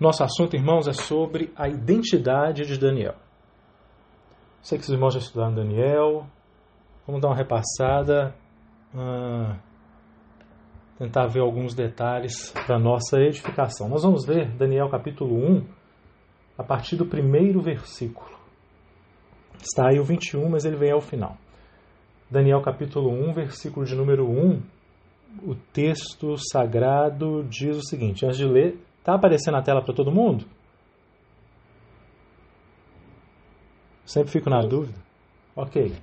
Nosso 0.00 0.22
assunto, 0.22 0.54
irmãos, 0.54 0.86
é 0.86 0.92
sobre 0.92 1.52
a 1.56 1.68
identidade 1.68 2.64
de 2.64 2.78
Daniel. 2.78 3.16
Sei 4.62 4.78
que 4.78 4.84
os 4.84 4.90
irmãos 4.90 5.14
já 5.14 5.18
estudaram 5.18 5.52
Daniel. 5.52 6.24
Vamos 7.04 7.20
dar 7.20 7.28
uma 7.28 7.36
repassada, 7.36 8.32
uh, 8.94 9.56
tentar 10.98 11.26
ver 11.26 11.40
alguns 11.40 11.74
detalhes 11.74 12.52
para 12.64 12.78
nossa 12.78 13.18
edificação. 13.18 13.88
Nós 13.88 14.04
vamos 14.04 14.24
ler 14.24 14.48
Daniel 14.56 14.88
capítulo 14.88 15.34
1, 15.34 15.66
a 16.56 16.62
partir 16.62 16.94
do 16.94 17.06
primeiro 17.06 17.60
versículo. 17.60 18.38
Está 19.60 19.88
aí 19.88 19.98
o 19.98 20.04
21, 20.04 20.48
mas 20.48 20.64
ele 20.64 20.76
vem 20.76 20.92
ao 20.92 21.00
final. 21.00 21.36
Daniel 22.30 22.62
capítulo 22.62 23.10
1, 23.10 23.32
versículo 23.32 23.84
de 23.84 23.96
número 23.96 24.28
1, 24.28 24.62
o 25.42 25.56
texto 25.72 26.36
sagrado 26.52 27.42
diz 27.48 27.76
o 27.76 27.82
seguinte: 27.82 28.24
antes 28.24 28.38
de 28.38 28.46
ler, 28.46 28.78
Está 29.08 29.16
aparecendo 29.16 29.54
na 29.54 29.62
tela 29.62 29.80
para 29.80 29.94
todo 29.94 30.12
mundo? 30.12 30.44
Sempre 34.04 34.30
fico 34.30 34.50
na 34.50 34.60
dúvida. 34.60 34.98
Ok. 35.56 35.94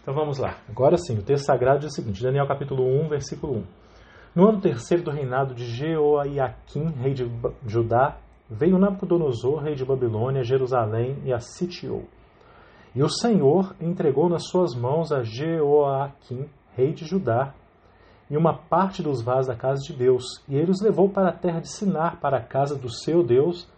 Então 0.00 0.14
vamos 0.14 0.38
lá. 0.38 0.58
Agora 0.68 0.96
sim, 0.96 1.18
o 1.18 1.24
texto 1.24 1.46
sagrado 1.46 1.80
diz 1.80 1.90
o 1.90 1.94
seguinte: 1.96 2.22
Daniel 2.22 2.46
capítulo 2.46 2.84
1, 2.84 3.08
versículo 3.08 3.54
1. 3.54 3.64
No 4.36 4.48
ano 4.48 4.60
terceiro 4.60 5.02
do 5.02 5.10
reinado 5.10 5.56
de 5.56 5.64
Jeoiaquim, 5.64 6.86
rei 7.00 7.12
de 7.14 7.28
Judá, 7.66 8.18
veio 8.48 8.78
Nabucodonosor, 8.78 9.64
rei 9.64 9.74
de 9.74 9.84
Babilônia, 9.84 10.44
Jerusalém 10.44 11.18
e 11.24 11.32
a 11.32 11.40
sitiou. 11.40 12.04
E 12.94 13.02
o 13.02 13.08
Senhor 13.08 13.74
entregou 13.80 14.28
nas 14.28 14.46
suas 14.46 14.72
mãos 14.72 15.10
a 15.10 15.24
Jeoaquim, 15.24 16.48
rei 16.76 16.92
de 16.92 17.06
Judá, 17.06 17.54
e 18.32 18.36
uma 18.36 18.54
parte 18.54 19.02
dos 19.02 19.20
vasos 19.20 19.48
da 19.48 19.54
casa 19.54 19.82
de 19.82 19.92
Deus. 19.92 20.24
E 20.48 20.56
ele 20.56 20.70
os 20.70 20.80
levou 20.80 21.06
para 21.06 21.28
a 21.28 21.32
terra 21.32 21.60
de 21.60 21.70
Sinar, 21.70 22.18
para 22.18 22.38
a 22.38 22.42
casa 22.42 22.74
do 22.74 22.88
seu 22.90 23.22
Deus, 23.22 23.68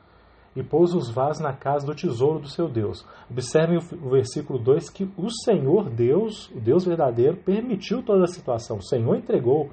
e 0.55 0.63
pôs 0.63 0.95
os 0.95 1.11
vasos 1.11 1.43
na 1.43 1.53
casa 1.53 1.85
do 1.85 1.93
tesouro 1.93 2.39
do 2.39 2.49
seu 2.49 2.69
Deus. 2.69 3.05
Observem 3.29 3.79
o 3.79 4.11
versículo 4.11 4.57
2 4.57 4.91
que 4.91 5.13
o 5.17 5.29
Senhor 5.29 5.91
Deus, 5.91 6.49
o 6.51 6.61
Deus 6.61 6.85
verdadeiro, 6.85 7.37
permitiu 7.39 8.01
toda 8.01 8.23
a 8.23 8.29
situação. 8.29 8.77
O 8.77 8.83
Senhor 8.83 9.17
entregou 9.17 9.71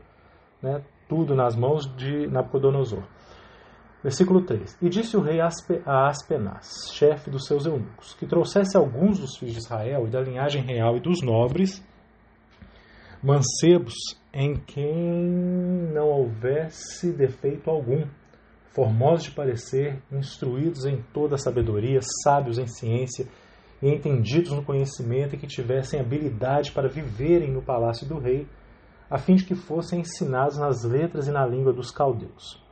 né, 0.59 0.81
tudo 1.07 1.35
nas 1.35 1.55
mãos 1.55 1.85
de 1.95 2.25
Nabucodonosor. 2.25 3.03
Versículo 4.01 4.41
3: 4.41 4.79
E 4.81 4.89
disse 4.89 5.15
o 5.15 5.21
rei 5.21 5.39
a 5.39 6.07
Aspenaz, 6.07 6.91
chefe 6.91 7.29
dos 7.29 7.45
seus 7.45 7.67
eunucos, 7.67 8.15
que 8.15 8.25
trouxesse 8.25 8.75
alguns 8.75 9.19
dos 9.19 9.37
filhos 9.37 9.53
de 9.53 9.59
Israel 9.59 10.07
e 10.07 10.09
da 10.09 10.21
linhagem 10.21 10.63
real 10.63 10.97
e 10.97 10.99
dos 10.99 11.21
nobres, 11.21 11.85
mancebos 13.21 13.93
em 14.33 14.55
quem 14.55 14.95
não 15.93 16.07
houvesse 16.07 17.11
defeito 17.11 17.69
algum, 17.69 18.05
formosos 18.69 19.25
de 19.25 19.31
parecer, 19.31 20.01
instruídos 20.11 20.85
em 20.85 21.01
toda 21.13 21.35
a 21.35 21.37
sabedoria, 21.37 21.99
sábios 22.23 22.57
em 22.57 22.67
ciência 22.67 23.27
e 23.81 23.89
entendidos 23.89 24.51
no 24.51 24.63
conhecimento 24.63 25.35
e 25.35 25.37
que 25.37 25.47
tivessem 25.47 25.99
habilidade 25.99 26.71
para 26.71 26.87
viverem 26.87 27.51
no 27.51 27.61
palácio 27.61 28.07
do 28.07 28.17
rei, 28.17 28.47
a 29.09 29.17
fim 29.17 29.35
de 29.35 29.43
que 29.43 29.55
fossem 29.55 29.99
ensinados 29.99 30.57
nas 30.57 30.85
letras 30.85 31.27
e 31.27 31.31
na 31.31 31.45
língua 31.45 31.73
dos 31.73 31.91
caldeus. 31.91 32.63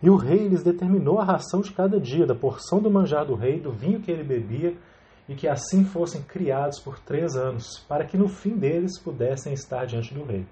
E 0.00 0.08
o 0.08 0.16
rei 0.16 0.46
lhes 0.46 0.62
determinou 0.62 1.18
a 1.18 1.24
ração 1.24 1.60
de 1.60 1.72
cada 1.72 1.98
dia, 1.98 2.24
da 2.24 2.34
porção 2.34 2.80
do 2.80 2.90
manjar 2.90 3.26
do 3.26 3.34
rei, 3.34 3.60
do 3.60 3.72
vinho 3.72 4.00
que 4.00 4.10
ele 4.10 4.22
bebia 4.22 4.76
e 5.28 5.34
que 5.34 5.48
assim 5.48 5.84
fossem 5.84 6.22
criados 6.22 6.78
por 6.78 7.00
três 7.00 7.34
anos, 7.34 7.84
para 7.88 8.06
que 8.06 8.16
no 8.16 8.28
fim 8.28 8.56
deles 8.56 8.98
pudessem 8.98 9.52
estar 9.52 9.84
diante 9.84 10.14
do 10.14 10.22
rei. 10.22 10.46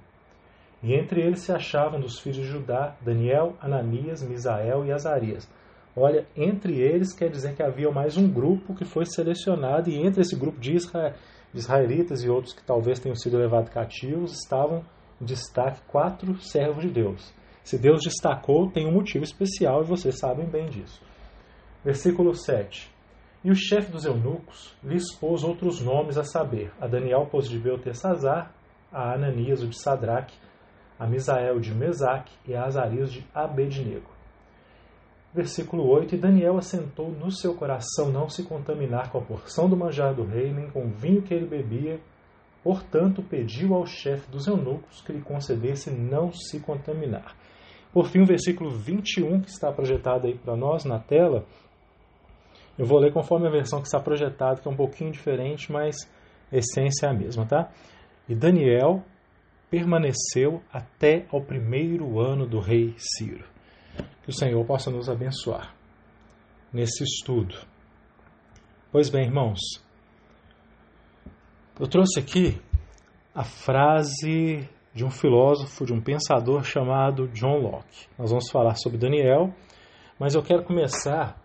E 0.83 0.95
entre 0.95 1.21
eles 1.21 1.41
se 1.41 1.53
achavam 1.53 1.99
dos 2.01 2.21
filhos 2.21 2.39
de 2.39 2.45
Judá 2.45 2.95
Daniel, 3.01 3.57
Ananias, 3.61 4.23
Misael 4.23 4.85
e 4.85 4.93
Azarias. 4.93 5.49
Olha, 5.97 6.27
entre 6.37 6.81
eles 6.81 7.13
quer 7.13 7.29
dizer 7.29 7.57
que 7.57 7.63
havia 7.63 7.91
mais 7.91 8.17
um 8.17 8.31
grupo 8.31 8.75
que 8.75 8.85
foi 8.85 9.05
selecionado, 9.05 9.91
e 9.91 9.97
entre 9.97 10.21
esse 10.21 10.37
grupo 10.37 10.61
de, 10.61 10.75
Israel, 10.77 11.15
de 11.53 11.59
israelitas 11.59 12.23
e 12.23 12.29
outros 12.29 12.55
que 12.55 12.63
talvez 12.63 13.01
tenham 13.01 13.17
sido 13.17 13.37
levados 13.37 13.71
cativos, 13.71 14.33
estavam 14.33 14.85
em 15.21 15.25
destaque 15.25 15.81
quatro 15.89 16.41
servos 16.41 16.85
de 16.85 16.91
Deus. 16.91 17.35
Se 17.65 17.77
Deus 17.77 18.03
destacou, 18.05 18.71
tem 18.71 18.87
um 18.87 18.93
motivo 18.93 19.25
especial 19.25 19.83
e 19.83 19.87
vocês 19.87 20.19
sabem 20.19 20.47
bem 20.47 20.69
disso. 20.69 21.03
Versículo 21.85 22.35
7. 22.35 22.91
E 23.45 23.51
o 23.51 23.55
chefe 23.55 23.91
dos 23.91 24.05
eunucos 24.05 24.77
lhes 24.83 25.13
pôs 25.15 25.43
outros 25.43 25.81
nomes 25.81 26.17
a 26.17 26.25
saber. 26.25 26.73
A 26.81 26.87
Daniel 26.87 27.27
pôs 27.27 27.49
de 27.49 27.59
Beltesazar, 27.59 28.53
a 28.93 29.15
Ananias 29.15 29.63
o 29.63 29.69
de 29.69 29.81
Sadraque, 29.81 30.35
a 30.99 31.07
Misael 31.07 31.61
de 31.61 31.75
Mesaque 31.75 32.33
e 32.47 32.55
a 32.55 32.65
Azarias 32.65 33.13
de 33.13 33.25
Abednego. 33.35 34.11
Versículo 35.33 35.87
8: 35.89 36.15
E 36.15 36.19
Daniel 36.19 36.57
assentou 36.57 37.11
no 37.11 37.31
seu 37.31 37.55
coração 37.55 38.11
não 38.11 38.29
se 38.29 38.43
contaminar 38.43 39.11
com 39.11 39.19
a 39.19 39.23
porção 39.23 39.69
do 39.69 39.77
manjar 39.77 40.15
do 40.15 40.25
rei, 40.25 40.53
nem 40.53 40.69
com 40.71 40.87
o 40.87 40.91
vinho 40.91 41.23
que 41.23 41.33
ele 41.33 41.47
bebia. 41.47 42.01
Portanto, 42.65 43.23
pediu 43.23 43.75
ao 43.75 43.87
chefe 43.87 44.31
dos 44.31 44.47
eunucos 44.47 45.01
que 45.03 45.13
lhe 45.13 45.21
concedesse 45.21 45.91
não 45.91 46.33
se 46.33 46.59
contaminar. 46.61 47.37
Por 47.93 48.09
fim, 48.09 48.21
o 48.21 48.27
versículo 48.27 48.71
21, 48.71 49.41
que 49.41 49.49
está 49.49 49.71
projetado 49.73 50.27
aí 50.27 50.37
para 50.37 50.57
nós 50.57 50.85
na 50.85 50.99
tela, 50.99 51.47
eu 52.79 52.85
vou 52.85 52.99
ler 52.99 53.13
conforme 53.13 53.47
a 53.47 53.51
versão 53.51 53.81
que 53.81 53.87
está 53.87 54.01
projetada, 54.01 54.61
que 54.61 54.69
é 54.69 54.71
um 54.71 54.77
pouquinho 54.77 55.11
diferente, 55.11 55.71
mas 55.71 55.97
a 56.53 56.57
essência 56.57 57.07
é 57.07 57.11
a 57.11 57.15
mesma, 57.15 57.47
tá? 57.47 57.71
E 58.29 58.35
Daniel 58.35 59.03
permaneceu 59.71 60.63
até 60.73 61.27
ao 61.31 61.43
primeiro 61.43 62.21
ano 62.21 62.47
do 62.47 62.61
rei 62.61 62.95
Ciro. 62.97 63.45
Que 64.23 64.31
o 64.31 64.33
Senhor 64.33 64.65
possa 64.65 64.91
nos 64.91 65.09
abençoar 65.09 65.75
nesse 66.73 67.03
estudo. 67.05 67.55
Pois 68.91 69.11
bem, 69.11 69.25
irmãos, 69.27 69.61
eu 71.79 71.87
trouxe 71.87 72.19
aqui 72.19 72.61
a 73.35 73.45
frase 73.45 74.69
de 74.95 75.05
um 75.05 75.11
filósofo, 75.11 75.85
de 75.85 75.93
um 75.93 76.01
pensador 76.01 76.65
chamado 76.65 77.29
John 77.29 77.59
Locke. 77.59 78.09
Nós 78.19 78.31
vamos 78.31 78.51
falar 78.51 78.75
sobre 78.75 78.99
Daniel, 78.99 79.55
mas 80.19 80.35
eu 80.35 80.43
quero 80.43 80.65
começar 80.65 81.41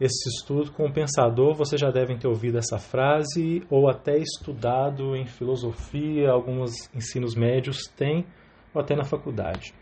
esse 0.00 0.28
estudo 0.28 0.70
com 0.72 0.86
o 0.86 0.92
pensador, 0.92 1.54
vocês 1.54 1.80
já 1.80 1.90
devem 1.90 2.16
ter 2.16 2.28
ouvido 2.28 2.58
essa 2.58 2.78
frase 2.78 3.64
ou 3.68 3.90
até 3.90 4.16
estudado 4.16 5.16
em 5.16 5.26
filosofia, 5.26 6.30
alguns 6.30 6.72
ensinos 6.94 7.34
médios 7.34 7.78
têm, 7.96 8.24
ou 8.72 8.80
até 8.80 8.94
na 8.94 9.04
faculdade. 9.04 9.74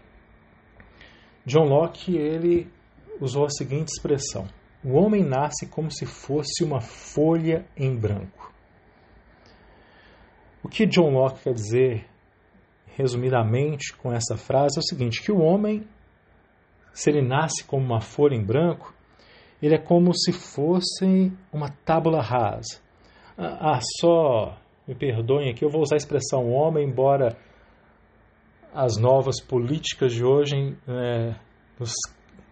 John 1.44 1.64
Locke, 1.64 2.16
ele 2.16 2.66
usou 3.20 3.44
a 3.44 3.50
seguinte 3.50 3.88
expressão: 3.88 4.48
O 4.82 4.94
homem 4.94 5.22
nasce 5.22 5.66
como 5.66 5.90
se 5.90 6.06
fosse 6.06 6.64
uma 6.64 6.80
folha 6.80 7.66
em 7.76 7.94
branco. 7.94 8.52
O 10.62 10.68
que 10.68 10.86
John 10.86 11.10
Locke 11.10 11.42
quer 11.42 11.52
dizer, 11.52 12.06
resumidamente, 12.96 13.94
com 13.98 14.10
essa 14.10 14.36
frase 14.36 14.78
é 14.78 14.80
o 14.80 14.82
seguinte: 14.82 15.22
que 15.22 15.30
o 15.30 15.40
homem, 15.40 15.86
se 16.92 17.10
ele 17.10 17.20
nasce 17.20 17.62
como 17.64 17.84
uma 17.84 18.00
folha 18.00 18.34
em 18.34 18.42
branco, 18.42 18.95
ele 19.66 19.74
é 19.74 19.78
como 19.78 20.14
se 20.14 20.32
fosse 20.32 21.32
uma 21.52 21.68
tábula 21.84 22.20
rasa. 22.20 22.80
Ah, 23.36 23.74
ah, 23.74 23.80
só 24.00 24.56
me 24.86 24.94
perdoem 24.94 25.50
aqui, 25.50 25.64
eu 25.64 25.70
vou 25.70 25.82
usar 25.82 25.96
a 25.96 25.98
expressão 25.98 26.50
homem, 26.50 26.88
embora 26.88 27.36
as 28.72 28.96
novas 28.96 29.42
políticas 29.42 30.12
de 30.12 30.24
hoje 30.24 30.54
é, 30.86 31.34
nos, 31.78 31.92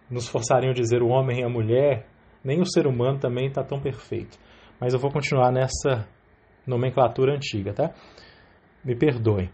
nos 0.09 0.27
forçariam 0.27 0.71
a 0.71 0.73
dizer 0.73 1.01
o 1.01 1.07
homem 1.07 1.39
e 1.39 1.43
a 1.43 1.49
mulher, 1.49 2.07
nem 2.43 2.59
o 2.59 2.65
ser 2.65 2.87
humano 2.87 3.19
também 3.19 3.47
está 3.47 3.63
tão 3.63 3.79
perfeito. 3.79 4.37
Mas 4.79 4.93
eu 4.93 4.99
vou 4.99 5.11
continuar 5.11 5.51
nessa 5.51 6.07
nomenclatura 6.67 7.35
antiga, 7.35 7.73
tá? 7.73 7.93
Me 8.83 8.95
perdoem. 8.95 9.49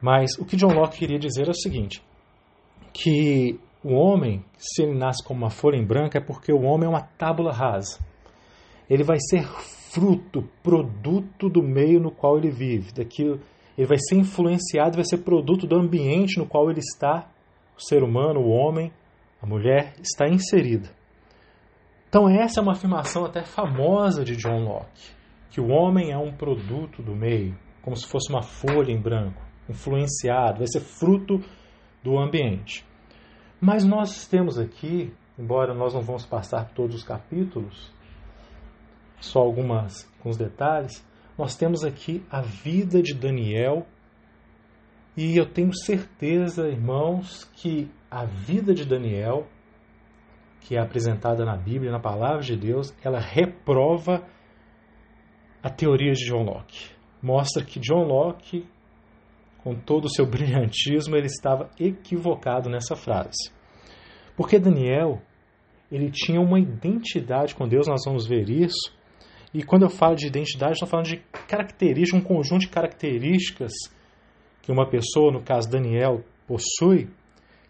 Mas 0.00 0.38
o 0.38 0.44
que 0.44 0.56
John 0.56 0.72
Locke 0.72 0.98
queria 0.98 1.18
dizer 1.18 1.48
é 1.48 1.50
o 1.50 1.54
seguinte: 1.54 2.02
que 2.92 3.58
o 3.86 3.92
homem, 3.92 4.44
se 4.58 4.82
ele 4.82 4.98
nasce 4.98 5.22
como 5.22 5.40
uma 5.40 5.50
folha 5.50 5.76
em 5.76 5.84
branco, 5.84 6.16
é 6.16 6.20
porque 6.20 6.52
o 6.52 6.62
homem 6.62 6.86
é 6.86 6.88
uma 6.88 7.02
tábula 7.02 7.52
rasa. 7.52 7.98
Ele 8.88 9.04
vai 9.04 9.18
ser 9.20 9.46
fruto, 9.92 10.48
produto 10.62 11.48
do 11.48 11.62
meio 11.62 12.00
no 12.00 12.10
qual 12.10 12.36
ele 12.36 12.50
vive. 12.50 12.92
Daquilo, 12.92 13.40
ele 13.76 13.86
vai 13.86 13.98
ser 13.98 14.16
influenciado, 14.16 14.96
vai 14.96 15.04
ser 15.04 15.18
produto 15.18 15.66
do 15.66 15.76
ambiente 15.76 16.38
no 16.38 16.46
qual 16.46 16.70
ele 16.70 16.80
está. 16.80 17.28
O 17.76 17.82
ser 17.82 18.02
humano, 18.02 18.40
o 18.40 18.48
homem, 18.48 18.92
a 19.40 19.46
mulher 19.46 19.94
está 20.02 20.28
inserida. 20.28 20.90
Então 22.08 22.28
essa 22.28 22.60
é 22.60 22.62
uma 22.62 22.72
afirmação 22.72 23.24
até 23.24 23.42
famosa 23.42 24.24
de 24.24 24.36
John 24.36 24.64
Locke, 24.64 25.10
que 25.50 25.60
o 25.60 25.68
homem 25.68 26.12
é 26.12 26.16
um 26.16 26.32
produto 26.32 27.02
do 27.02 27.14
meio, 27.14 27.56
como 27.82 27.96
se 27.96 28.06
fosse 28.06 28.30
uma 28.30 28.42
folha 28.42 28.90
em 28.90 29.00
branco, 29.00 29.42
influenciado, 29.68 30.58
vai 30.58 30.66
ser 30.66 30.80
fruto 30.80 31.40
do 32.02 32.18
ambiente. 32.18 32.84
Mas 33.60 33.84
nós 33.84 34.26
temos 34.26 34.58
aqui, 34.58 35.12
embora 35.38 35.74
nós 35.74 35.94
não 35.94 36.02
vamos 36.02 36.26
passar 36.26 36.70
todos 36.74 36.96
os 36.96 37.04
capítulos, 37.04 37.92
só 39.20 39.40
algumas 39.40 40.08
alguns 40.18 40.36
detalhes, 40.36 41.06
nós 41.38 41.56
temos 41.56 41.84
aqui 41.84 42.24
a 42.30 42.40
vida 42.40 43.02
de 43.02 43.14
Daniel 43.14 43.86
e 45.16 45.36
eu 45.36 45.46
tenho 45.46 45.72
certeza, 45.74 46.68
irmãos, 46.68 47.44
que 47.54 47.90
a 48.10 48.24
vida 48.24 48.74
de 48.74 48.84
Daniel, 48.84 49.46
que 50.60 50.76
é 50.76 50.80
apresentada 50.80 51.44
na 51.44 51.56
Bíblia, 51.56 51.90
na 51.90 52.00
palavra 52.00 52.42
de 52.42 52.56
Deus, 52.56 52.94
ela 53.02 53.18
reprova 53.18 54.26
a 55.62 55.70
teoria 55.70 56.12
de 56.12 56.28
John 56.28 56.42
Locke. 56.42 56.90
Mostra 57.22 57.64
que 57.64 57.80
John 57.80 58.04
Locke, 58.04 58.68
com 59.66 59.74
todo 59.74 60.04
o 60.04 60.08
seu 60.08 60.24
brilhantismo, 60.30 61.16
ele 61.16 61.26
estava 61.26 61.68
equivocado 61.76 62.70
nessa 62.70 62.94
frase. 62.94 63.50
Porque 64.36 64.60
Daniel, 64.60 65.20
ele 65.90 66.08
tinha 66.08 66.40
uma 66.40 66.60
identidade 66.60 67.52
com 67.52 67.66
Deus, 67.66 67.88
nós 67.88 68.02
vamos 68.06 68.28
ver 68.28 68.48
isso. 68.48 68.94
E 69.52 69.64
quando 69.64 69.82
eu 69.82 69.90
falo 69.90 70.14
de 70.14 70.28
identidade, 70.28 70.74
estou 70.74 70.88
falando 70.88 71.06
de 71.06 71.16
características, 71.48 72.20
um 72.20 72.24
conjunto 72.24 72.60
de 72.60 72.68
características 72.68 73.72
que 74.62 74.70
uma 74.70 74.88
pessoa, 74.88 75.32
no 75.32 75.42
caso 75.42 75.68
Daniel, 75.68 76.22
possui, 76.46 77.08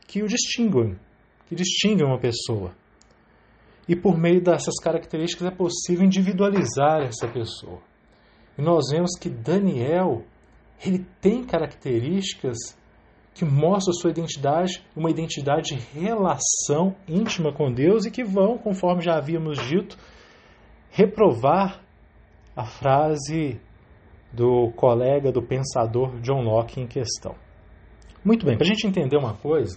que 0.07 0.23
o 0.23 0.27
distinguem, 0.27 0.99
que 1.47 1.55
distinguem 1.55 2.07
uma 2.07 2.19
pessoa. 2.19 2.75
E 3.89 3.97
por 3.97 4.19
meio 4.19 4.43
dessas 4.43 4.75
características 4.83 5.49
é 5.49 5.51
possível 5.51 6.05
individualizar 6.05 7.03
essa 7.03 7.27
pessoa. 7.27 7.81
E 8.59 8.61
nós 8.61 8.91
vemos 8.91 9.13
que 9.19 9.31
Daniel, 9.31 10.25
ele 10.85 11.07
tem 11.21 11.45
características 11.45 12.57
que 13.35 13.45
mostram 13.45 13.93
sua 13.93 14.11
identidade, 14.11 14.83
uma 14.97 15.11
identidade 15.11 15.77
de 15.77 15.99
relação 15.99 16.97
íntima 17.07 17.53
com 17.53 17.71
Deus 17.71 18.07
e 18.07 18.11
que 18.11 18.25
vão, 18.25 18.57
conforme 18.57 19.03
já 19.03 19.17
havíamos 19.17 19.59
dito, 19.59 19.97
reprovar 20.91 21.83
a 22.57 22.65
frase 22.65 23.61
do 24.33 24.73
colega, 24.73 25.31
do 25.31 25.43
pensador 25.43 26.19
John 26.21 26.43
Locke 26.43 26.81
em 26.81 26.87
questão. 26.87 27.35
Muito 28.25 28.45
bem, 28.45 28.57
para 28.57 28.67
a 28.67 28.69
gente 28.69 28.87
entender 28.87 29.17
uma 29.17 29.35
coisa, 29.35 29.77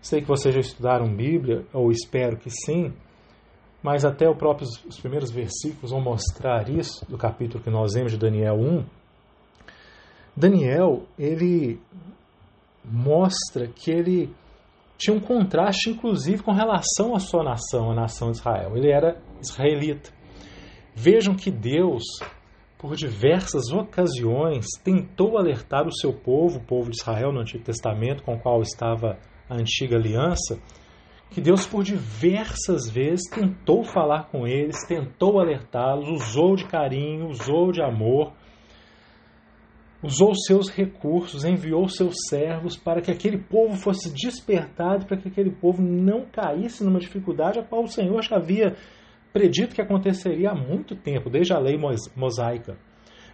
sei 0.00 0.20
que 0.20 0.28
vocês 0.28 0.54
já 0.54 0.60
estudaram 0.60 1.14
Bíblia, 1.14 1.66
ou 1.72 1.90
espero 1.90 2.36
que 2.36 2.50
sim, 2.50 2.92
mas 3.82 4.04
até 4.04 4.32
próprio, 4.34 4.66
os 4.88 4.98
primeiros 4.98 5.30
versículos 5.30 5.90
vão 5.90 6.00
mostrar 6.00 6.68
isso, 6.68 7.04
do 7.10 7.18
capítulo 7.18 7.62
que 7.62 7.70
nós 7.70 7.94
vemos 7.94 8.12
de 8.12 8.18
Daniel 8.18 8.54
1. 8.54 8.84
Daniel, 10.36 11.04
ele 11.18 11.80
mostra 12.84 13.68
que 13.68 13.90
ele 13.90 14.34
tinha 14.96 15.16
um 15.16 15.20
contraste, 15.20 15.90
inclusive, 15.90 16.42
com 16.42 16.52
relação 16.52 17.14
à 17.14 17.18
sua 17.18 17.42
nação, 17.42 17.90
a 17.90 17.94
nação 17.94 18.30
de 18.30 18.38
Israel. 18.38 18.76
Ele 18.76 18.90
era 18.90 19.20
israelita. 19.40 20.10
Vejam 20.94 21.34
que 21.34 21.50
Deus, 21.50 22.04
por 22.78 22.94
diversas 22.94 23.72
ocasiões, 23.72 24.66
tentou 24.84 25.38
alertar 25.38 25.86
o 25.86 25.94
seu 25.94 26.12
povo, 26.12 26.58
o 26.58 26.64
povo 26.64 26.90
de 26.90 26.96
Israel 27.00 27.32
no 27.32 27.40
Antigo 27.40 27.64
Testamento, 27.64 28.22
com 28.22 28.34
o 28.34 28.38
qual 28.40 28.62
estava 28.62 29.18
a 29.48 29.54
antiga 29.54 29.96
aliança, 29.96 30.60
que 31.30 31.40
Deus, 31.40 31.66
por 31.66 31.82
diversas 31.82 32.90
vezes, 32.90 33.28
tentou 33.30 33.82
falar 33.82 34.28
com 34.30 34.46
eles, 34.46 34.86
tentou 34.86 35.40
alertá-los, 35.40 36.08
usou 36.08 36.54
de 36.54 36.66
carinho, 36.66 37.28
usou 37.28 37.72
de 37.72 37.82
amor, 37.82 38.34
usou 40.02 40.34
seus 40.34 40.68
recursos, 40.68 41.44
enviou 41.44 41.88
seus 41.88 42.14
servos 42.28 42.76
para 42.76 43.00
que 43.00 43.10
aquele 43.10 43.38
povo 43.38 43.76
fosse 43.76 44.12
despertado, 44.12 45.06
para 45.06 45.16
que 45.16 45.28
aquele 45.28 45.50
povo 45.50 45.80
não 45.80 46.26
caísse 46.26 46.82
numa 46.82 46.98
dificuldade 46.98 47.60
a 47.60 47.62
qual 47.62 47.84
o 47.84 47.88
Senhor 47.88 48.20
já 48.22 48.36
havia 48.36 48.76
predito 49.32 49.74
que 49.74 49.80
aconteceria 49.80 50.50
há 50.50 50.54
muito 50.54 50.96
tempo, 50.96 51.30
desde 51.30 51.52
a 51.52 51.58
lei 51.58 51.78
mosaica. 52.16 52.76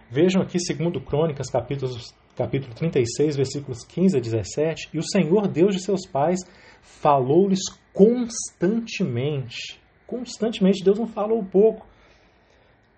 Vejam 0.09 0.41
aqui, 0.41 0.59
segundo 0.59 1.01
Crônicas, 1.01 1.49
capítulo, 1.49 1.91
capítulo 2.35 2.73
36, 2.73 3.35
versículos 3.35 3.83
15 3.85 4.17
a 4.17 4.21
17, 4.21 4.89
e 4.93 4.99
o 4.99 5.03
Senhor 5.03 5.47
Deus 5.47 5.75
de 5.75 5.83
seus 5.83 6.07
pais 6.07 6.39
falou-lhes 6.81 7.59
constantemente. 7.93 9.79
Constantemente, 10.07 10.83
Deus 10.83 10.97
não 10.97 11.07
falou 11.07 11.43
pouco 11.43 11.85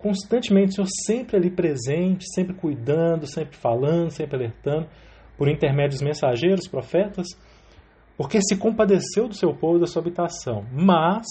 constantemente, 0.02 0.72
o 0.72 0.74
Senhor 0.74 0.88
sempre 1.06 1.36
ali 1.36 1.50
presente, 1.50 2.24
sempre 2.34 2.52
cuidando, 2.52 3.26
sempre 3.26 3.56
falando, 3.56 4.10
sempre 4.10 4.36
alertando, 4.36 4.88
por 5.38 5.48
intermédio 5.48 5.92
dos 5.92 6.02
mensageiros, 6.02 6.66
profetas, 6.68 7.28
porque 8.16 8.40
se 8.42 8.56
compadeceu 8.56 9.28
do 9.28 9.34
seu 9.34 9.54
povo, 9.54 9.78
da 9.78 9.86
sua 9.86 10.02
habitação. 10.02 10.66
Mas, 10.72 11.26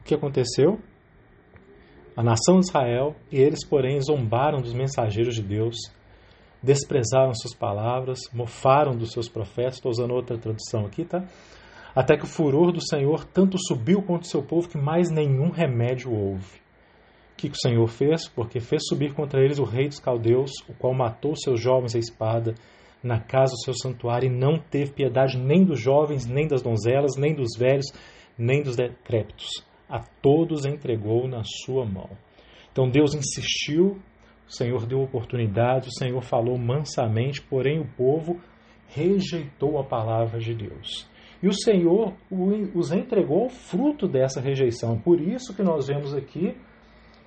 o 0.00 0.04
que 0.04 0.14
aconteceu? 0.14 0.78
A 2.16 2.22
nação 2.22 2.60
de 2.60 2.66
Israel, 2.66 3.16
e 3.32 3.38
eles, 3.38 3.66
porém, 3.66 4.00
zombaram 4.00 4.60
dos 4.60 4.72
mensageiros 4.72 5.34
de 5.34 5.42
Deus, 5.42 5.76
desprezaram 6.62 7.34
suas 7.34 7.54
palavras, 7.54 8.18
mofaram 8.32 8.96
dos 8.96 9.12
seus 9.12 9.28
profetas, 9.28 9.74
estou 9.74 9.90
usando 9.90 10.12
outra 10.12 10.38
tradução 10.38 10.86
aqui, 10.86 11.04
tá? 11.04 11.24
Até 11.94 12.16
que 12.16 12.24
o 12.24 12.28
furor 12.28 12.72
do 12.72 12.86
Senhor 12.86 13.24
tanto 13.24 13.56
subiu 13.58 14.02
contra 14.02 14.26
o 14.26 14.30
seu 14.30 14.42
povo 14.42 14.68
que 14.68 14.78
mais 14.78 15.10
nenhum 15.10 15.50
remédio 15.50 16.12
houve. 16.12 16.65
O 17.36 17.38
que 17.38 17.48
o 17.48 17.54
Senhor 17.54 17.86
fez? 17.86 18.26
Porque 18.26 18.60
fez 18.60 18.86
subir 18.88 19.12
contra 19.12 19.44
eles 19.44 19.58
o 19.58 19.64
rei 19.64 19.88
dos 19.88 20.00
caldeus, 20.00 20.50
o 20.66 20.72
qual 20.72 20.94
matou 20.94 21.36
seus 21.36 21.60
jovens 21.60 21.94
à 21.94 21.98
espada 21.98 22.54
na 23.02 23.20
casa 23.20 23.52
do 23.52 23.62
seu 23.62 23.74
santuário 23.74 24.26
e 24.26 24.34
não 24.34 24.58
teve 24.58 24.92
piedade 24.92 25.38
nem 25.38 25.62
dos 25.62 25.78
jovens, 25.78 26.24
nem 26.24 26.48
das 26.48 26.62
donzelas, 26.62 27.14
nem 27.18 27.34
dos 27.34 27.50
velhos, 27.58 27.92
nem 28.38 28.62
dos 28.62 28.74
decrépitos. 28.74 29.50
A 29.86 30.00
todos 30.22 30.64
entregou 30.64 31.28
na 31.28 31.42
sua 31.44 31.84
mão. 31.84 32.08
Então 32.72 32.88
Deus 32.88 33.14
insistiu, 33.14 33.98
o 34.48 34.50
Senhor 34.50 34.86
deu 34.86 35.02
oportunidade, 35.02 35.88
o 35.88 35.98
Senhor 35.98 36.22
falou 36.22 36.56
mansamente, 36.56 37.42
porém 37.42 37.78
o 37.78 37.86
povo 37.98 38.40
rejeitou 38.88 39.78
a 39.78 39.84
palavra 39.84 40.40
de 40.40 40.54
Deus. 40.54 41.06
E 41.42 41.48
o 41.48 41.52
Senhor 41.52 42.14
os 42.74 42.92
entregou 42.92 43.42
ao 43.42 43.50
fruto 43.50 44.08
dessa 44.08 44.40
rejeição. 44.40 44.98
Por 44.98 45.20
isso 45.20 45.54
que 45.54 45.62
nós 45.62 45.86
vemos 45.86 46.14
aqui 46.14 46.56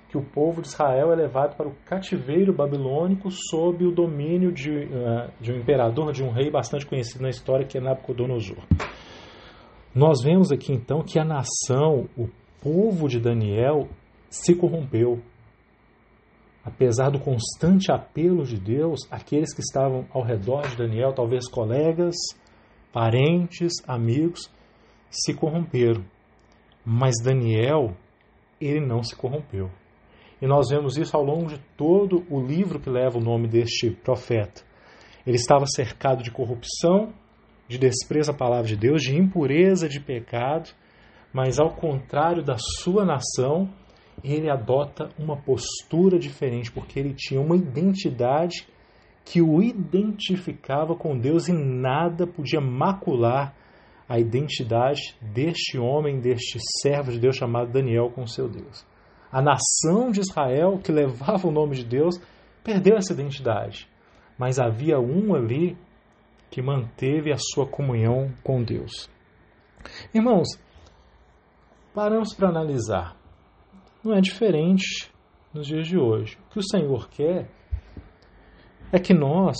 que 0.09 0.17
o 0.17 0.23
povo 0.23 0.61
de 0.61 0.67
Israel 0.67 1.13
é 1.13 1.15
levado 1.15 1.55
para 1.55 1.67
o 1.67 1.75
cativeiro 1.85 2.51
babilônico 2.51 3.29
sob 3.29 3.85
o 3.85 3.91
domínio 3.91 4.51
de, 4.51 4.71
uh, 4.71 5.31
de 5.39 5.51
um 5.53 5.57
imperador, 5.57 6.11
de 6.11 6.23
um 6.23 6.31
rei 6.31 6.49
bastante 6.49 6.85
conhecido 6.85 7.21
na 7.21 7.29
história, 7.29 7.65
que 7.65 7.77
é 7.77 7.81
Nabucodonosor. 7.81 8.57
Nós 9.93 10.23
vemos 10.23 10.51
aqui 10.51 10.73
então 10.73 11.03
que 11.03 11.19
a 11.19 11.23
nação, 11.23 12.09
o 12.17 12.27
povo 12.59 13.07
de 13.07 13.19
Daniel, 13.19 13.87
se 14.29 14.55
corrompeu. 14.55 15.21
Apesar 16.65 17.11
do 17.11 17.19
constante 17.19 17.91
apelo 17.91 18.43
de 18.43 18.59
Deus, 18.59 19.01
aqueles 19.11 19.53
que 19.53 19.61
estavam 19.61 20.05
ao 20.11 20.23
redor 20.23 20.67
de 20.67 20.75
Daniel, 20.75 21.13
talvez 21.13 21.47
colegas, 21.47 22.15
parentes, 22.91 23.73
amigos, 23.87 24.51
se 25.09 25.35
corromperam. 25.35 26.03
Mas 26.83 27.13
Daniel, 27.23 27.95
ele 28.59 28.79
não 28.79 29.03
se 29.03 29.15
corrompeu. 29.15 29.69
E 30.41 30.47
nós 30.47 30.69
vemos 30.69 30.97
isso 30.97 31.15
ao 31.17 31.23
longo 31.23 31.47
de 31.47 31.59
todo 31.75 32.25
o 32.29 32.39
livro 32.39 32.79
que 32.79 32.89
leva 32.89 33.17
o 33.17 33.21
nome 33.21 33.47
deste 33.47 33.91
profeta. 33.91 34.61
Ele 35.27 35.35
estava 35.35 35.65
cercado 35.65 36.23
de 36.23 36.31
corrupção, 36.31 37.13
de 37.67 37.77
desprezo 37.77 38.31
à 38.31 38.33
palavra 38.33 38.67
de 38.67 38.77
Deus, 38.77 39.01
de 39.01 39.15
impureza, 39.15 39.89
de 39.89 39.99
pecado, 39.99 40.69
mas 41.33 41.59
ao 41.59 41.71
contrário 41.75 42.41
da 42.41 42.55
sua 42.57 43.03
nação, 43.03 43.69
ele 44.23 44.49
adota 44.49 45.09
uma 45.19 45.35
postura 45.37 46.17
diferente, 46.17 46.71
porque 46.71 46.99
ele 46.99 47.13
tinha 47.13 47.39
uma 47.39 47.55
identidade 47.55 48.65
que 49.25 49.41
o 49.41 49.61
identificava 49.61 50.95
com 50.95 51.19
Deus 51.19 51.47
e 51.49 51.53
nada 51.53 52.25
podia 52.25 52.61
macular 52.61 53.53
a 54.07 54.17
identidade 54.17 55.15
deste 55.21 55.77
homem, 55.77 56.19
deste 56.19 56.57
servo 56.81 57.11
de 57.11 57.19
Deus 57.19 57.35
chamado 57.35 57.71
Daniel 57.71 58.09
com 58.09 58.25
seu 58.25 58.49
Deus 58.49 58.87
a 59.31 59.41
nação 59.41 60.11
de 60.11 60.21
Israel, 60.21 60.79
que 60.83 60.91
levava 60.91 61.47
o 61.47 61.51
nome 61.51 61.75
de 61.75 61.85
Deus, 61.85 62.19
perdeu 62.63 62.97
essa 62.97 63.13
identidade. 63.13 63.87
Mas 64.37 64.59
havia 64.59 64.99
um 64.99 65.35
ali 65.35 65.77
que 66.49 66.61
manteve 66.61 67.31
a 67.31 67.37
sua 67.37 67.67
comunhão 67.67 68.33
com 68.43 68.63
Deus. 68.63 69.09
Irmãos, 70.13 70.47
paramos 71.93 72.33
para 72.33 72.49
analisar. 72.49 73.15
Não 74.03 74.13
é 74.15 74.21
diferente 74.21 75.11
nos 75.53 75.67
dias 75.67 75.87
de 75.87 75.97
hoje. 75.97 76.37
O 76.47 76.53
que 76.53 76.59
o 76.59 76.63
Senhor 76.63 77.09
quer 77.09 77.49
é 78.91 78.99
que 78.99 79.13
nós, 79.13 79.57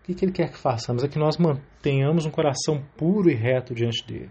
o 0.00 0.14
que 0.14 0.24
Ele 0.24 0.32
quer 0.32 0.50
que 0.50 0.56
façamos? 0.56 1.04
É 1.04 1.08
que 1.08 1.18
nós 1.18 1.36
mantenhamos 1.36 2.24
um 2.24 2.30
coração 2.30 2.82
puro 2.96 3.28
e 3.28 3.34
reto 3.34 3.74
diante 3.74 4.06
dele. 4.06 4.30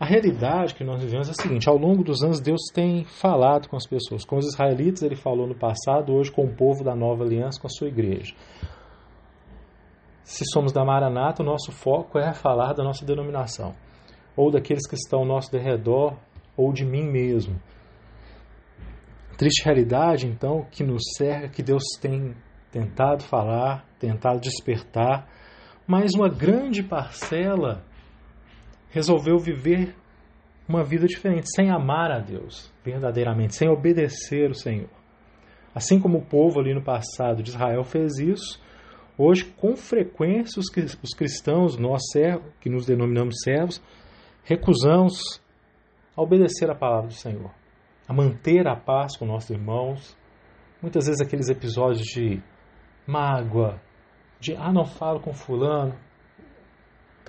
A 0.00 0.06
realidade 0.06 0.74
que 0.74 0.82
nós 0.82 1.02
vivemos 1.02 1.28
é 1.28 1.32
a 1.32 1.34
seguinte: 1.34 1.68
ao 1.68 1.76
longo 1.76 2.02
dos 2.02 2.22
anos, 2.22 2.40
Deus 2.40 2.62
tem 2.72 3.04
falado 3.04 3.68
com 3.68 3.76
as 3.76 3.86
pessoas. 3.86 4.24
Com 4.24 4.38
os 4.38 4.46
israelitas, 4.46 5.02
ele 5.02 5.14
falou 5.14 5.46
no 5.46 5.54
passado, 5.54 6.14
hoje 6.14 6.32
com 6.32 6.42
o 6.42 6.56
povo 6.56 6.82
da 6.82 6.96
nova 6.96 7.22
aliança, 7.22 7.60
com 7.60 7.66
a 7.66 7.70
sua 7.70 7.88
igreja. 7.88 8.34
Se 10.24 10.42
somos 10.46 10.72
da 10.72 10.82
Maranata, 10.86 11.42
o 11.42 11.46
nosso 11.46 11.70
foco 11.70 12.18
é 12.18 12.32
falar 12.32 12.72
da 12.72 12.82
nossa 12.82 13.04
denominação, 13.04 13.74
ou 14.34 14.50
daqueles 14.50 14.86
que 14.88 14.94
estão 14.94 15.20
ao 15.20 15.26
nosso 15.26 15.52
derredor, 15.52 16.16
ou 16.56 16.72
de 16.72 16.86
mim 16.86 17.04
mesmo. 17.04 17.60
Triste 19.36 19.64
realidade, 19.66 20.26
então, 20.26 20.66
que 20.70 20.82
nos 20.82 21.02
cerca, 21.18 21.48
que 21.48 21.62
Deus 21.62 21.82
tem 22.00 22.34
tentado 22.70 23.22
falar, 23.22 23.84
tentado 23.98 24.40
despertar, 24.40 25.28
mas 25.86 26.12
uma 26.14 26.28
grande 26.28 26.82
parcela 26.82 27.84
resolveu 28.90 29.38
viver 29.38 29.94
uma 30.68 30.84
vida 30.84 31.06
diferente, 31.06 31.48
sem 31.54 31.70
amar 31.70 32.12
a 32.12 32.18
Deus 32.18 32.72
verdadeiramente, 32.84 33.54
sem 33.54 33.68
obedecer 33.68 34.50
o 34.50 34.54
Senhor. 34.54 34.88
Assim 35.74 35.98
como 35.98 36.18
o 36.18 36.24
povo 36.24 36.60
ali 36.60 36.74
no 36.74 36.82
passado 36.82 37.42
de 37.42 37.50
Israel 37.50 37.82
fez 37.84 38.18
isso, 38.18 38.60
hoje 39.16 39.44
com 39.44 39.76
frequência 39.76 40.60
os 40.60 41.14
cristãos, 41.14 41.76
nós 41.76 42.02
que 42.60 42.68
nos 42.68 42.86
denominamos 42.86 43.36
servos, 43.42 43.82
recusamos 44.44 45.40
a 46.16 46.22
obedecer 46.22 46.70
a 46.70 46.74
palavra 46.74 47.08
do 47.08 47.14
Senhor, 47.14 47.50
a 48.08 48.12
manter 48.12 48.66
a 48.66 48.76
paz 48.76 49.16
com 49.16 49.24
nossos 49.24 49.50
irmãos. 49.50 50.16
Muitas 50.82 51.06
vezes 51.06 51.20
aqueles 51.20 51.48
episódios 51.48 52.02
de 52.02 52.42
mágoa, 53.06 53.80
de 54.40 54.56
ah, 54.56 54.72
não 54.72 54.84
falo 54.84 55.20
com 55.20 55.32
fulano. 55.32 55.94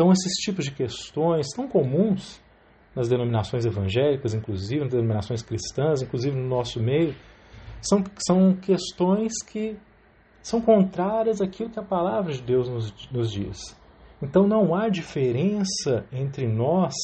Então 0.02 0.12
esses 0.12 0.34
tipos 0.38 0.66
de 0.66 0.72
questões 0.72 1.46
tão 1.56 1.68
comuns 1.68 2.42
nas 2.96 3.08
denominações 3.08 3.68
evangélicas, 3.68 4.34
inclusive 4.34 4.82
nas 4.82 4.90
denominações 4.90 5.44
cristãs, 5.44 6.02
inclusive 6.02 6.36
no 6.36 6.48
nosso 6.48 6.82
meio, 6.82 7.16
são, 7.80 8.04
são 8.18 8.56
questões 8.56 9.32
que 9.44 9.78
são 10.42 10.60
contrárias 10.60 11.40
àquilo 11.40 11.70
que 11.70 11.80
a 11.80 11.84
palavra 11.84 12.34
de 12.34 12.42
Deus 12.42 12.68
nos, 12.68 13.12
nos 13.12 13.32
diz. 13.32 13.78
Então 14.20 14.48
não 14.48 14.74
há 14.74 14.90
diferença 14.90 16.04
entre 16.12 16.48
nós 16.48 16.96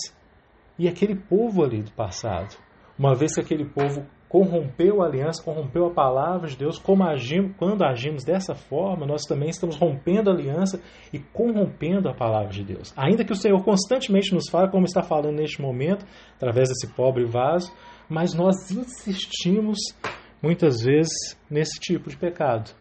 e 0.79 0.87
aquele 0.87 1.15
povo 1.15 1.63
ali 1.63 1.83
do 1.83 1.91
passado. 1.91 2.57
Uma 2.97 3.13
vez 3.13 3.35
que 3.35 3.41
aquele 3.41 3.65
povo 3.65 4.07
corrompeu 4.29 5.01
a 5.01 5.05
aliança, 5.05 5.43
corrompeu 5.43 5.85
a 5.85 5.93
palavra 5.93 6.47
de 6.47 6.57
Deus, 6.57 6.77
como 6.77 7.03
agimos, 7.03 7.55
quando 7.57 7.83
agimos 7.83 8.23
dessa 8.23 8.53
forma, 8.53 9.05
nós 9.05 9.21
também 9.23 9.49
estamos 9.49 9.77
rompendo 9.77 10.29
a 10.29 10.33
aliança 10.33 10.81
e 11.13 11.19
corrompendo 11.19 12.09
a 12.09 12.13
palavra 12.13 12.49
de 12.49 12.63
Deus. 12.63 12.93
Ainda 12.97 13.23
que 13.23 13.31
o 13.31 13.35
Senhor 13.35 13.63
constantemente 13.63 14.33
nos 14.33 14.49
fale, 14.49 14.69
como 14.69 14.85
está 14.85 15.01
falando 15.01 15.37
neste 15.37 15.61
momento, 15.61 16.05
através 16.35 16.67
desse 16.69 16.87
pobre 16.93 17.25
vaso, 17.25 17.71
mas 18.09 18.33
nós 18.33 18.69
insistimos 18.71 19.77
muitas 20.41 20.81
vezes 20.81 21.37
nesse 21.49 21.79
tipo 21.79 22.09
de 22.09 22.17
pecado. 22.17 22.71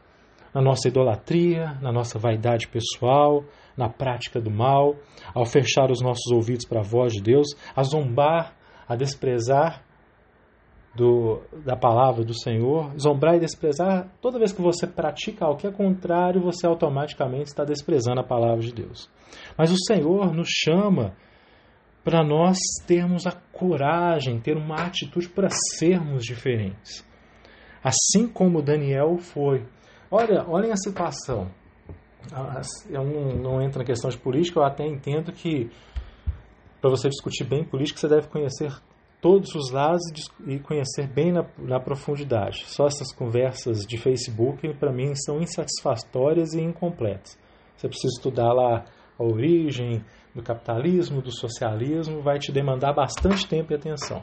Na 0.52 0.60
nossa 0.60 0.88
idolatria, 0.88 1.78
na 1.80 1.92
nossa 1.92 2.18
vaidade 2.18 2.66
pessoal, 2.66 3.44
na 3.76 3.88
prática 3.88 4.40
do 4.40 4.50
mal, 4.50 4.96
ao 5.34 5.44
fechar 5.44 5.90
os 5.90 6.00
nossos 6.00 6.32
ouvidos 6.32 6.66
para 6.66 6.80
a 6.80 6.84
voz 6.84 7.12
de 7.12 7.22
Deus, 7.22 7.46
a 7.74 7.82
zombar, 7.82 8.56
a 8.88 8.96
desprezar 8.96 9.85
do, 10.96 11.42
da 11.64 11.76
palavra 11.76 12.24
do 12.24 12.34
Senhor, 12.34 12.92
zombrar 12.98 13.36
e 13.36 13.40
desprezar, 13.40 14.08
toda 14.20 14.38
vez 14.38 14.52
que 14.52 14.62
você 14.62 14.86
pratica 14.86 15.44
algo 15.44 15.60
que 15.60 15.66
é 15.66 15.70
contrário, 15.70 16.40
você 16.40 16.66
automaticamente 16.66 17.48
está 17.48 17.64
desprezando 17.64 18.20
a 18.20 18.24
palavra 18.24 18.60
de 18.60 18.72
Deus. 18.72 19.10
Mas 19.56 19.70
o 19.70 19.76
Senhor 19.76 20.34
nos 20.34 20.48
chama 20.48 21.14
para 22.02 22.24
nós 22.24 22.56
termos 22.86 23.26
a 23.26 23.32
coragem, 23.52 24.40
ter 24.40 24.56
uma 24.56 24.76
atitude 24.76 25.28
para 25.28 25.48
sermos 25.78 26.24
diferentes. 26.24 27.04
Assim 27.82 28.26
como 28.26 28.62
Daniel 28.62 29.18
foi. 29.18 29.66
Olha, 30.10 30.44
olhem 30.48 30.72
a 30.72 30.76
situação. 30.76 31.50
Eu 32.88 33.04
não, 33.04 33.36
não 33.36 33.62
entro 33.62 33.80
na 33.80 33.84
questão 33.84 34.10
de 34.10 34.18
política, 34.18 34.58
eu 34.58 34.64
até 34.64 34.86
entendo 34.86 35.32
que 35.32 35.70
para 36.80 36.90
você 36.90 37.08
discutir 37.08 37.44
bem 37.44 37.64
política, 37.64 37.98
você 37.98 38.08
deve 38.08 38.28
conhecer 38.28 38.72
todos 39.26 39.56
os 39.56 39.72
lados 39.72 40.02
e 40.46 40.60
conhecer 40.60 41.08
bem 41.08 41.32
na, 41.32 41.44
na 41.58 41.80
profundidade. 41.80 42.62
Só 42.66 42.86
essas 42.86 43.12
conversas 43.12 43.84
de 43.84 43.98
Facebook, 43.98 44.72
para 44.74 44.92
mim, 44.92 45.16
são 45.16 45.40
insatisfatórias 45.40 46.54
e 46.54 46.60
incompletas. 46.60 47.36
Você 47.76 47.88
precisa 47.88 48.12
estudar 48.16 48.52
lá 48.52 48.84
a 49.18 49.24
origem 49.24 50.04
do 50.32 50.44
capitalismo, 50.44 51.20
do 51.20 51.32
socialismo, 51.32 52.22
vai 52.22 52.38
te 52.38 52.52
demandar 52.52 52.92
bastante 52.92 53.48
tempo 53.48 53.72
e 53.72 53.74
atenção. 53.74 54.22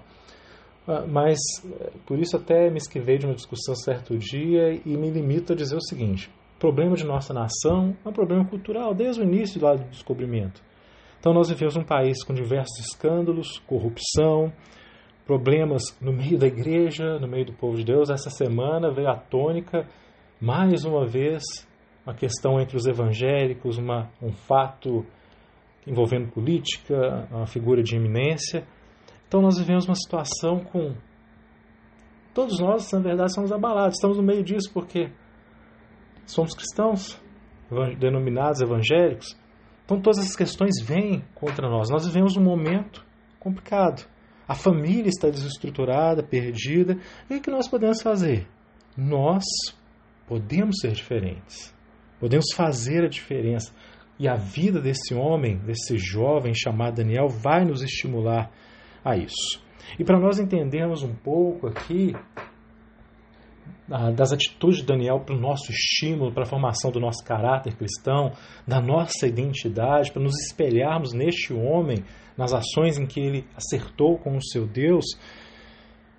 Ah, 0.88 1.06
mas, 1.06 1.38
eh, 1.66 1.92
por 2.06 2.18
isso, 2.18 2.38
até 2.38 2.70
me 2.70 2.78
esquivei 2.78 3.18
de 3.18 3.26
uma 3.26 3.36
discussão 3.36 3.76
certo 3.76 4.18
dia 4.18 4.80
e 4.86 4.96
me 4.96 5.10
limito 5.10 5.52
a 5.52 5.56
dizer 5.56 5.76
o 5.76 5.82
seguinte: 5.82 6.32
o 6.56 6.60
problema 6.60 6.96
de 6.96 7.04
nossa 7.04 7.34
nação 7.34 7.94
é 8.06 8.08
um 8.08 8.14
problema 8.14 8.46
cultural 8.46 8.94
desde 8.94 9.22
o 9.22 9.26
início 9.26 9.62
lá 9.62 9.76
do 9.76 9.84
descobrimento. 9.90 10.64
Então, 11.20 11.34
nós 11.34 11.50
vivemos 11.50 11.76
um 11.76 11.84
país 11.84 12.24
com 12.24 12.34
diversos 12.34 12.80
escândalos, 12.80 13.60
corrupção, 13.68 14.54
problemas 15.26 15.84
no 16.02 16.12
meio 16.12 16.38
da 16.38 16.48
igreja, 16.48 17.18
no 17.20 17.28
meio 17.28 17.46
do 17.46 17.54
povo 17.54 17.78
de 17.78 17.86
Deus. 17.86 18.10
Essa 18.10 18.30
semana 18.30 18.92
veio 18.92 19.10
a 19.10 19.16
tônica, 19.16 19.88
mais 20.40 20.84
uma 20.86 21.06
vez, 21.06 21.44
uma 22.06 22.14
questão 22.14 22.60
entre 22.60 22.76
os 22.76 22.86
evangélicos, 22.86 23.78
uma, 23.78 24.10
um 24.22 24.32
fato 24.32 25.06
envolvendo 25.88 26.32
política, 26.32 27.28
uma 27.32 27.48
figura 27.48 27.82
de 27.82 27.96
eminência. 27.96 28.66
Então 29.28 29.42
nós 29.42 29.58
vivemos 29.58 29.86
uma 29.86 29.96
situação 29.96 30.60
com. 30.60 30.94
Todos 32.34 32.60
nós, 32.60 32.92
na 32.92 33.00
verdade, 33.00 33.34
somos 33.34 33.52
abalados, 33.52 33.96
estamos 33.96 34.18
no 34.18 34.24
meio 34.24 34.44
disso 34.44 34.72
porque 34.74 35.12
somos 36.26 36.54
cristãos, 36.56 37.22
denominados 38.00 38.62
evangélicos. 38.62 39.38
Então 39.86 40.02
todas 40.02 40.20
essas 40.20 40.36
questões 40.36 40.82
vêm 40.84 41.24
contra 41.36 41.70
nós. 41.70 41.90
Nós 41.90 42.06
vivemos 42.06 42.36
um 42.36 42.44
momento 42.44 43.06
complicado. 43.40 44.08
A 44.48 44.56
família 44.56 45.10
está 45.10 45.30
desestruturada, 45.30 46.22
perdida. 46.24 46.98
E 47.30 47.36
o 47.36 47.42
que 47.42 47.52
nós 47.52 47.68
podemos 47.68 48.02
fazer? 48.02 48.48
Nós 48.98 49.44
podemos 50.28 50.78
ser 50.80 50.92
diferentes. 50.92 51.74
Podemos 52.20 52.46
fazer 52.56 53.04
a 53.04 53.10
diferença. 53.10 53.74
E 54.20 54.28
a 54.28 54.36
vida 54.36 54.80
desse 54.80 55.14
homem, 55.14 55.58
desse 55.58 55.98
jovem 55.98 56.54
chamado 56.54 56.96
Daniel, 56.96 57.28
vai 57.28 57.66
nos 57.66 57.82
estimular 57.82 58.52
a 59.04 59.18
isso. 59.18 59.62
E 60.00 60.04
para 60.04 60.20
nós 60.20 60.40
entendermos 60.40 61.04
um 61.04 61.14
pouco 61.14 61.68
aqui 61.68 62.14
das 64.16 64.32
atitudes 64.32 64.80
de 64.80 64.86
Daniel 64.86 65.20
para 65.20 65.36
o 65.36 65.40
nosso 65.40 65.72
estímulo, 65.72 66.32
para 66.32 66.44
a 66.44 66.48
formação 66.48 66.92
do 66.92 67.00
nosso 67.00 67.24
caráter 67.24 67.76
cristão, 67.76 68.32
da 68.68 68.82
nossa 68.82 69.28
identidade, 69.28 70.12
para 70.12 70.22
nos 70.22 70.36
espelharmos 70.48 71.14
neste 71.14 71.54
homem, 71.54 72.04
nas 72.38 72.54
ações 72.54 72.98
em 72.98 73.06
que 73.06 73.20
ele 73.20 73.46
acertou 73.56 74.18
com 74.18 74.36
o 74.36 74.44
seu 74.44 74.66
Deus, 74.66 75.06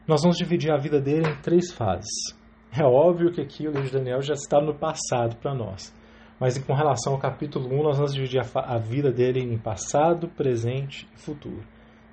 nós 0.06 0.22
vamos 0.22 0.36
dividir 0.36 0.70
a 0.70 0.76
vida 0.76 1.00
dele 1.00 1.28
em 1.28 1.40
três 1.40 1.72
fases. 1.72 2.36
É 2.76 2.84
óbvio 2.84 3.32
que 3.32 3.40
aqui 3.40 3.66
o 3.66 3.70
livro 3.70 3.86
de 3.86 3.92
Daniel 3.92 4.20
já 4.20 4.34
está 4.34 4.60
no 4.60 4.74
passado 4.74 5.36
para 5.36 5.54
nós, 5.54 5.94
mas 6.38 6.58
com 6.58 6.74
relação 6.74 7.14
ao 7.14 7.18
capítulo 7.18 7.72
1, 7.72 7.82
nós 7.82 7.96
vamos 7.96 8.12
dividir 8.12 8.40
a, 8.40 8.74
a 8.74 8.78
vida 8.78 9.10
dele 9.10 9.40
em 9.40 9.56
passado, 9.56 10.28
presente 10.28 11.08
e 11.14 11.20
futuro, 11.20 11.62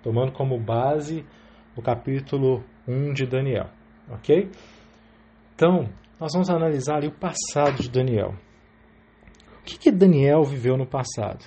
tomando 0.02 0.32
como 0.32 0.60
base 0.60 1.26
o 1.76 1.82
capítulo 1.82 2.64
1 2.88 3.14
de 3.14 3.26
Daniel, 3.26 3.70
ok? 4.10 4.50
Então, 5.62 5.88
nós 6.20 6.34
vamos 6.34 6.50
analisar 6.50 6.96
ali 6.96 7.08
o 7.08 7.12
passado 7.12 7.84
de 7.84 7.88
Daniel. 7.88 8.34
O 9.60 9.64
que, 9.64 9.78
que 9.78 9.92
Daniel 9.92 10.44
viveu 10.44 10.76
no 10.76 10.88
passado? 10.88 11.46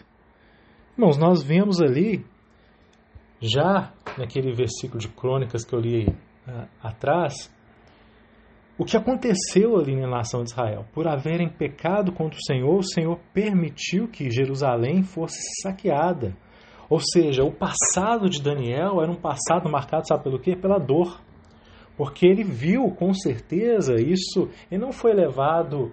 Irmãos, 0.96 1.18
nós 1.18 1.42
vemos 1.42 1.80
ali, 1.82 2.24
já 3.40 3.92
naquele 4.16 4.52
versículo 4.52 5.00
de 5.00 5.08
crônicas 5.08 5.64
que 5.64 5.74
eu 5.74 5.80
li 5.80 6.06
uh, 6.06 6.68
atrás, 6.80 7.52
o 8.78 8.84
que 8.84 8.96
aconteceu 8.96 9.76
ali 9.76 9.96
na 9.96 10.06
nação 10.06 10.44
de 10.44 10.50
Israel. 10.50 10.86
Por 10.94 11.08
haverem 11.08 11.48
pecado 11.48 12.12
contra 12.12 12.38
o 12.38 12.44
Senhor, 12.44 12.78
o 12.78 12.84
Senhor 12.84 13.18
permitiu 13.32 14.06
que 14.06 14.30
Jerusalém 14.30 15.02
fosse 15.02 15.40
saqueada. 15.60 16.36
Ou 16.88 17.00
seja, 17.00 17.42
o 17.42 17.50
passado 17.50 18.30
de 18.30 18.40
Daniel 18.40 19.02
era 19.02 19.10
um 19.10 19.16
passado 19.16 19.68
marcado, 19.68 20.06
sabe 20.06 20.22
pelo 20.22 20.38
quê? 20.38 20.54
Pela 20.54 20.78
dor 20.78 21.20
porque 21.96 22.26
ele 22.26 22.44
viu 22.44 22.90
com 22.90 23.12
certeza 23.12 23.94
isso, 23.94 24.48
e 24.70 24.76
não 24.76 24.92
foi 24.92 25.12
levado 25.12 25.92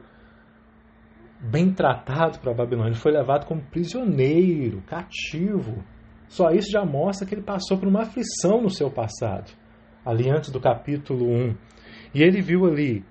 bem 1.40 1.74
tratado 1.74 2.40
para 2.40 2.52
a 2.52 2.56
Babilônia, 2.56 2.92
ele 2.92 3.00
foi 3.00 3.12
levado 3.12 3.46
como 3.46 3.62
prisioneiro, 3.62 4.82
cativo. 4.84 5.84
Só 6.28 6.52
isso 6.52 6.72
já 6.72 6.86
mostra 6.86 7.28
que 7.28 7.34
ele 7.34 7.42
passou 7.42 7.78
por 7.78 7.88
uma 7.88 8.04
aflição 8.04 8.62
no 8.62 8.70
seu 8.70 8.90
passado, 8.90 9.52
ali 10.06 10.30
antes 10.30 10.52
do 10.52 10.60
capítulo 10.60 11.28
1. 11.28 11.56
E 12.14 12.22
ele 12.22 12.42
viu 12.42 12.66
ali 12.66 13.04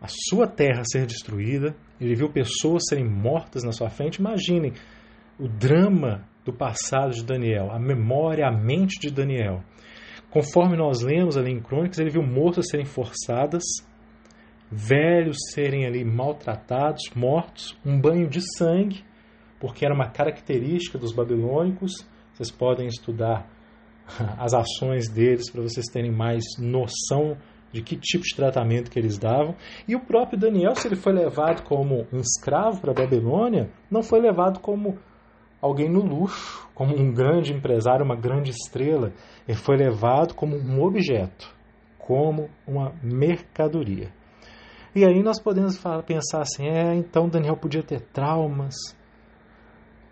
a 0.00 0.06
sua 0.08 0.46
terra 0.46 0.82
ser 0.84 1.06
destruída, 1.06 1.74
ele 2.00 2.14
viu 2.14 2.30
pessoas 2.30 2.84
serem 2.88 3.08
mortas 3.08 3.64
na 3.64 3.72
sua 3.72 3.88
frente. 3.88 4.16
Imaginem 4.16 4.72
o 5.38 5.48
drama 5.48 6.26
do 6.44 6.52
passado 6.52 7.12
de 7.12 7.24
Daniel, 7.24 7.70
a 7.70 7.78
memória, 7.78 8.46
a 8.46 8.52
mente 8.52 9.00
de 9.00 9.10
Daniel. 9.10 9.62
Conforme 10.36 10.76
nós 10.76 11.00
lemos 11.00 11.34
ali 11.38 11.50
em 11.50 11.58
Crônicas, 11.58 11.98
ele 11.98 12.10
viu 12.10 12.22
moças 12.22 12.66
serem 12.68 12.84
forçadas, 12.84 13.62
velhos 14.70 15.38
serem 15.54 15.86
ali 15.86 16.04
maltratados, 16.04 17.04
mortos, 17.14 17.74
um 17.82 17.98
banho 17.98 18.28
de 18.28 18.42
sangue, 18.58 19.02
porque 19.58 19.86
era 19.86 19.94
uma 19.94 20.10
característica 20.10 20.98
dos 20.98 21.14
babilônicos. 21.14 22.06
Vocês 22.34 22.50
podem 22.50 22.86
estudar 22.86 23.48
as 24.36 24.52
ações 24.52 25.08
deles 25.08 25.50
para 25.50 25.62
vocês 25.62 25.86
terem 25.86 26.12
mais 26.12 26.44
noção 26.58 27.38
de 27.72 27.80
que 27.80 27.96
tipo 27.96 28.22
de 28.22 28.36
tratamento 28.36 28.90
que 28.90 28.98
eles 28.98 29.16
davam. 29.16 29.54
E 29.88 29.96
o 29.96 30.00
próprio 30.00 30.38
Daniel, 30.38 30.74
se 30.74 30.86
ele 30.86 30.96
foi 30.96 31.14
levado 31.14 31.62
como 31.62 32.06
um 32.12 32.20
escravo 32.20 32.78
para 32.82 32.90
a 32.90 32.94
Babilônia, 32.94 33.70
não 33.90 34.02
foi 34.02 34.20
levado 34.20 34.60
como 34.60 34.98
alguém 35.60 35.88
no 35.88 36.00
luxo, 36.00 36.68
como 36.74 36.96
um 36.96 37.12
grande 37.12 37.52
empresário, 37.52 38.04
uma 38.04 38.16
grande 38.16 38.50
estrela. 38.50 39.12
Ele 39.46 39.56
foi 39.56 39.76
levado 39.76 40.34
como 40.34 40.56
um 40.56 40.82
objeto, 40.82 41.54
como 41.98 42.50
uma 42.66 42.92
mercadoria. 43.02 44.12
E 44.94 45.04
aí 45.04 45.22
nós 45.22 45.40
podemos 45.40 45.78
pensar 46.06 46.40
assim: 46.40 46.66
é, 46.66 46.94
então 46.94 47.28
Daniel 47.28 47.56
podia 47.56 47.82
ter 47.82 48.00
traumas. 48.00 48.74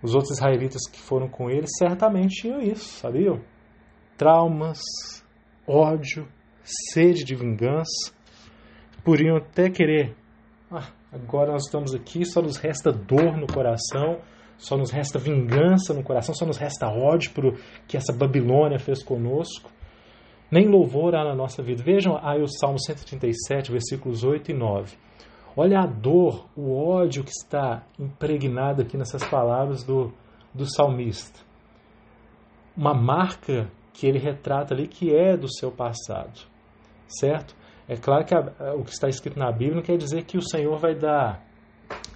Os 0.02 0.14
outros 0.14 0.36
israelitas 0.36 0.82
que 0.86 1.00
foram 1.00 1.28
com 1.28 1.48
ele 1.48 1.66
certamente 1.66 2.42
tinham 2.42 2.60
isso, 2.60 3.00
sabiam? 3.00 3.40
Traumas, 4.18 4.80
ódio, 5.66 6.28
sede 6.62 7.24
de 7.24 7.34
vingança. 7.34 8.12
Poderiam 9.02 9.38
até 9.38 9.70
querer. 9.70 10.14
Ah, 10.70 10.90
agora 11.10 11.52
nós 11.52 11.64
estamos 11.64 11.94
aqui, 11.94 12.24
só 12.26 12.42
nos 12.42 12.58
resta 12.58 12.92
dor 12.92 13.38
no 13.38 13.46
coração 13.46 14.20
só 14.56 14.76
nos 14.76 14.90
resta 14.90 15.18
vingança 15.18 15.92
no 15.92 16.02
coração, 16.02 16.34
só 16.34 16.46
nos 16.46 16.56
resta 16.56 16.88
ódio 16.88 17.32
por 17.32 17.58
que 17.86 17.96
essa 17.96 18.12
Babilônia 18.12 18.78
fez 18.78 19.02
conosco. 19.02 19.70
Nem 20.50 20.68
louvor 20.68 21.14
há 21.14 21.24
na 21.24 21.34
nossa 21.34 21.62
vida. 21.62 21.82
Vejam 21.82 22.18
aí 22.22 22.40
o 22.40 22.48
Salmo 22.48 22.78
137, 22.78 23.72
versículos 23.72 24.22
8 24.22 24.50
e 24.50 24.54
9. 24.54 24.96
Olha 25.56 25.80
a 25.80 25.86
dor, 25.86 26.46
o 26.56 26.76
ódio 26.76 27.22
que 27.22 27.30
está 27.30 27.84
impregnado 27.98 28.82
aqui 28.82 28.96
nessas 28.96 29.24
palavras 29.24 29.84
do, 29.84 30.12
do 30.52 30.66
salmista. 30.74 31.40
Uma 32.76 32.92
marca 32.92 33.70
que 33.92 34.06
ele 34.06 34.18
retrata 34.18 34.74
ali 34.74 34.88
que 34.88 35.14
é 35.14 35.36
do 35.36 35.52
seu 35.52 35.70
passado, 35.70 36.40
certo? 37.06 37.54
É 37.86 37.96
claro 37.96 38.24
que 38.24 38.34
a, 38.34 38.74
o 38.74 38.82
que 38.82 38.90
está 38.90 39.08
escrito 39.08 39.38
na 39.38 39.52
Bíblia 39.52 39.76
não 39.76 39.82
quer 39.82 39.96
dizer 39.96 40.24
que 40.24 40.36
o 40.36 40.42
Senhor 40.42 40.76
vai 40.78 40.94
dar 40.94 41.43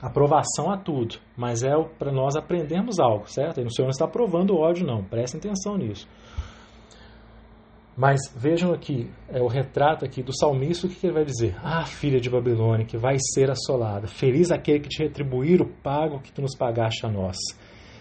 aprovação 0.00 0.70
a 0.70 0.76
tudo, 0.76 1.16
mas 1.36 1.62
é 1.62 1.72
para 1.98 2.12
nós 2.12 2.36
aprendermos 2.36 2.98
algo, 2.98 3.28
certo? 3.28 3.60
E 3.60 3.64
o 3.64 3.70
Senhor 3.70 3.86
não 3.86 3.90
está 3.90 4.04
aprovando 4.04 4.54
o 4.54 4.58
ódio, 4.58 4.86
não, 4.86 5.02
prestem 5.02 5.38
atenção 5.38 5.76
nisso. 5.76 6.08
Mas 7.96 8.20
vejam 8.36 8.72
aqui, 8.72 9.10
é 9.28 9.42
o 9.42 9.48
retrato 9.48 10.04
aqui 10.04 10.22
do 10.22 10.32
salmista, 10.32 10.86
o 10.86 10.90
que 10.90 11.04
ele 11.04 11.14
vai 11.14 11.24
dizer? 11.24 11.56
Ah, 11.64 11.84
filha 11.84 12.20
de 12.20 12.30
Babilônia, 12.30 12.86
que 12.86 12.96
vai 12.96 13.16
ser 13.34 13.50
assolada. 13.50 14.06
Feliz 14.06 14.52
aquele 14.52 14.78
que 14.78 14.88
te 14.88 15.02
retribuir 15.02 15.60
o 15.60 15.66
pago 15.82 16.20
que 16.20 16.30
tu 16.30 16.40
nos 16.40 16.56
pagaste 16.56 17.04
a 17.04 17.10
nós. 17.10 17.36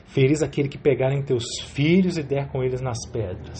Feliz 0.06 0.44
aquele 0.44 0.70
que 0.70 0.78
pegar 0.78 1.12
em 1.12 1.24
teus 1.24 1.46
filhos 1.66 2.16
e 2.16 2.22
der 2.22 2.48
com 2.52 2.64
eles 2.64 2.80
nas 2.80 3.00
pedras. 3.12 3.60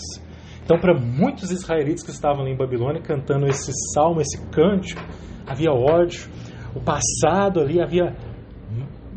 Então, 0.64 0.78
para 0.78 0.94
muitos 0.94 1.50
israelitas 1.50 2.04
que 2.04 2.12
estavam 2.12 2.44
ali 2.44 2.52
em 2.52 2.58
Babilônia 2.58 3.02
cantando 3.02 3.48
esse 3.48 3.72
salmo, 3.94 4.22
esse 4.22 4.38
cântico, 4.52 5.02
havia 5.48 5.72
ódio, 5.72 6.30
o 6.76 6.80
passado 6.80 7.62
ali 7.62 7.82
havia 7.82 8.16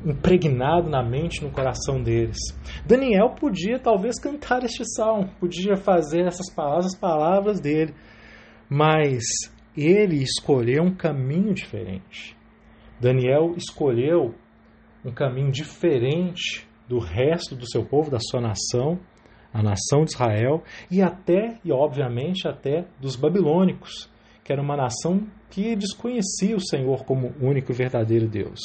impregnado 0.04 0.88
na 0.88 1.02
mente, 1.02 1.42
no 1.42 1.50
coração 1.50 2.02
deles. 2.02 2.38
Daniel 2.86 3.30
podia 3.30 3.78
talvez 3.78 4.20
cantar 4.20 4.64
este 4.64 4.84
salmo, 4.94 5.30
podia 5.38 5.76
fazer 5.76 6.26
essas 6.26 6.52
palavras, 6.54 6.86
as 6.86 6.98
palavras 6.98 7.60
dele, 7.60 7.94
mas 8.68 9.22
ele 9.76 10.22
escolheu 10.22 10.82
um 10.82 10.94
caminho 10.94 11.54
diferente. 11.54 12.36
Daniel 13.00 13.54
escolheu 13.56 14.34
um 15.04 15.12
caminho 15.12 15.50
diferente 15.50 16.66
do 16.88 16.98
resto 16.98 17.54
do 17.54 17.68
seu 17.68 17.84
povo, 17.84 18.10
da 18.10 18.18
sua 18.20 18.40
nação, 18.40 18.98
a 19.52 19.62
nação 19.62 20.04
de 20.04 20.12
Israel, 20.12 20.62
e 20.90 21.02
até, 21.02 21.58
e 21.64 21.72
obviamente 21.72 22.46
até, 22.46 22.84
dos 23.00 23.16
babilônicos, 23.16 24.10
que 24.44 24.52
era 24.52 24.62
uma 24.62 24.76
nação 24.76 25.26
que 25.50 25.74
desconhecia 25.74 26.56
o 26.56 26.60
Senhor 26.60 27.04
como 27.04 27.32
único 27.40 27.72
e 27.72 27.74
verdadeiro 27.74 28.28
Deus. 28.28 28.60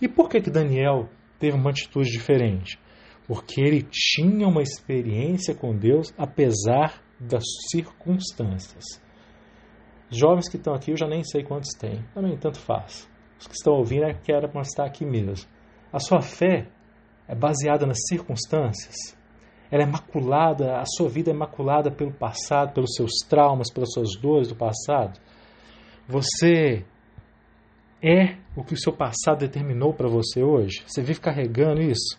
E 0.00 0.08
por 0.08 0.28
que, 0.28 0.40
que 0.40 0.50
Daniel 0.50 1.08
teve 1.38 1.56
uma 1.56 1.70
atitude 1.70 2.10
diferente? 2.10 2.78
Porque 3.26 3.60
ele 3.60 3.82
tinha 3.82 4.46
uma 4.46 4.62
experiência 4.62 5.54
com 5.54 5.76
Deus 5.76 6.14
apesar 6.16 7.02
das 7.20 7.44
circunstâncias. 7.70 8.84
Jovens 10.10 10.48
que 10.48 10.56
estão 10.56 10.74
aqui, 10.74 10.92
eu 10.92 10.96
já 10.96 11.06
nem 11.06 11.22
sei 11.22 11.42
quantos 11.42 11.70
têm, 11.78 12.02
também 12.14 12.36
tanto 12.38 12.58
faz. 12.58 13.08
Os 13.38 13.46
que 13.46 13.54
estão 13.54 13.74
ouvindo 13.74 14.04
é 14.04 14.14
que 14.14 14.32
era 14.32 14.48
para 14.48 14.62
estar 14.62 14.84
aqui 14.84 15.04
mesmo. 15.04 15.46
A 15.92 15.98
sua 15.98 16.22
fé 16.22 16.68
é 17.26 17.34
baseada 17.34 17.86
nas 17.86 17.98
circunstâncias. 18.08 18.94
Ela 19.70 19.82
é 19.82 19.86
maculada, 19.86 20.78
a 20.78 20.84
sua 20.86 21.08
vida 21.08 21.30
é 21.30 21.34
maculada 21.34 21.90
pelo 21.90 22.12
passado, 22.12 22.72
pelos 22.72 22.94
seus 22.94 23.12
traumas, 23.28 23.70
pelas 23.70 23.92
suas 23.92 24.18
dores 24.18 24.48
do 24.48 24.56
passado. 24.56 25.20
Você 26.08 26.84
é 28.02 28.36
o 28.56 28.64
que 28.64 28.74
o 28.74 28.78
seu 28.78 28.92
passado 28.92 29.40
determinou 29.40 29.92
para 29.92 30.08
você 30.08 30.42
hoje? 30.42 30.82
Você 30.86 31.02
vive 31.02 31.20
carregando 31.20 31.80
isso? 31.80 32.18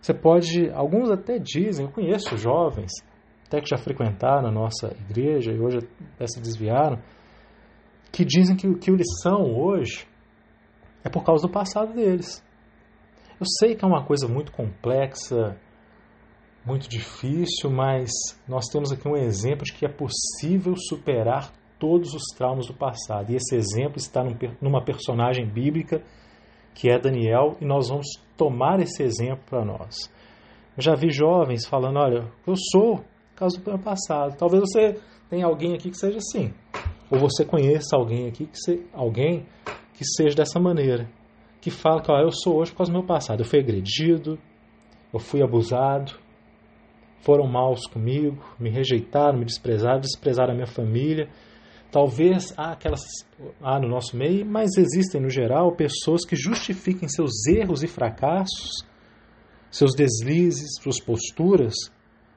Você 0.00 0.14
pode, 0.14 0.70
alguns 0.70 1.10
até 1.10 1.38
dizem, 1.38 1.86
eu 1.86 1.92
conheço 1.92 2.36
jovens, 2.36 2.92
até 3.46 3.60
que 3.60 3.68
já 3.68 3.76
frequentaram 3.76 4.48
a 4.48 4.52
nossa 4.52 4.94
igreja 5.08 5.52
e 5.52 5.60
hoje 5.60 5.78
até 6.14 6.26
se 6.26 6.40
desviaram, 6.40 7.00
que 8.12 8.24
dizem 8.24 8.56
que 8.56 8.66
o 8.66 8.78
que 8.78 8.90
eles 8.90 9.06
são 9.22 9.54
hoje 9.54 10.06
é 11.04 11.08
por 11.08 11.24
causa 11.24 11.46
do 11.46 11.52
passado 11.52 11.92
deles. 11.92 12.44
Eu 13.40 13.46
sei 13.58 13.74
que 13.74 13.84
é 13.84 13.88
uma 13.88 14.04
coisa 14.04 14.26
muito 14.26 14.50
complexa, 14.50 15.56
muito 16.64 16.88
difícil, 16.88 17.70
mas 17.70 18.10
nós 18.46 18.66
temos 18.66 18.92
aqui 18.92 19.08
um 19.08 19.16
exemplo 19.16 19.64
de 19.64 19.72
que 19.72 19.86
é 19.86 19.88
possível 19.88 20.74
superar 20.76 21.52
todos 21.78 22.14
os 22.14 22.22
traumas 22.36 22.66
do 22.66 22.74
passado. 22.74 23.30
E 23.30 23.36
esse 23.36 23.54
exemplo 23.54 23.96
está 23.96 24.22
numa 24.60 24.84
personagem 24.84 25.46
bíblica 25.46 26.02
que 26.74 26.88
é 26.88 26.98
Daniel, 26.98 27.56
e 27.60 27.64
nós 27.64 27.88
vamos 27.88 28.06
tomar 28.36 28.78
esse 28.80 29.02
exemplo 29.02 29.42
para 29.50 29.64
nós. 29.64 30.08
Eu 30.76 30.82
já 30.82 30.94
vi 30.94 31.10
jovens 31.10 31.66
falando: 31.66 31.98
olha, 31.98 32.30
eu 32.46 32.54
sou 32.70 32.98
por 32.98 33.34
causa 33.34 33.60
do 33.60 33.70
ano 33.70 33.82
passado. 33.82 34.36
Talvez 34.36 34.62
você 34.62 35.00
tenha 35.28 35.46
alguém 35.46 35.74
aqui 35.74 35.90
que 35.90 35.98
seja 35.98 36.18
assim. 36.18 36.54
Ou 37.10 37.18
você 37.18 37.44
conheça 37.44 37.96
alguém 37.96 38.28
aqui 38.28 38.46
que 38.46 38.58
se, 38.58 38.86
alguém 38.92 39.44
que 39.94 40.04
seja 40.04 40.36
dessa 40.36 40.60
maneira. 40.60 41.08
Que 41.60 41.70
fala 41.70 42.00
que 42.00 42.12
ó, 42.12 42.20
eu 42.20 42.30
sou 42.30 42.58
hoje 42.58 42.70
por 42.70 42.78
causa 42.78 42.92
do 42.92 42.98
meu 42.98 43.06
passado. 43.06 43.40
Eu 43.40 43.44
fui 43.44 43.58
agredido, 43.58 44.38
eu 45.12 45.18
fui 45.18 45.42
abusado, 45.42 46.12
foram 47.20 47.46
maus 47.48 47.86
comigo, 47.86 48.38
me 48.58 48.70
rejeitaram, 48.70 49.38
me 49.38 49.44
desprezaram, 49.44 50.00
desprezaram 50.00 50.52
a 50.52 50.54
minha 50.54 50.66
família, 50.66 51.28
Talvez 51.90 52.52
há 52.56 52.72
aquelas 52.72 53.00
há 53.62 53.80
no 53.80 53.88
nosso 53.88 54.16
meio, 54.16 54.44
mas 54.44 54.76
existem 54.76 55.20
no 55.20 55.30
geral 55.30 55.72
pessoas 55.72 56.24
que 56.26 56.36
justifiquem 56.36 57.08
seus 57.08 57.46
erros 57.46 57.82
e 57.82 57.86
fracassos, 57.86 58.84
seus 59.70 59.94
deslizes, 59.94 60.76
suas 60.82 61.00
posturas 61.00 61.74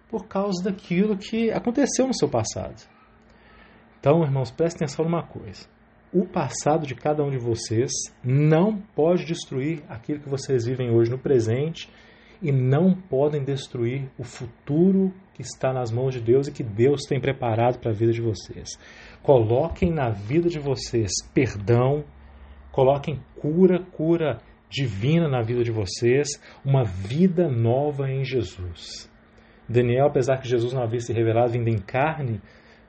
por 0.09 0.25
causa 0.27 0.63
daquilo 0.63 1.17
que 1.17 1.51
aconteceu 1.51 2.07
no 2.07 2.13
seu 2.13 2.29
passado. 2.29 2.81
Então, 3.99 4.23
irmãos, 4.23 4.51
prestem 4.51 4.85
atenção 4.85 5.05
numa 5.05 5.23
coisa. 5.23 5.67
O 6.13 6.25
passado 6.25 6.85
de 6.85 6.95
cada 6.95 7.23
um 7.23 7.29
de 7.29 7.37
vocês 7.37 7.91
não 8.23 8.77
pode 8.77 9.25
destruir 9.25 9.83
aquilo 9.87 10.19
que 10.19 10.29
vocês 10.29 10.65
vivem 10.65 10.93
hoje 10.93 11.09
no 11.09 11.17
presente 11.17 11.89
e 12.41 12.51
não 12.51 12.93
podem 12.93 13.43
destruir 13.43 14.09
o 14.17 14.23
futuro 14.23 15.13
que 15.33 15.41
está 15.41 15.71
nas 15.71 15.91
mãos 15.91 16.13
de 16.13 16.21
Deus 16.21 16.47
e 16.47 16.51
que 16.51 16.63
Deus 16.63 17.01
tem 17.07 17.19
preparado 17.19 17.79
para 17.79 17.91
a 17.91 17.93
vida 17.93 18.11
de 18.11 18.21
vocês. 18.21 18.69
Coloquem 19.21 19.91
na 19.91 20.09
vida 20.09 20.49
de 20.49 20.59
vocês 20.59 21.11
perdão, 21.33 22.03
coloquem 22.71 23.21
cura, 23.39 23.79
cura 23.91 24.39
divina 24.69 25.27
na 25.27 25.41
vida 25.41 25.63
de 25.63 25.71
vocês, 25.71 26.27
uma 26.65 26.83
vida 26.83 27.49
nova 27.49 28.09
em 28.09 28.23
Jesus. 28.23 29.09
Daniel, 29.67 30.07
apesar 30.07 30.37
que 30.37 30.47
Jesus 30.47 30.73
não 30.73 30.81
havia 30.81 30.99
se 30.99 31.13
revelado 31.13 31.51
vindo 31.51 31.67
em 31.67 31.77
carne, 31.77 32.41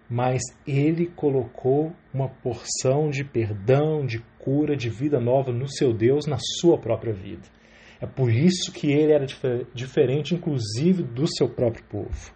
mas 0.08 0.42
ele 0.66 1.06
colocou 1.06 1.92
uma 2.12 2.28
porção 2.28 3.10
de 3.10 3.24
perdão, 3.24 4.04
de 4.04 4.20
cura, 4.38 4.76
de 4.76 4.88
vida 4.88 5.18
nova 5.20 5.52
no 5.52 5.68
seu 5.68 5.92
Deus, 5.92 6.26
na 6.26 6.38
sua 6.60 6.78
própria 6.78 7.12
vida. 7.12 7.48
É 8.02 8.06
por 8.06 8.32
isso 8.32 8.72
que 8.72 8.90
ele 8.90 9.12
era 9.12 9.24
diferente, 9.72 10.34
inclusive, 10.34 11.04
do 11.04 11.24
seu 11.24 11.48
próprio 11.48 11.84
povo. 11.84 12.34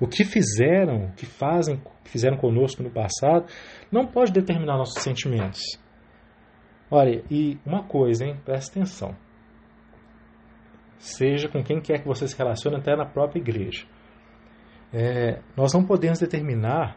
O 0.00 0.06
que 0.06 0.24
fizeram, 0.24 1.06
o 1.06 1.12
que 1.14 1.26
fazem, 1.26 1.82
que 2.04 2.10
fizeram 2.10 2.36
conosco 2.36 2.80
no 2.80 2.92
passado, 2.92 3.46
não 3.90 4.06
pode 4.06 4.30
determinar 4.30 4.78
nossos 4.78 5.02
sentimentos. 5.02 5.62
Olha, 6.88 7.24
e 7.28 7.58
uma 7.66 7.82
coisa, 7.82 8.24
hein? 8.24 8.36
Presta 8.44 8.78
atenção. 8.78 9.16
Seja 10.96 11.48
com 11.48 11.64
quem 11.64 11.80
quer 11.80 12.00
que 12.00 12.06
você 12.06 12.28
se 12.28 12.38
relacione, 12.38 12.76
até 12.76 12.94
na 12.94 13.04
própria 13.04 13.40
igreja. 13.40 13.86
É, 14.92 15.40
nós 15.56 15.72
não 15.74 15.84
podemos 15.84 16.20
determinar, 16.20 16.96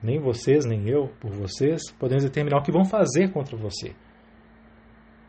nem 0.00 0.20
vocês, 0.20 0.64
nem 0.64 0.88
eu, 0.88 1.08
por 1.20 1.32
vocês, 1.32 1.90
podemos 1.98 2.22
determinar 2.22 2.58
o 2.58 2.62
que 2.62 2.70
vão 2.70 2.84
fazer 2.84 3.32
contra 3.32 3.56
você. 3.56 3.96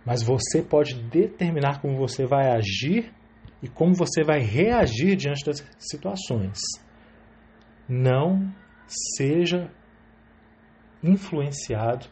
Mas 0.05 0.21
você 0.21 0.61
pode 0.61 0.95
determinar 1.03 1.81
como 1.81 1.97
você 1.97 2.25
vai 2.25 2.51
agir 2.51 3.13
e 3.61 3.67
como 3.67 3.93
você 3.95 4.23
vai 4.23 4.39
reagir 4.39 5.15
diante 5.15 5.45
das 5.45 5.63
situações 5.77 6.59
não 7.87 8.53
seja 9.17 9.71
influenciado 11.01 12.07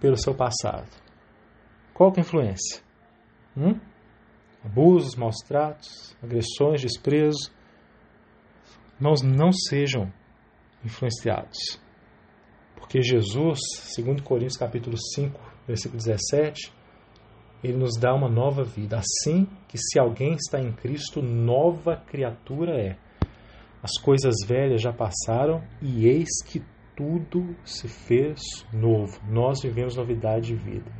pelo 0.00 0.16
seu 0.16 0.34
passado. 0.34 0.90
Qual 1.94 2.12
que 2.12 2.20
é 2.20 2.22
a 2.22 2.26
influência? 2.26 2.82
Hum? 3.56 3.78
abusos, 4.66 5.14
maus 5.14 5.36
tratos, 5.46 6.16
agressões, 6.22 6.82
desprezo. 6.82 7.52
Irmãos, 8.96 9.22
não 9.22 9.52
sejam 9.52 10.12
influenciados. 10.84 11.80
Porque 12.74 13.00
Jesus, 13.00 13.58
segundo 13.94 14.22
Coríntios 14.22 14.56
capítulo 14.56 14.96
5, 15.14 15.40
versículo 15.66 15.98
17, 15.98 16.72
ele 17.62 17.76
nos 17.76 17.98
dá 17.98 18.14
uma 18.14 18.28
nova 18.28 18.62
vida. 18.64 18.98
Assim 18.98 19.46
que 19.68 19.78
se 19.78 19.98
alguém 19.98 20.34
está 20.34 20.60
em 20.60 20.72
Cristo, 20.72 21.22
nova 21.22 21.96
criatura 21.96 22.72
é. 22.80 22.96
As 23.82 24.00
coisas 24.00 24.34
velhas 24.46 24.82
já 24.82 24.92
passaram 24.92 25.62
e 25.80 26.06
eis 26.06 26.42
que 26.44 26.62
tudo 26.96 27.54
se 27.64 27.88
fez 27.88 28.40
novo. 28.72 29.20
Nós 29.28 29.60
vivemos 29.62 29.96
novidade 29.96 30.48
de 30.48 30.56
vida. 30.56 30.90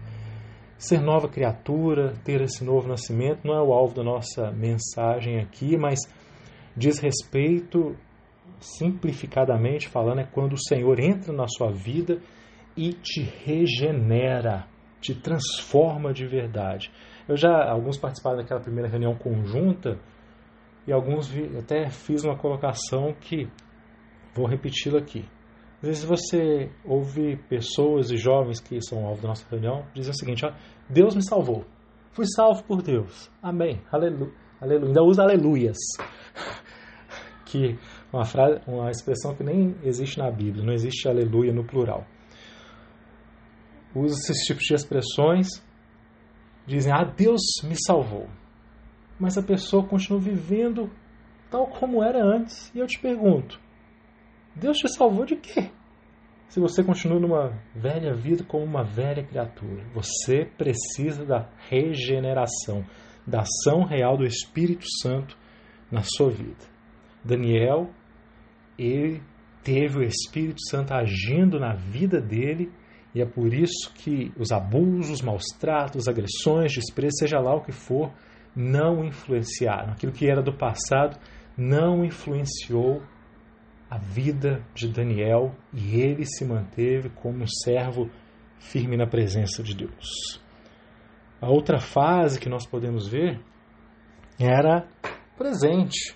Ser 0.79 1.01
nova 1.01 1.27
criatura, 1.27 2.13
ter 2.23 2.43
esse 2.43 2.63
novo 2.63 2.87
nascimento, 2.87 3.47
não 3.47 3.55
é 3.55 3.63
o 3.63 3.73
alvo 3.73 3.95
da 3.95 4.05
nossa 4.05 4.53
mensagem 4.53 5.41
aqui, 5.41 5.77
mas 5.77 6.01
diz 6.77 6.99
respeito, 6.99 7.97
simplificadamente 8.61 9.89
falando, 9.89 10.21
é 10.21 10.25
quando 10.25 10.53
o 10.53 10.63
Senhor 10.69 11.01
entra 11.01 11.33
na 11.33 11.49
sua 11.49 11.73
vida 11.73 12.21
e 12.77 12.93
te 12.93 13.23
regenera, 13.23 14.67
te 15.01 15.15
transforma 15.15 16.13
de 16.13 16.27
verdade. 16.27 16.91
Eu 17.29 17.37
já, 17.37 17.71
alguns 17.71 17.99
participaram 17.99 18.37
daquela 18.37 18.61
primeira 18.61 18.89
reunião 18.89 19.15
conjunta 19.17 19.99
e 20.87 20.93
alguns 20.93 21.27
vi, 21.29 21.57
até 21.59 21.89
fiz 21.89 22.23
uma 22.25 22.37
colocação 22.37 23.13
que 23.15 23.49
vou 24.35 24.47
repeti-la 24.47 24.99
aqui. 24.99 25.25
Às 25.83 25.89
vezes 25.89 26.05
você 26.05 26.71
ouve 26.85 27.37
pessoas 27.49 28.11
e 28.11 28.17
jovens 28.17 28.61
que 28.61 28.81
são 28.81 29.05
alvo 29.07 29.23
da 29.23 29.29
nossa 29.29 29.47
reunião 29.51 29.85
dizem 29.95 30.13
o 30.13 30.17
seguinte: 30.17 30.45
ó, 30.47 30.53
Deus 30.89 31.15
me 31.15 31.23
salvou. 31.23 31.65
Fui 32.13 32.25
salvo 32.35 32.63
por 32.65 32.83
Deus. 32.83 33.31
Amém. 33.43 33.83
Aleluia. 33.93 34.33
Aleluia. 34.61 34.89
Ainda 34.89 35.03
usa 35.03 35.23
aleluias. 35.23 35.77
que 37.45 37.79
uma 38.13 38.25
frase, 38.25 38.61
uma 38.67 38.91
expressão 38.91 39.35
que 39.35 39.45
nem 39.45 39.77
existe 39.83 40.19
na 40.19 40.31
Bíblia, 40.31 40.65
não 40.65 40.73
existe 40.73 41.09
aleluia 41.09 41.53
no 41.53 41.65
plural. 41.65 42.07
Usa 43.99 44.15
esses 44.15 44.45
tipos 44.45 44.65
de 44.65 44.75
expressões, 44.75 45.49
dizem: 46.67 46.93
"Ah, 46.93 47.05
Deus 47.05 47.41
me 47.65 47.75
salvou". 47.75 48.29
Mas 49.19 49.39
a 49.39 49.43
pessoa 49.43 49.87
continua 49.87 50.21
vivendo 50.21 50.91
tal 51.51 51.67
como 51.69 52.03
era 52.03 52.23
antes. 52.23 52.71
E 52.75 52.79
eu 52.79 52.87
te 52.87 52.99
pergunto: 52.99 53.59
Deus 54.55 54.77
te 54.77 54.89
salvou 54.89 55.25
de 55.25 55.37
quê? 55.37 55.71
Se 56.49 56.61
você 56.61 56.83
continua 56.85 57.19
numa 57.19 57.59
velha 57.75 58.15
vida 58.15 58.45
como 58.45 58.65
uma 58.65 58.85
velha 58.85 59.25
criatura, 59.25 59.85
você 59.93 60.45
precisa 60.45 61.25
da 61.25 61.49
regeneração, 61.69 62.85
da 63.27 63.41
ação 63.41 63.85
real 63.85 64.17
do 64.17 64.25
Espírito 64.25 64.85
Santo 65.03 65.37
na 65.91 66.03
sua 66.03 66.31
vida. 66.31 66.65
Daniel, 67.25 67.91
ele 68.79 69.23
teve 69.65 69.99
o 69.99 70.03
Espírito 70.03 70.61
Santo 70.71 70.95
agindo 70.95 71.59
na 71.59 71.75
vida 71.75 72.21
dele 72.21 72.73
e 73.17 73.23
é 73.23 73.25
por 73.25 73.55
isso 73.55 73.91
que 73.95 74.31
os 74.39 74.53
abusos, 74.53 75.23
maus 75.23 75.45
tratos, 75.59 76.07
agressões, 76.07 76.75
desprezo, 76.75 77.17
seja 77.21 77.41
lá 77.41 77.55
o 77.55 77.63
que 77.63 77.73
for, 77.73 78.13
não 78.55 79.03
influenciaram. 79.03 79.95
Aquilo 79.95 80.13
que 80.13 80.29
era 80.31 80.43
do 80.43 80.53
passado 80.53 81.19
não 81.57 82.05
influenciou 82.05 83.03
a 83.89 83.97
vida 83.97 84.63
de 84.75 84.87
Daniel 84.87 85.55
e 85.73 85.99
ele 85.99 86.27
se 86.27 86.45
manteve 86.45 87.09
como 87.09 87.43
um 87.43 87.47
servo 87.47 88.11
firme 88.59 88.99
na 88.99 89.07
presença 89.07 89.63
de 89.63 89.75
Deus. 89.75 90.39
A 91.41 91.49
outra 91.49 91.81
fase 91.81 92.39
que 92.39 92.51
nós 92.51 92.67
podemos 92.67 93.09
ver 93.09 93.41
era 94.39 94.87
presente. 95.39 96.15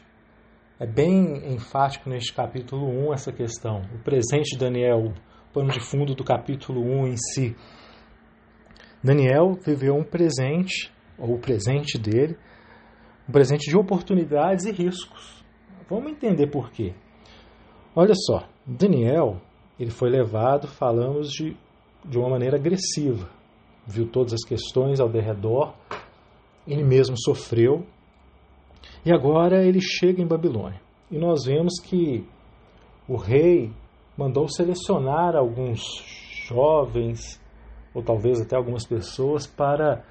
É 0.79 0.87
bem 0.87 1.55
enfático 1.55 2.11
neste 2.11 2.35
capítulo 2.35 3.09
1 3.09 3.15
essa 3.15 3.33
questão. 3.33 3.81
O 3.95 4.05
presente 4.05 4.51
de 4.51 4.59
Daniel, 4.59 5.15
pano 5.53 5.71
de 5.71 5.81
fundo 5.81 6.15
do 6.15 6.25
capítulo 6.25 6.81
1 6.81 7.09
em 7.09 7.17
si. 7.17 7.57
Daniel 9.03 9.59
viveu 9.65 9.97
um 9.97 10.05
presente, 10.05 10.93
ou 11.19 11.35
o 11.35 11.39
presente 11.39 11.99
dele, 11.99 12.37
um 13.29 13.33
presente 13.33 13.69
de 13.69 13.77
oportunidades 13.77 14.65
e 14.65 14.73
riscos. 14.73 15.45
Vamos 15.89 16.13
entender 16.13 16.47
por 16.47 16.71
quê. 16.71 16.95
Olha 17.95 18.15
só, 18.15 18.49
Daniel, 18.65 19.41
ele 19.79 19.91
foi 19.91 20.09
levado, 20.11 20.69
falamos 20.69 21.31
de, 21.31 21.57
de 22.05 22.19
uma 22.19 22.31
maneira 22.31 22.57
agressiva. 22.57 23.29
Viu 23.87 24.07
todas 24.07 24.35
as 24.35 24.45
questões 24.45 25.01
ao 25.01 25.09
derredor, 25.09 25.75
ele 26.67 26.85
mesmo 26.85 27.17
sofreu, 27.19 27.85
e 29.05 29.13
agora 29.13 29.65
ele 29.65 29.81
chega 29.81 30.23
em 30.23 30.27
Babilônia. 30.27 30.81
E 31.11 31.19
nós 31.19 31.45
vemos 31.45 31.81
que 31.83 32.25
o 33.09 33.17
rei 33.17 33.73
mandou 34.21 34.49
selecionar 34.49 35.35
alguns 35.35 35.81
jovens, 36.47 37.41
ou 37.95 38.03
talvez 38.03 38.41
até 38.41 38.55
algumas 38.55 38.87
pessoas, 38.87 39.47
para 39.47 40.05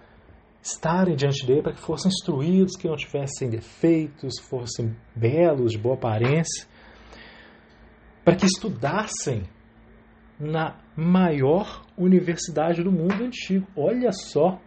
estarem 0.62 1.16
diante 1.16 1.46
dele, 1.46 1.62
para 1.62 1.74
que 1.74 1.82
fossem 1.82 2.10
instruídos, 2.10 2.76
que 2.76 2.88
não 2.88 2.96
tivessem 2.96 3.50
defeitos, 3.50 4.40
fossem 4.50 4.96
belos, 5.16 5.72
de 5.72 5.78
boa 5.78 5.96
aparência 5.96 6.68
para 8.30 8.36
que 8.36 8.46
estudassem 8.46 9.42
na 10.40 10.78
maior 10.96 11.84
universidade 11.98 12.84
do 12.84 12.92
mundo 12.92 13.24
antigo. 13.24 13.66
Olha 13.76 14.12
só, 14.12 14.60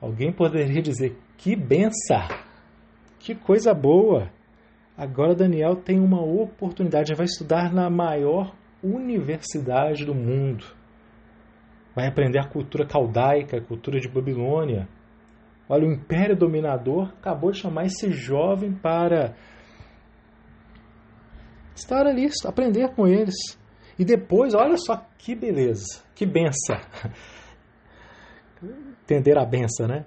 alguém 0.00 0.32
poderia 0.32 0.80
dizer 0.80 1.18
que 1.36 1.56
benção, 1.56 2.28
que 3.18 3.34
coisa 3.34 3.74
boa. 3.74 4.30
Agora 4.96 5.34
Daniel 5.34 5.74
tem 5.74 5.98
uma 5.98 6.22
oportunidade, 6.22 7.12
vai 7.12 7.26
estudar 7.26 7.72
na 7.72 7.90
maior 7.90 8.54
universidade 8.82 10.04
do 10.04 10.14
mundo. 10.14 10.64
Vai 11.94 12.06
aprender 12.08 12.38
a 12.38 12.48
cultura 12.48 12.86
caldaica, 12.86 13.58
a 13.58 13.60
cultura 13.60 14.00
de 14.00 14.08
Babilônia. 14.08 14.88
Olha, 15.68 15.86
o 15.86 15.92
império 15.92 16.36
dominador 16.36 17.12
acabou 17.20 17.50
de 17.50 17.58
chamar 17.58 17.86
esse 17.86 18.10
jovem 18.10 18.72
para 18.72 19.34
estar 21.74 22.06
ali, 22.06 22.28
aprender 22.44 22.94
com 22.94 23.06
eles. 23.06 23.34
E 23.98 24.04
depois, 24.04 24.54
olha 24.54 24.76
só 24.76 25.06
que 25.18 25.34
beleza, 25.34 26.02
que 26.14 26.26
benção. 26.26 26.76
Entender 29.02 29.38
a 29.38 29.44
benção, 29.44 29.86
né? 29.86 30.06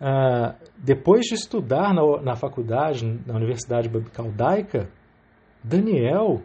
Ah, 0.00 0.54
depois 0.76 1.26
de 1.26 1.34
estudar 1.34 1.92
na, 1.92 2.22
na 2.22 2.36
faculdade, 2.36 3.04
na 3.26 3.34
Universidade 3.34 3.88
Caldaica, 4.12 4.88
Daniel 5.62 6.42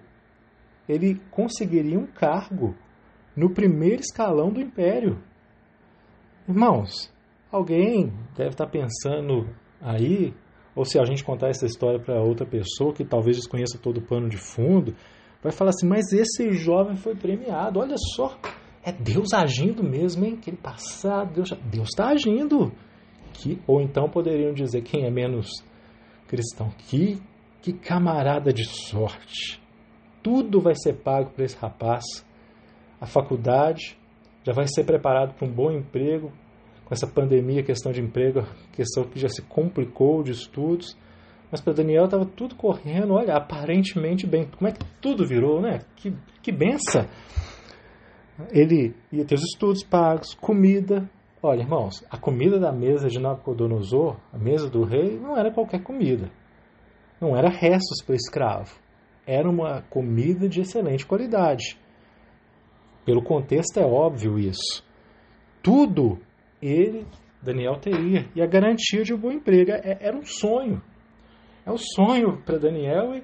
ele 0.87 1.19
conseguiria 1.31 1.99
um 1.99 2.07
cargo 2.07 2.75
no 3.35 3.53
primeiro 3.53 4.01
escalão 4.01 4.49
do 4.49 4.61
império. 4.61 5.21
Irmãos, 6.47 7.11
alguém 7.51 8.11
deve 8.35 8.49
estar 8.49 8.67
pensando 8.67 9.49
aí 9.81 10.33
ou 10.75 10.85
se 10.85 10.99
a 10.99 11.05
gente 11.05 11.23
contar 11.23 11.49
essa 11.49 11.65
história 11.65 11.99
para 11.99 12.21
outra 12.21 12.45
pessoa 12.45 12.93
que 12.93 13.05
talvez 13.05 13.37
desconheça 13.37 13.77
todo 13.77 13.97
o 13.97 14.01
pano 14.01 14.27
de 14.27 14.37
fundo, 14.37 14.95
vai 15.41 15.51
falar 15.51 15.69
assim: 15.69 15.87
mas 15.87 16.11
esse 16.11 16.51
jovem 16.51 16.95
foi 16.95 17.15
premiado, 17.15 17.79
olha 17.79 17.95
só, 18.15 18.37
é 18.83 18.91
Deus 18.91 19.33
agindo 19.33 19.83
mesmo, 19.83 20.25
hein? 20.25 20.37
Aquele 20.39 20.57
passado, 20.57 21.43
Deus 21.71 21.89
está 21.89 22.09
agindo. 22.09 22.71
Que, 23.33 23.59
ou 23.65 23.81
então 23.81 24.09
poderiam 24.09 24.53
dizer 24.53 24.81
quem 24.81 25.05
é 25.05 25.11
menos 25.11 25.49
cristão: 26.27 26.69
que, 26.77 27.21
que 27.61 27.73
camarada 27.73 28.51
de 28.51 28.65
sorte. 28.65 29.61
Tudo 30.23 30.61
vai 30.61 30.73
ser 30.75 30.93
pago 30.93 31.31
para 31.31 31.43
esse 31.43 31.57
rapaz. 31.57 32.03
A 32.99 33.05
faculdade 33.05 33.97
já 34.43 34.53
vai 34.53 34.65
ser 34.67 34.85
preparado 34.85 35.33
para 35.33 35.47
um 35.47 35.51
bom 35.51 35.69
emprego, 35.71 36.31
com 36.85 36.93
essa 36.93 37.05
pandemia, 37.05 37.63
questão 37.63 37.91
de 37.91 38.01
emprego, 38.01 38.43
questão 38.71 39.03
que 39.03 39.19
já 39.19 39.27
se 39.27 39.41
complicou 39.41 40.23
de 40.23 40.31
estudos. 40.31 40.97
Mas 41.51 41.61
para 41.61 41.73
Daniel 41.73 42.05
estava 42.05 42.25
tudo 42.25 42.55
correndo, 42.55 43.13
olha, 43.13 43.35
aparentemente 43.35 44.25
bem. 44.25 44.47
Como 44.57 44.67
é 44.67 44.71
que 44.71 44.83
tudo 45.01 45.25
virou, 45.25 45.61
né? 45.61 45.81
Que, 45.95 46.13
que 46.41 46.51
benção! 46.51 47.05
Ele 48.51 48.95
ia 49.11 49.23
ter 49.23 49.35
os 49.35 49.43
estudos 49.43 49.83
pagos, 49.83 50.33
comida. 50.33 51.07
Olha, 51.41 51.61
irmãos, 51.61 52.03
a 52.09 52.17
comida 52.17 52.59
da 52.59 52.71
mesa 52.71 53.07
de 53.07 53.19
Nabucodonosor, 53.19 54.17
a 54.31 54.37
mesa 54.37 54.69
do 54.69 54.83
rei, 54.83 55.19
não 55.19 55.37
era 55.37 55.51
qualquer 55.51 55.83
comida. 55.83 56.31
Não 57.21 57.37
era 57.37 57.49
restos 57.49 58.03
para 58.03 58.15
escravo. 58.15 58.82
Era 59.25 59.49
uma 59.49 59.81
comida 59.83 60.47
de 60.49 60.61
excelente 60.61 61.05
qualidade. 61.05 61.77
Pelo 63.05 63.23
contexto 63.23 63.79
é 63.79 63.85
óbvio 63.85 64.39
isso. 64.39 64.83
Tudo 65.61 66.19
ele, 66.61 67.05
Daniel, 67.41 67.77
teria. 67.79 68.29
E 68.35 68.41
a 68.41 68.45
garantia 68.45 69.03
de 69.03 69.13
um 69.13 69.17
bom 69.17 69.31
emprego. 69.31 69.71
É, 69.71 69.97
era 69.99 70.17
um 70.17 70.25
sonho. 70.25 70.81
É 71.65 71.71
um 71.71 71.77
sonho 71.77 72.41
para 72.45 72.57
Daniel 72.57 73.15
e 73.15 73.23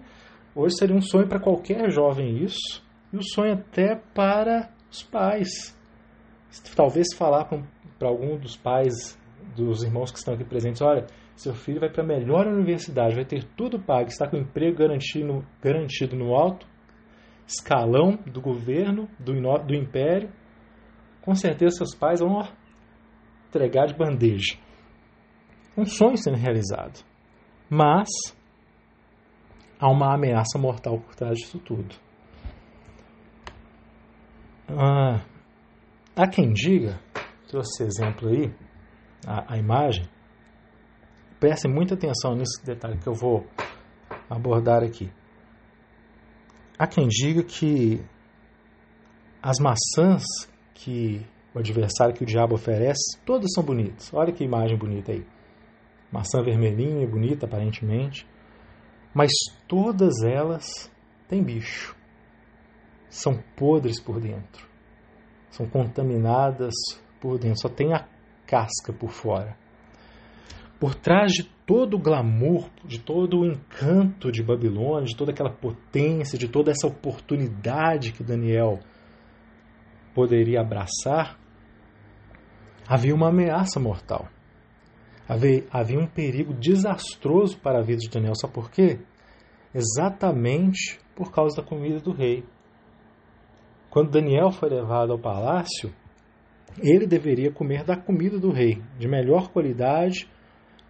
hoje 0.55 0.75
seria 0.77 0.95
um 0.95 1.01
sonho 1.01 1.27
para 1.27 1.39
qualquer 1.39 1.89
jovem 1.91 2.43
isso. 2.43 2.83
E 3.11 3.17
um 3.17 3.21
sonho 3.21 3.53
até 3.53 3.95
para 3.95 4.69
os 4.89 5.03
pais. 5.03 5.77
Talvez 6.75 7.07
falar 7.15 7.45
para 7.97 8.07
algum 8.07 8.37
dos 8.37 8.55
pais, 8.55 9.17
dos 9.55 9.83
irmãos 9.83 10.11
que 10.11 10.17
estão 10.17 10.33
aqui 10.33 10.43
presentes, 10.43 10.81
olha, 10.81 11.05
seu 11.39 11.53
filho 11.53 11.79
vai 11.79 11.89
para 11.89 12.03
a 12.03 12.05
melhor 12.05 12.47
universidade, 12.47 13.15
vai 13.15 13.23
ter 13.23 13.45
tudo 13.55 13.79
pago, 13.79 14.09
está 14.09 14.27
com 14.27 14.35
emprego 14.35 14.77
garantido, 14.77 15.45
garantido 15.61 16.15
no 16.15 16.35
alto 16.35 16.67
escalão 17.47 18.17
do 18.27 18.41
governo, 18.41 19.09
do, 19.17 19.33
do 19.65 19.73
império, 19.73 20.29
com 21.21 21.33
certeza 21.33 21.77
seus 21.77 21.95
pais 21.95 22.19
vão 22.19 22.33
ó, 22.33 22.47
entregar 23.47 23.87
de 23.87 23.95
bandeja. 23.95 24.57
Um 25.77 25.85
sonho 25.85 26.17
sendo 26.17 26.37
realizado. 26.37 27.03
Mas 27.69 28.09
há 29.79 29.89
uma 29.89 30.13
ameaça 30.13 30.59
mortal 30.59 30.99
por 30.99 31.15
trás 31.15 31.37
disso 31.37 31.57
tudo. 31.59 31.95
Ah, 34.67 35.23
há 36.15 36.27
quem 36.27 36.51
diga, 36.51 36.99
trouxe 37.47 37.83
exemplo 37.83 38.27
aí, 38.27 38.53
a, 39.25 39.53
a 39.53 39.57
imagem, 39.57 40.05
Prestem 41.39 41.71
muita 41.71 41.93
atenção 41.93 42.35
nesse 42.35 42.63
detalhe 42.65 42.97
que 42.97 43.07
eu 43.07 43.13
vou 43.13 43.47
abordar 44.29 44.83
aqui. 44.83 45.09
Há 46.77 46.85
quem 46.85 47.07
diga 47.07 47.43
que 47.43 48.03
as 49.41 49.57
maçãs 49.59 50.23
que 50.73 51.25
o 51.53 51.59
adversário, 51.59 52.13
que 52.13 52.23
o 52.23 52.27
diabo 52.27 52.55
oferece, 52.55 53.19
todas 53.25 53.51
são 53.53 53.63
bonitas. 53.63 54.13
Olha 54.13 54.33
que 54.33 54.43
imagem 54.43 54.77
bonita 54.77 55.11
aí. 55.11 55.25
Maçã 56.11 56.41
vermelhinha, 56.41 57.07
bonita 57.07 57.45
aparentemente. 57.45 58.27
Mas 59.13 59.31
todas 59.67 60.21
elas 60.23 60.91
têm 61.27 61.43
bicho. 61.43 61.95
São 63.09 63.41
podres 63.55 63.99
por 63.99 64.19
dentro. 64.19 64.67
São 65.49 65.67
contaminadas 65.67 66.73
por 67.19 67.39
dentro. 67.39 67.61
Só 67.61 67.69
tem 67.69 67.93
a 67.93 68.07
casca 68.45 68.93
por 68.93 69.09
fora. 69.09 69.57
Por 70.79 70.95
trás 70.95 71.33
de 71.33 71.43
todo 71.65 71.95
o 71.95 71.99
glamour, 71.99 72.69
de 72.85 72.99
todo 72.99 73.41
o 73.41 73.45
encanto 73.45 74.31
de 74.31 74.41
Babilônia, 74.41 75.05
de 75.05 75.15
toda 75.15 75.31
aquela 75.31 75.51
potência, 75.51 76.37
de 76.37 76.47
toda 76.47 76.71
essa 76.71 76.87
oportunidade 76.87 78.13
que 78.13 78.23
Daniel 78.23 78.79
poderia 80.15 80.61
abraçar, 80.61 81.37
havia 82.87 83.13
uma 83.13 83.29
ameaça 83.29 83.79
mortal. 83.79 84.27
Havia, 85.27 85.63
havia 85.69 85.99
um 85.99 86.07
perigo 86.07 86.53
desastroso 86.53 87.59
para 87.59 87.79
a 87.79 87.83
vida 87.83 87.99
de 87.99 88.09
Daniel. 88.09 88.33
Sabe 88.33 88.53
por 88.53 88.71
quê? 88.71 88.99
Exatamente 89.75 90.99
por 91.15 91.31
causa 91.31 91.61
da 91.61 91.67
comida 91.67 91.99
do 91.99 92.11
rei. 92.11 92.43
Quando 93.89 94.09
Daniel 94.11 94.49
foi 94.49 94.69
levado 94.69 95.11
ao 95.11 95.19
palácio, 95.19 95.93
ele 96.81 97.05
deveria 97.05 97.51
comer 97.51 97.83
da 97.83 97.95
comida 97.95 98.39
do 98.39 98.51
rei, 98.51 98.81
de 98.97 99.07
melhor 99.07 99.49
qualidade, 99.49 100.27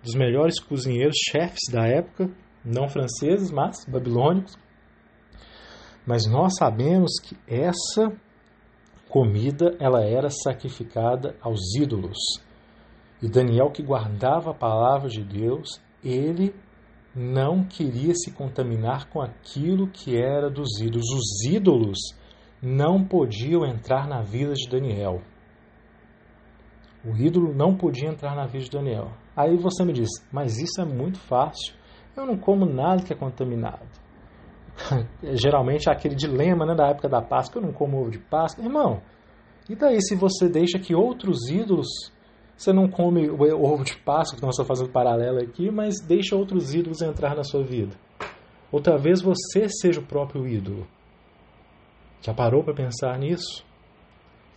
dos 0.03 0.15
melhores 0.15 0.59
cozinheiros, 0.59 1.15
chefes 1.29 1.71
da 1.71 1.85
época, 1.85 2.29
não 2.63 2.87
franceses, 2.87 3.51
mas 3.51 3.85
babilônicos. 3.85 4.57
Mas 6.05 6.25
nós 6.25 6.53
sabemos 6.57 7.11
que 7.21 7.37
essa 7.47 8.11
comida 9.09 9.75
ela 9.79 10.03
era 10.03 10.29
sacrificada 10.29 11.35
aos 11.41 11.75
ídolos. 11.75 12.17
E 13.21 13.27
Daniel, 13.27 13.71
que 13.71 13.83
guardava 13.83 14.51
a 14.51 14.53
palavra 14.53 15.09
de 15.09 15.23
Deus, 15.23 15.81
ele 16.03 16.55
não 17.13 17.63
queria 17.63 18.13
se 18.13 18.31
contaminar 18.31 19.09
com 19.09 19.21
aquilo 19.21 19.87
que 19.87 20.15
era 20.15 20.49
dos 20.49 20.79
ídolos. 20.79 21.09
Os 21.09 21.45
ídolos 21.45 21.97
não 22.61 23.03
podiam 23.03 23.65
entrar 23.65 24.07
na 24.07 24.21
vida 24.21 24.53
de 24.53 24.69
Daniel. 24.69 25.21
O 27.03 27.15
ídolo 27.15 27.53
não 27.53 27.75
podia 27.75 28.09
entrar 28.09 28.35
na 28.35 28.45
vida 28.45 28.65
de 28.65 28.71
Daniel. 28.71 29.11
Aí 29.39 29.55
você 29.55 29.85
me 29.85 29.93
diz, 29.93 30.09
mas 30.33 30.57
isso 30.57 30.81
é 30.81 30.83
muito 30.83 31.17
fácil. 31.17 31.73
Eu 32.13 32.25
não 32.25 32.37
como 32.37 32.65
nada 32.65 33.01
que 33.01 33.13
é 33.13 33.15
contaminado. 33.15 33.87
Geralmente 35.23 35.87
é 35.87 35.93
aquele 35.93 36.13
dilema 36.13 36.65
né, 36.65 36.75
da 36.75 36.89
época 36.89 37.07
da 37.07 37.21
Páscoa, 37.21 37.61
eu 37.61 37.65
não 37.65 37.71
como 37.71 38.01
ovo 38.01 38.11
de 38.11 38.19
Páscoa. 38.19 38.65
Irmão, 38.65 39.01
e 39.69 39.77
daí 39.77 40.01
se 40.01 40.13
você 40.13 40.49
deixa 40.49 40.77
que 40.77 40.93
outros 40.93 41.47
ídolos, 41.49 41.87
você 42.57 42.73
não 42.73 42.89
come 42.89 43.29
o 43.29 43.63
ovo 43.63 43.85
de 43.85 43.95
Páscoa, 43.99 44.37
que 44.37 44.45
nós 44.45 44.55
estamos 44.55 44.67
fazendo 44.67 44.91
paralelo 44.91 45.39
aqui, 45.39 45.71
mas 45.71 46.01
deixa 46.05 46.35
outros 46.35 46.75
ídolos 46.75 47.01
entrar 47.01 47.33
na 47.33 47.45
sua 47.45 47.63
vida. 47.63 47.95
Ou 48.69 48.81
talvez 48.81 49.21
você 49.21 49.69
seja 49.69 50.01
o 50.01 50.05
próprio 50.05 50.45
ídolo. 50.45 50.85
Já 52.21 52.33
parou 52.33 52.61
para 52.61 52.73
pensar 52.73 53.17
nisso? 53.17 53.65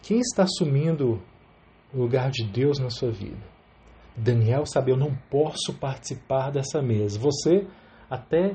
Quem 0.03 0.19
está 0.19 0.43
assumindo 0.43 1.23
o 1.95 1.99
lugar 1.99 2.33
de 2.33 2.45
Deus 2.45 2.81
na 2.81 2.91
sua 2.91 3.13
vida? 3.13 3.53
Daniel 4.17 4.67
sabe, 4.67 4.91
eu 4.91 4.97
não 4.97 5.15
posso 5.31 5.75
participar 5.81 6.51
dessa 6.51 6.83
mesa. 6.83 7.19
Você 7.19 7.67
até 8.11 8.55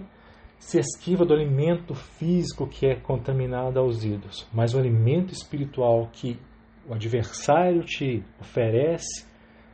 se 0.60 0.80
esquiva 0.80 1.26
do 1.26 1.34
alimento 1.34 1.94
físico 1.94 2.68
que 2.68 2.88
é 2.88 2.96
contaminado 2.96 3.80
aos 3.80 4.04
ídolos, 4.04 4.48
mas 4.54 4.74
o 4.74 4.80
alimento 4.80 5.34
espiritual 5.34 6.10
que 6.12 6.40
o 6.88 6.94
adversário 6.94 7.84
te 7.84 8.24
oferece, 8.40 9.26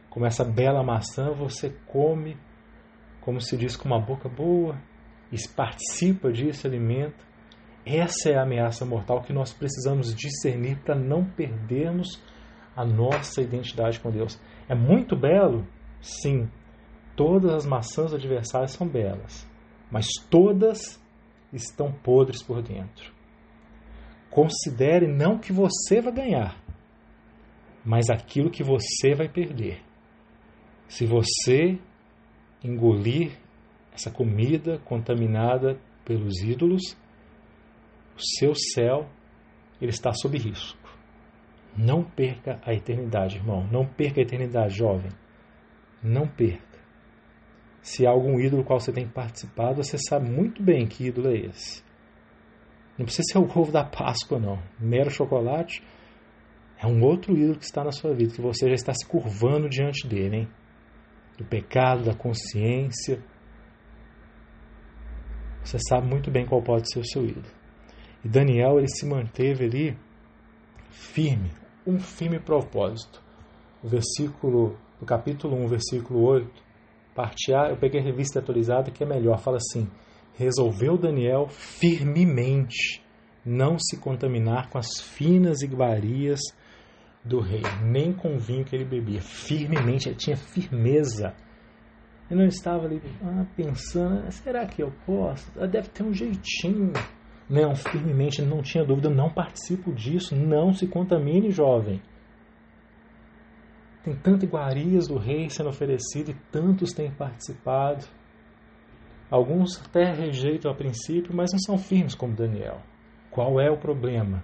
como 0.09 0.25
essa 0.25 0.43
bela 0.43 0.83
maçã, 0.83 1.31
você 1.31 1.75
come, 1.87 2.37
como 3.21 3.39
se 3.39 3.55
diz, 3.55 3.75
com 3.75 3.87
uma 3.87 3.99
boca 3.99 4.27
boa, 4.27 4.77
e 5.31 5.47
participa 5.55 6.31
desse 6.31 6.67
alimento. 6.67 7.25
Essa 7.85 8.29
é 8.29 8.37
a 8.37 8.43
ameaça 8.43 8.85
mortal 8.85 9.21
que 9.21 9.33
nós 9.33 9.51
precisamos 9.51 10.13
discernir 10.13 10.77
para 10.83 10.95
não 10.95 11.25
perdermos 11.25 12.21
a 12.75 12.85
nossa 12.85 13.41
identidade 13.41 13.99
com 13.99 14.09
Deus. 14.09 14.39
É 14.67 14.75
muito 14.75 15.15
belo? 15.15 15.67
Sim. 16.03 16.49
Todas 17.15 17.53
as 17.53 17.65
maçãs 17.65 18.13
adversárias 18.13 18.71
são 18.71 18.87
belas, 18.87 19.49
mas 19.89 20.05
todas 20.29 21.01
estão 21.51 21.91
podres 21.91 22.43
por 22.43 22.61
dentro. 22.61 23.13
Considere 24.29 25.07
não 25.07 25.39
que 25.39 25.53
você 25.53 26.01
vai 26.01 26.11
ganhar, 26.11 26.61
mas 27.85 28.09
aquilo 28.09 28.49
que 28.49 28.63
você 28.63 29.15
vai 29.15 29.29
perder. 29.29 29.81
Se 30.87 31.05
você 31.05 31.79
engolir 32.63 33.37
essa 33.93 34.11
comida 34.11 34.79
contaminada 34.79 35.79
pelos 36.03 36.41
ídolos, 36.41 36.97
o 38.17 38.21
seu 38.37 38.53
céu 38.55 39.07
ele 39.79 39.91
está 39.91 40.11
sob 40.11 40.37
risco. 40.37 40.79
Não 41.77 42.03
perca 42.03 42.59
a 42.65 42.73
eternidade, 42.73 43.37
irmão. 43.37 43.67
Não 43.71 43.85
perca 43.85 44.19
a 44.19 44.23
eternidade, 44.23 44.75
jovem. 44.75 45.11
Não 46.03 46.27
perca. 46.27 46.79
Se 47.81 48.05
há 48.05 48.09
algum 48.09 48.39
ídolo 48.39 48.63
qual 48.63 48.79
você 48.79 48.91
tem 48.91 49.07
participado, 49.07 49.83
você 49.83 49.97
sabe 49.97 50.29
muito 50.29 50.61
bem 50.61 50.87
que 50.87 51.05
ídolo 51.05 51.29
é 51.29 51.37
esse. 51.37 51.83
Não 52.97 53.05
precisa 53.05 53.23
ser 53.31 53.39
o 53.39 53.43
ovo 53.43 53.71
da 53.71 53.83
Páscoa, 53.83 54.39
não. 54.39 54.61
Mero 54.79 55.09
chocolate 55.09 55.83
é 56.77 56.87
um 56.87 57.01
outro 57.01 57.35
ídolo 57.37 57.57
que 57.57 57.65
está 57.65 57.83
na 57.83 57.91
sua 57.91 58.13
vida, 58.13 58.33
que 58.33 58.41
você 58.41 58.67
já 58.67 58.75
está 58.75 58.93
se 58.93 59.05
curvando 59.07 59.69
diante 59.69 60.07
dele, 60.07 60.37
hein? 60.37 60.47
Do 61.37 61.45
pecado, 61.45 62.03
da 62.03 62.13
consciência. 62.13 63.23
Você 65.63 65.77
sabe 65.87 66.07
muito 66.07 66.29
bem 66.29 66.45
qual 66.45 66.61
pode 66.61 66.91
ser 66.91 66.99
o 66.99 67.07
seu 67.07 67.25
ídolo. 67.25 67.45
E 68.23 68.27
Daniel, 68.27 68.77
ele 68.77 68.89
se 68.89 69.05
manteve 69.05 69.65
ali 69.65 69.97
firme, 70.89 71.51
um 71.87 71.99
firme 71.99 72.39
propósito. 72.39 73.21
O 73.81 73.87
versículo, 73.87 74.77
do 75.03 75.05
capítulo 75.05 75.57
1, 75.65 75.67
versículo 75.67 76.23
8, 76.23 76.49
parte 77.13 77.53
A, 77.53 77.69
eu 77.69 77.77
peguei 77.77 77.99
a 77.99 78.03
revista 78.03 78.39
atualizada 78.39 78.89
que 78.89 79.03
é 79.03 79.05
melhor, 79.05 79.37
fala 79.37 79.57
assim: 79.57 79.87
resolveu 80.35 80.97
Daniel 80.97 81.47
firmemente 81.49 83.03
não 83.45 83.77
se 83.77 83.97
contaminar 83.97 84.69
com 84.69 84.77
as 84.77 85.01
finas 85.01 85.61
iguarias 85.61 86.39
do 87.23 87.41
rei, 87.41 87.61
nem 87.83 88.13
com 88.13 88.35
o 88.35 88.39
vinho 88.39 88.63
que 88.63 88.75
ele 88.75 88.85
bebia. 88.85 89.21
Firmemente, 89.21 90.07
ele 90.07 90.15
tinha 90.15 90.37
firmeza. 90.37 91.33
Ele 92.31 92.39
não 92.39 92.47
estava 92.47 92.85
ali 92.85 93.01
ah, 93.21 93.45
pensando, 93.55 94.31
será 94.31 94.65
que 94.65 94.81
eu 94.81 94.91
posso? 95.05 95.51
Ah, 95.59 95.67
deve 95.67 95.89
ter 95.89 96.03
um 96.03 96.13
jeitinho. 96.13 96.93
Não, 97.49 97.75
firmemente, 97.75 98.41
não 98.41 98.61
tinha 98.61 98.85
dúvida, 98.85 99.09
não 99.09 99.29
participo 99.29 99.93
disso, 99.93 100.33
não 100.33 100.73
se 100.73 100.87
contamine, 100.87 101.51
jovem. 101.51 102.01
Tem 104.03 104.13
tantas 104.15 104.43
iguarias 104.43 105.07
do 105.07 105.17
rei 105.17 105.49
sendo 105.49 105.69
oferecido 105.69 106.31
e 106.31 106.35
tantos 106.51 106.91
têm 106.91 107.09
participado. 107.09 108.05
Alguns 109.31 109.81
até 109.81 110.11
rejeitam 110.11 110.69
a 110.69 110.75
princípio, 110.75 111.33
mas 111.33 111.51
não 111.51 111.59
são 111.59 111.77
firmes 111.77 112.13
como 112.13 112.35
Daniel. 112.35 112.81
Qual 113.31 113.59
é 113.59 113.71
o 113.71 113.77
problema? 113.77 114.43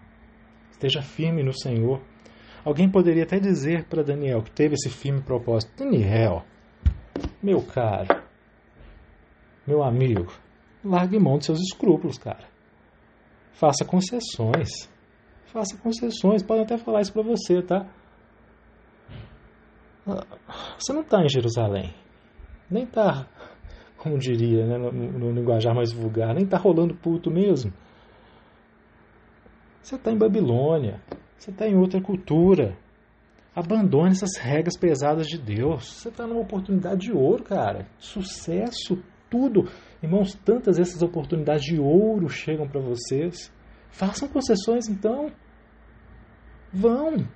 Esteja 0.71 1.01
firme 1.01 1.43
no 1.43 1.53
Senhor. 1.53 2.01
Alguém 2.63 2.89
poderia 2.89 3.23
até 3.23 3.37
dizer 3.37 3.83
para 3.85 4.01
Daniel 4.01 4.41
que 4.41 4.51
teve 4.51 4.75
esse 4.75 4.89
firme 4.89 5.21
propósito: 5.21 5.71
Daniel, 5.77 6.43
meu 7.43 7.61
caro, 7.61 8.23
meu 9.67 9.83
amigo, 9.83 10.31
largue 10.83 11.19
mão 11.19 11.37
dos 11.37 11.45
seus 11.45 11.59
escrúpulos, 11.59 12.17
cara. 12.17 12.47
Faça 13.51 13.83
concessões. 13.83 14.89
Faça 15.47 15.77
concessões. 15.77 16.41
Podem 16.41 16.63
até 16.63 16.77
falar 16.77 17.01
isso 17.01 17.11
para 17.11 17.23
você, 17.23 17.61
tá? 17.61 17.85
Você 20.77 20.93
não 20.93 21.01
está 21.01 21.23
em 21.23 21.29
Jerusalém. 21.29 21.93
Nem 22.69 22.83
está, 22.83 23.27
como 23.97 24.17
diria, 24.17 24.65
né, 24.65 24.77
no, 24.77 24.91
no 24.91 25.31
linguajar 25.31 25.73
mais 25.73 25.91
vulgar, 25.91 26.33
nem 26.33 26.43
está 26.43 26.57
rolando 26.57 26.95
puto 26.95 27.31
mesmo. 27.31 27.73
Você 29.81 29.95
está 29.95 30.11
em 30.11 30.17
Babilônia, 30.17 31.01
você 31.37 31.51
está 31.51 31.67
em 31.67 31.75
outra 31.75 32.01
cultura. 32.01 32.77
Abandone 33.55 34.11
essas 34.11 34.37
regras 34.37 34.77
pesadas 34.77 35.27
de 35.27 35.37
Deus. 35.37 35.85
Você 35.85 36.09
está 36.09 36.27
numa 36.27 36.41
oportunidade 36.41 37.07
de 37.07 37.11
ouro, 37.11 37.43
cara. 37.43 37.87
Sucesso, 37.97 39.01
tudo. 39.29 39.67
Irmãos, 40.01 40.35
tantas 40.45 40.79
essas 40.79 41.01
oportunidades 41.01 41.63
de 41.63 41.79
ouro 41.79 42.29
chegam 42.29 42.67
para 42.67 42.79
vocês. 42.79 43.51
Façam 43.89 44.27
concessões 44.27 44.87
então. 44.87 45.31
Vão. 46.71 47.27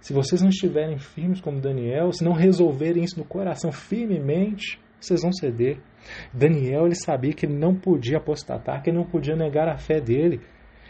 Se 0.00 0.12
vocês 0.12 0.40
não 0.40 0.48
estiverem 0.48 0.98
firmes 0.98 1.40
como 1.40 1.60
Daniel, 1.60 2.12
se 2.12 2.24
não 2.24 2.32
resolverem 2.32 3.02
isso 3.02 3.18
no 3.18 3.24
coração 3.24 3.72
firmemente, 3.72 4.80
vocês 5.00 5.22
vão 5.22 5.32
ceder. 5.32 5.78
Daniel 6.32 6.86
ele 6.86 6.94
sabia 6.94 7.32
que 7.32 7.46
ele 7.46 7.58
não 7.58 7.74
podia 7.74 8.18
apostatar, 8.18 8.82
que 8.82 8.90
ele 8.90 8.98
não 8.98 9.06
podia 9.06 9.34
negar 9.34 9.68
a 9.68 9.76
fé 9.76 10.00
dele 10.00 10.40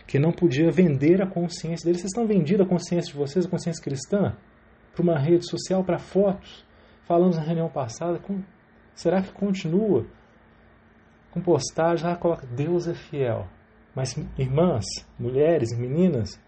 que 0.07 0.19
não 0.19 0.31
podia 0.31 0.71
vender 0.71 1.21
a 1.21 1.27
consciência 1.27 1.85
deles. 1.85 2.01
Vocês 2.01 2.13
estão 2.13 2.27
vendendo 2.27 2.63
a 2.63 2.67
consciência 2.67 3.13
de 3.13 3.19
vocês, 3.19 3.45
a 3.45 3.51
consciência 3.51 3.83
cristã, 3.83 4.37
para 4.95 5.03
uma 5.03 5.19
rede 5.19 5.49
social, 5.49 5.83
para 5.83 5.99
fotos. 5.99 6.65
Falamos 7.07 7.37
na 7.37 7.43
reunião 7.43 7.69
passada, 7.69 8.19
com, 8.19 8.43
será 8.95 9.21
que 9.21 9.33
continua? 9.33 10.07
Com 11.31 11.41
postagem, 11.41 12.07
lá 12.07 12.17
coloca 12.17 12.47
Deus 12.47 12.87
é 12.87 12.95
fiel. 12.95 13.47
Mas 13.95 14.17
irmãs, 14.39 14.85
mulheres, 15.19 15.77
meninas, 15.77 16.41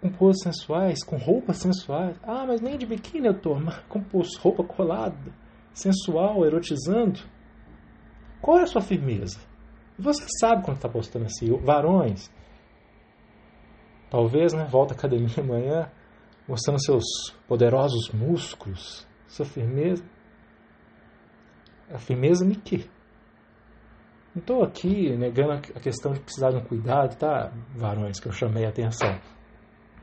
com 0.00 0.10
poses 0.10 0.42
sensuais, 0.42 1.02
com 1.04 1.16
roupas 1.16 1.58
sensuais. 1.58 2.16
Ah, 2.22 2.44
mas 2.46 2.60
nem 2.60 2.76
de 2.76 2.86
biquíni 2.86 3.26
eu 3.26 3.32
estou, 3.32 3.56
com 3.88 4.02
roupa 4.40 4.64
colada, 4.64 5.16
sensual, 5.72 6.44
erotizando. 6.44 7.20
Qual 8.40 8.58
é 8.58 8.62
a 8.62 8.66
sua 8.66 8.82
firmeza? 8.82 9.38
Você 9.98 10.26
sabe 10.40 10.62
quando 10.62 10.76
está 10.76 10.88
postando 10.88 11.24
assim, 11.24 11.50
varões, 11.64 12.30
talvez, 14.10 14.52
né, 14.52 14.64
volta 14.64 14.94
à 14.94 14.96
academia 14.96 15.38
amanhã, 15.38 15.90
mostrando 16.46 16.82
seus 16.84 17.04
poderosos 17.48 18.10
músculos, 18.12 19.06
sua 19.26 19.46
firmeza. 19.46 20.04
A 21.90 21.98
firmeza 21.98 22.44
em 22.44 22.54
quê? 22.54 22.86
Não 24.34 24.40
estou 24.40 24.62
aqui 24.62 25.16
negando 25.16 25.52
a 25.52 25.80
questão 25.80 26.12
de 26.12 26.20
precisar 26.20 26.50
de 26.50 26.56
um 26.56 26.64
cuidado, 26.64 27.16
tá, 27.16 27.50
varões, 27.74 28.20
que 28.20 28.28
eu 28.28 28.32
chamei 28.32 28.66
a 28.66 28.68
atenção. 28.68 29.18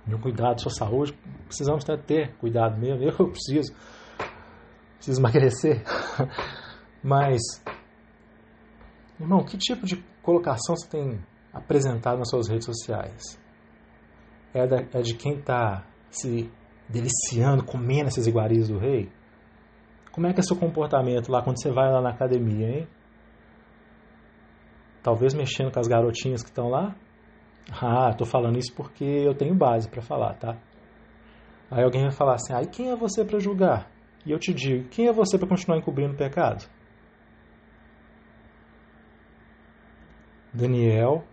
Um 0.08 0.20
cuidado 0.20 0.62
sua 0.62 0.72
saúde, 0.72 1.14
precisamos 1.46 1.84
ter 1.84 2.36
cuidado 2.38 2.78
mesmo, 2.80 3.04
eu 3.08 3.30
preciso, 3.30 3.74
preciso 4.98 5.22
emagrecer. 5.22 5.82
Mas 7.02 7.42
Irmão, 9.20 9.44
que 9.44 9.58
tipo 9.58 9.86
de 9.86 10.04
colocação 10.22 10.76
você 10.76 10.90
tem 10.90 11.24
apresentado 11.54 12.18
nas 12.18 12.30
suas 12.30 12.50
redes 12.50 12.66
sociais? 12.66 13.40
É, 14.54 14.68
da, 14.68 14.78
é 14.94 15.02
de 15.02 15.16
quem 15.16 15.38
está 15.38 15.86
se 16.10 16.52
deliciando, 16.90 17.64
comendo 17.64 18.08
essas 18.08 18.28
iguarias 18.28 18.68
do 18.68 18.78
rei? 18.78 19.10
Como 20.12 20.28
é 20.28 20.34
que 20.34 20.40
é 20.40 20.44
seu 20.44 20.58
comportamento 20.58 21.32
lá 21.32 21.42
quando 21.42 21.62
você 21.62 21.72
vai 21.72 21.92
lá 21.92 22.02
na 22.02 22.10
academia, 22.10 22.68
hein? 22.68 22.88
Talvez 25.02 25.34
mexendo 25.34 25.72
com 25.72 25.80
as 25.80 25.88
garotinhas 25.88 26.44
que 26.44 26.50
estão 26.50 26.70
lá? 26.70 26.96
Ah, 27.72 28.10
estou 28.12 28.28
falando 28.28 28.58
isso 28.58 28.74
porque 28.76 29.04
eu 29.04 29.34
tenho 29.34 29.56
base 29.56 29.90
para 29.90 30.02
falar, 30.02 30.34
tá? 30.36 30.58
Aí 31.72 31.84
alguém 31.84 32.04
vai 32.04 32.12
falar 32.12 32.36
assim: 32.36 32.54
aí 32.54 32.66
ah, 32.66 32.70
quem 32.70 32.90
é 32.90 32.96
você 32.96 33.24
para 33.24 33.40
julgar? 33.40 33.90
E 34.26 34.32
eu 34.32 34.40
te 34.40 34.54
digo: 34.54 34.88
quem 34.90 35.08
é 35.08 35.14
você 35.14 35.38
para 35.38 35.48
continuar 35.48 35.78
encobrindo 35.78 36.14
o 36.14 36.18
pecado? 36.18 36.66
Daniel, 40.54 41.24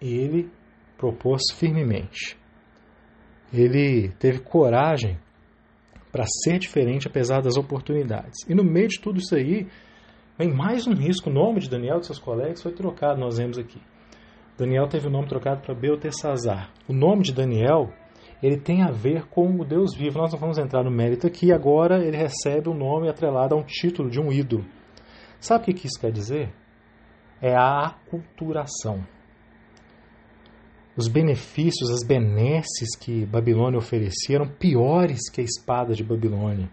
ele 0.00 0.50
propôs 0.96 1.42
firmemente. 1.54 2.38
Ele 3.52 4.10
teve 4.18 4.40
coragem 4.40 5.18
para 6.12 6.24
ser 6.44 6.58
diferente 6.58 7.08
apesar 7.08 7.42
das 7.42 7.56
oportunidades. 7.56 8.48
E 8.48 8.54
no 8.54 8.64
meio 8.64 8.88
de 8.88 9.00
tudo 9.00 9.18
isso 9.18 9.34
aí, 9.34 9.66
vem 10.38 10.54
mais 10.54 10.86
um 10.86 10.94
risco. 10.94 11.28
O 11.28 11.32
nome 11.32 11.60
de 11.60 11.68
Daniel 11.68 11.96
e 11.96 12.00
de 12.00 12.06
seus 12.06 12.18
colegas 12.18 12.62
foi 12.62 12.72
trocado, 12.72 13.20
nós 13.20 13.36
vemos 13.36 13.58
aqui. 13.58 13.80
Daniel 14.58 14.88
teve 14.88 15.06
o 15.06 15.10
nome 15.10 15.28
trocado 15.28 15.60
para 15.60 15.74
Beltesazar. 15.74 16.70
O 16.88 16.92
nome 16.92 17.22
de 17.22 17.32
Daniel, 17.32 17.90
ele 18.42 18.56
tem 18.56 18.82
a 18.82 18.90
ver 18.90 19.26
com 19.28 19.60
o 19.60 19.64
Deus 19.64 19.94
vivo. 19.94 20.18
Nós 20.18 20.32
não 20.32 20.38
vamos 20.38 20.58
entrar 20.58 20.82
no 20.82 20.90
mérito 20.90 21.26
aqui. 21.26 21.52
Agora 21.52 22.04
ele 22.04 22.16
recebe 22.16 22.68
um 22.68 22.74
nome 22.74 23.08
atrelado 23.08 23.54
a 23.54 23.58
um 23.58 23.62
título 23.62 24.10
de 24.10 24.20
um 24.20 24.32
ídolo. 24.32 24.64
Sabe 25.38 25.70
o 25.70 25.74
que 25.74 25.86
isso 25.86 26.00
quer 26.00 26.10
dizer? 26.10 26.52
é 27.40 27.54
a 27.54 27.86
aculturação. 27.86 29.06
Os 30.96 31.08
benefícios, 31.08 31.90
as 31.90 32.06
benesses 32.06 32.96
que 32.98 33.26
Babilônia 33.26 33.78
oferecia 33.78 34.36
eram 34.36 34.48
piores 34.48 35.28
que 35.30 35.42
a 35.42 35.44
espada 35.44 35.94
de 35.94 36.02
Babilônia. 36.02 36.70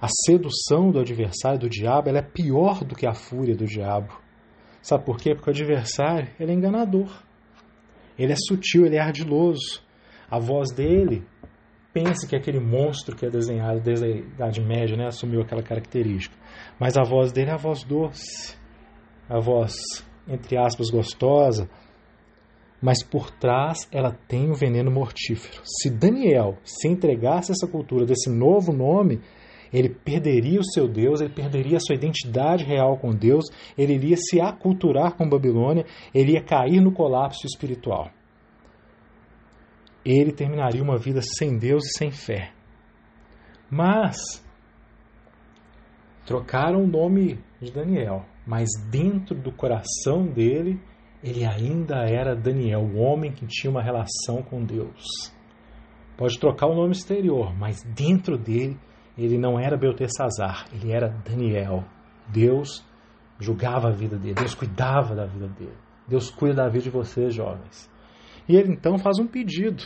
A 0.00 0.06
sedução 0.26 0.92
do 0.92 1.00
adversário, 1.00 1.58
do 1.58 1.68
diabo, 1.68 2.10
é 2.10 2.22
pior 2.22 2.84
do 2.84 2.94
que 2.94 3.06
a 3.06 3.14
fúria 3.14 3.56
do 3.56 3.66
diabo. 3.66 4.16
Sabe 4.88 5.04
por 5.04 5.18
quê? 5.18 5.34
Porque 5.34 5.50
o 5.50 5.52
adversário 5.52 6.28
ele 6.40 6.52
é 6.52 6.54
enganador. 6.54 7.22
Ele 8.18 8.32
é 8.32 8.36
sutil, 8.36 8.86
ele 8.86 8.96
é 8.96 9.00
ardiloso. 9.00 9.82
A 10.30 10.38
voz 10.38 10.72
dele, 10.72 11.24
pense 11.92 12.26
que 12.26 12.34
é 12.34 12.38
aquele 12.38 12.58
monstro 12.58 13.14
que 13.14 13.26
é 13.26 13.30
desenhado 13.30 13.80
desde 13.80 14.06
a 14.06 14.08
Idade 14.08 14.60
Média 14.62 14.96
né, 14.96 15.06
assumiu 15.06 15.42
aquela 15.42 15.62
característica. 15.62 16.34
Mas 16.80 16.96
a 16.96 17.02
voz 17.02 17.32
dele 17.32 17.50
é 17.50 17.54
a 17.54 17.58
voz 17.58 17.84
doce 17.84 18.56
a 19.28 19.38
voz, 19.38 19.74
entre 20.26 20.56
aspas, 20.56 20.88
gostosa, 20.88 21.68
mas 22.80 23.02
por 23.04 23.30
trás 23.30 23.86
ela 23.92 24.16
tem 24.26 24.50
um 24.50 24.54
veneno 24.54 24.90
mortífero. 24.90 25.60
Se 25.64 25.90
Daniel 25.90 26.56
se 26.64 26.88
entregasse 26.88 27.52
a 27.52 27.54
essa 27.54 27.70
cultura 27.70 28.06
desse 28.06 28.30
novo 28.30 28.72
nome, 28.72 29.20
ele 29.72 29.88
perderia 29.88 30.60
o 30.60 30.64
seu 30.64 30.88
Deus, 30.88 31.20
ele 31.20 31.32
perderia 31.32 31.76
a 31.76 31.80
sua 31.80 31.94
identidade 31.94 32.64
real 32.64 32.98
com 32.98 33.14
Deus, 33.14 33.44
ele 33.76 33.94
iria 33.94 34.16
se 34.16 34.40
aculturar 34.40 35.16
com 35.16 35.28
Babilônia, 35.28 35.84
ele 36.14 36.32
ia 36.32 36.42
cair 36.42 36.80
no 36.80 36.92
colapso 36.92 37.46
espiritual. 37.46 38.10
Ele 40.04 40.32
terminaria 40.32 40.82
uma 40.82 40.96
vida 40.96 41.20
sem 41.22 41.58
Deus 41.58 41.84
e 41.84 41.98
sem 41.98 42.10
fé. 42.10 42.52
Mas 43.70 44.16
trocaram 46.24 46.84
o 46.84 46.86
nome 46.86 47.38
de 47.60 47.70
Daniel 47.70 48.24
mas 48.48 48.70
dentro 48.90 49.34
do 49.34 49.52
coração 49.52 50.26
dele, 50.26 50.80
ele 51.22 51.44
ainda 51.44 51.96
era 52.08 52.34
Daniel, 52.34 52.80
o 52.80 52.96
homem 52.96 53.30
que 53.30 53.46
tinha 53.46 53.70
uma 53.70 53.82
relação 53.82 54.42
com 54.42 54.64
Deus. 54.64 55.04
Pode 56.16 56.40
trocar 56.40 56.66
o 56.66 56.74
nome 56.74 56.92
exterior, 56.92 57.54
mas 57.54 57.82
dentro 57.82 58.38
dele, 58.38 58.78
ele 59.24 59.38
não 59.38 59.58
era 59.58 59.76
Beltesazar, 59.76 60.66
ele 60.72 60.92
era 60.92 61.08
Daniel. 61.08 61.84
Deus 62.28 62.84
julgava 63.38 63.88
a 63.88 63.92
vida 63.92 64.16
dele, 64.16 64.34
Deus 64.34 64.54
cuidava 64.54 65.14
da 65.14 65.26
vida 65.26 65.48
dele. 65.48 65.76
Deus 66.06 66.30
cuida 66.30 66.62
da 66.62 66.68
vida 66.68 66.84
de 66.84 66.90
vocês, 66.90 67.34
jovens. 67.34 67.90
E 68.48 68.56
ele 68.56 68.72
então 68.72 68.98
faz 68.98 69.18
um 69.18 69.26
pedido. 69.26 69.84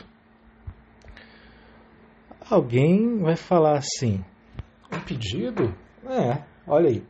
Alguém 2.49 3.19
vai 3.21 3.37
falar 3.37 3.79
assim: 3.79 4.25
um 4.93 5.01
pedido? 5.01 5.75
É, 6.07 6.45
olha 6.67 6.89
aí 6.89 7.05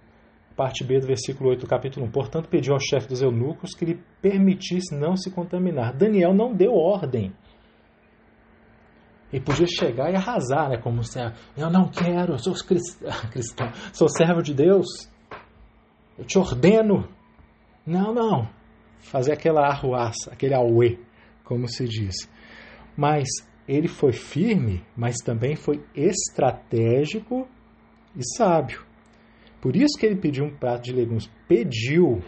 parte 0.53 0.85
B 0.85 1.01
do 1.01 1.07
versículo 1.07 1.51
8 1.51 1.61
do 1.61 1.67
capítulo 1.67 2.07
1. 2.07 2.11
Portanto, 2.11 2.49
pediu 2.49 2.75
ao 2.75 2.81
chefe 2.81 3.09
dos 3.09 3.23
eunucos 3.23 3.75
que 3.75 3.85
lhe 3.85 4.01
permitisse 4.21 4.95
não 4.95 5.17
se 5.17 5.31
contaminar. 5.31 5.93
Daniel 5.93 6.33
não 6.35 6.55
deu 6.55 6.73
ordem. 6.75 7.33
Ele 9.33 9.43
podia 9.43 9.67
chegar 9.67 10.13
e 10.13 10.17
arrasar, 10.17 10.69
né? 10.69 10.77
Como 10.77 11.03
se 11.03 11.19
eu 11.57 11.71
não 11.71 11.89
quero, 11.89 12.35
eu 12.35 12.39
sou 12.39 12.53
cristão, 13.33 13.73
sou 13.93 14.09
servo 14.09 14.43
de 14.43 14.53
Deus, 14.53 14.87
eu 16.19 16.25
te 16.25 16.39
ordeno. 16.39 17.09
Não, 17.87 18.13
não. 18.13 18.49
Fazer 19.01 19.33
aquela 19.33 19.67
arruaça, 19.67 20.31
aquele 20.31 20.55
auê, 20.55 20.99
como 21.45 21.67
se 21.67 21.85
diz. 21.87 22.15
Mas 22.97 23.27
ele 23.67 23.89
foi 23.89 24.13
firme, 24.13 24.85
mas 24.97 25.17
também 25.17 25.57
foi 25.57 25.83
estratégico 25.95 27.49
e 28.15 28.23
sábio. 28.37 28.85
Por 29.61 29.77
isso 29.77 29.99
que 29.99 30.05
ele 30.05 30.17
pediu 30.17 30.45
um 30.45 30.57
prato 30.57 30.83
de 30.83 30.93
legumes. 30.93 31.31
Pediu. 31.49 32.21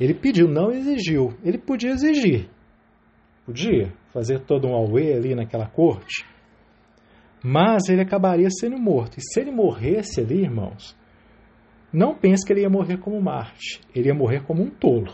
Ele 0.00 0.14
pediu, 0.14 0.48
não 0.48 0.70
exigiu. 0.70 1.34
Ele 1.44 1.58
podia 1.58 1.90
exigir. 1.90 2.48
Podia 3.44 3.92
fazer 4.12 4.40
todo 4.40 4.68
um 4.68 4.74
auê 4.74 5.12
ali 5.14 5.34
naquela 5.34 5.66
corte. 5.66 6.24
Mas 7.42 7.88
ele 7.88 8.00
acabaria 8.00 8.48
sendo 8.50 8.78
morto. 8.78 9.18
E 9.18 9.22
se 9.22 9.40
ele 9.40 9.50
morresse 9.50 10.20
ali, 10.20 10.42
irmãos, 10.42 10.96
não 11.92 12.14
pense 12.14 12.46
que 12.46 12.52
ele 12.52 12.62
ia 12.62 12.70
morrer 12.70 12.98
como 12.98 13.20
Marte. 13.20 13.80
Ele 13.94 14.08
ia 14.08 14.14
morrer 14.14 14.44
como 14.44 14.62
um 14.62 14.70
tolo. 14.70 15.12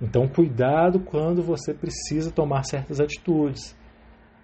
Então, 0.00 0.26
cuidado 0.26 1.00
quando 1.00 1.42
você 1.42 1.72
precisa 1.72 2.30
tomar 2.30 2.64
certas 2.64 3.00
atitudes. 3.00 3.76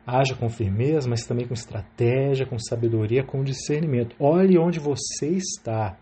Haja 0.06 0.34
com 0.34 0.48
firmeza, 0.48 1.08
mas 1.08 1.24
também 1.24 1.46
com 1.46 1.54
estratégia, 1.54 2.46
com 2.46 2.58
sabedoria, 2.58 3.24
com 3.24 3.42
discernimento. 3.42 4.16
Olhe 4.18 4.58
onde 4.58 4.78
você 4.78 5.28
está. 5.28 5.96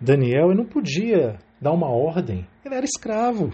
Daniel 0.00 0.54
não 0.54 0.66
podia 0.66 1.38
dar 1.60 1.72
uma 1.72 1.88
ordem, 1.88 2.46
ele 2.64 2.74
era 2.74 2.84
escravo. 2.84 3.50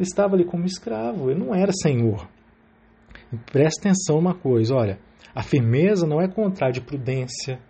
Estava 0.00 0.34
ali 0.34 0.44
como 0.44 0.64
escravo, 0.64 1.30
ele 1.30 1.38
não 1.38 1.54
era 1.54 1.72
senhor. 1.72 2.26
E 3.32 3.36
preste 3.36 3.80
atenção 3.80 4.18
uma 4.18 4.34
coisa, 4.34 4.74
olha, 4.74 4.98
a 5.34 5.42
firmeza 5.42 6.06
não 6.06 6.20
é 6.20 6.26
contrário 6.26 6.74
de 6.74 6.80
prudência, 6.80 7.60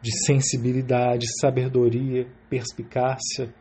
de 0.00 0.10
sensibilidade, 0.24 1.26
sabedoria, 1.40 2.28
perspicácia. 2.48 3.52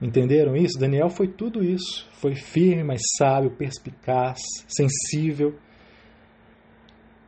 Entenderam 0.00 0.54
isso? 0.56 0.78
Daniel 0.78 1.08
foi 1.08 1.28
tudo 1.28 1.64
isso. 1.64 2.08
Foi 2.12 2.34
firme, 2.34 2.84
mas 2.84 3.00
sábio, 3.16 3.50
perspicaz, 3.50 4.40
sensível. 4.68 5.54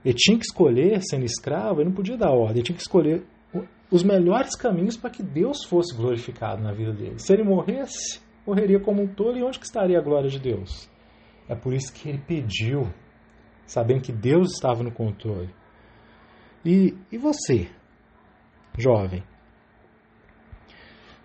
Ele 0.04 0.14
tinha 0.14 0.38
que 0.38 0.44
escolher, 0.44 1.00
sendo 1.02 1.24
escravo, 1.24 1.80
ele 1.80 1.88
não 1.88 1.96
podia 1.96 2.16
dar 2.16 2.30
ordem, 2.30 2.56
ele 2.56 2.64
tinha 2.64 2.76
que 2.76 2.82
escolher 2.82 3.24
os 3.90 4.02
melhores 4.02 4.54
caminhos 4.56 4.96
para 4.96 5.10
que 5.10 5.22
Deus 5.22 5.64
fosse 5.64 5.96
glorificado 5.96 6.62
na 6.62 6.72
vida 6.72 6.92
dele. 6.92 7.18
Se 7.18 7.32
ele 7.32 7.42
morresse, 7.42 8.20
morreria 8.46 8.80
como 8.80 9.02
um 9.02 9.06
tolo, 9.06 9.36
e 9.36 9.42
onde 9.42 9.58
que 9.58 9.66
estaria 9.66 9.98
a 9.98 10.02
glória 10.02 10.28
de 10.28 10.38
Deus? 10.38 10.90
É 11.48 11.54
por 11.54 11.72
isso 11.72 11.92
que 11.92 12.08
ele 12.08 12.18
pediu, 12.18 12.92
sabendo 13.66 14.02
que 14.02 14.12
Deus 14.12 14.52
estava 14.52 14.82
no 14.82 14.92
controle. 14.92 15.54
E, 16.64 16.94
e 17.12 17.18
você, 17.18 17.68
jovem? 18.78 19.22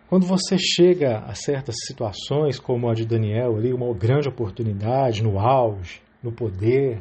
Quando 0.10 0.26
você 0.26 0.58
chega 0.58 1.20
a 1.20 1.36
certas 1.36 1.76
situações, 1.86 2.60
como 2.60 2.90
a 2.90 2.94
de 2.94 3.06
Daniel, 3.06 3.56
ali, 3.56 3.72
uma 3.72 3.94
grande 3.94 4.28
oportunidade, 4.28 5.24
no 5.24 5.40
auge, 5.40 6.02
no 6.22 6.32
poder, 6.32 7.00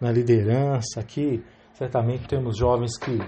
na 0.00 0.10
liderança, 0.10 1.00
aqui 1.00 1.44
certamente 1.74 2.26
temos 2.26 2.56
jovens 2.56 2.96
que 2.98 3.18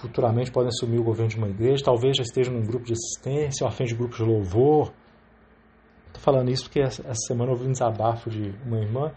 futuramente 0.00 0.50
podem 0.50 0.68
assumir 0.68 0.98
o 0.98 1.04
governo 1.04 1.30
de 1.30 1.36
uma 1.36 1.48
igreja, 1.48 1.84
talvez 1.84 2.16
já 2.16 2.22
estejam 2.22 2.54
num 2.54 2.66
grupo 2.66 2.84
de 2.84 2.92
assistência 2.92 3.64
ou 3.64 3.68
à 3.68 3.72
frente 3.72 3.90
de 3.90 3.96
grupo 3.96 4.16
de 4.16 4.22
louvor. 4.22 4.92
Estou 6.08 6.22
falando 6.22 6.50
isso 6.50 6.64
porque 6.64 6.80
essa 6.80 7.02
semana 7.26 7.50
eu 7.50 7.56
ouvi 7.56 7.68
um 7.68 7.72
desabafo 7.72 8.30
de 8.30 8.54
uma 8.64 8.78
irmã, 8.78 9.12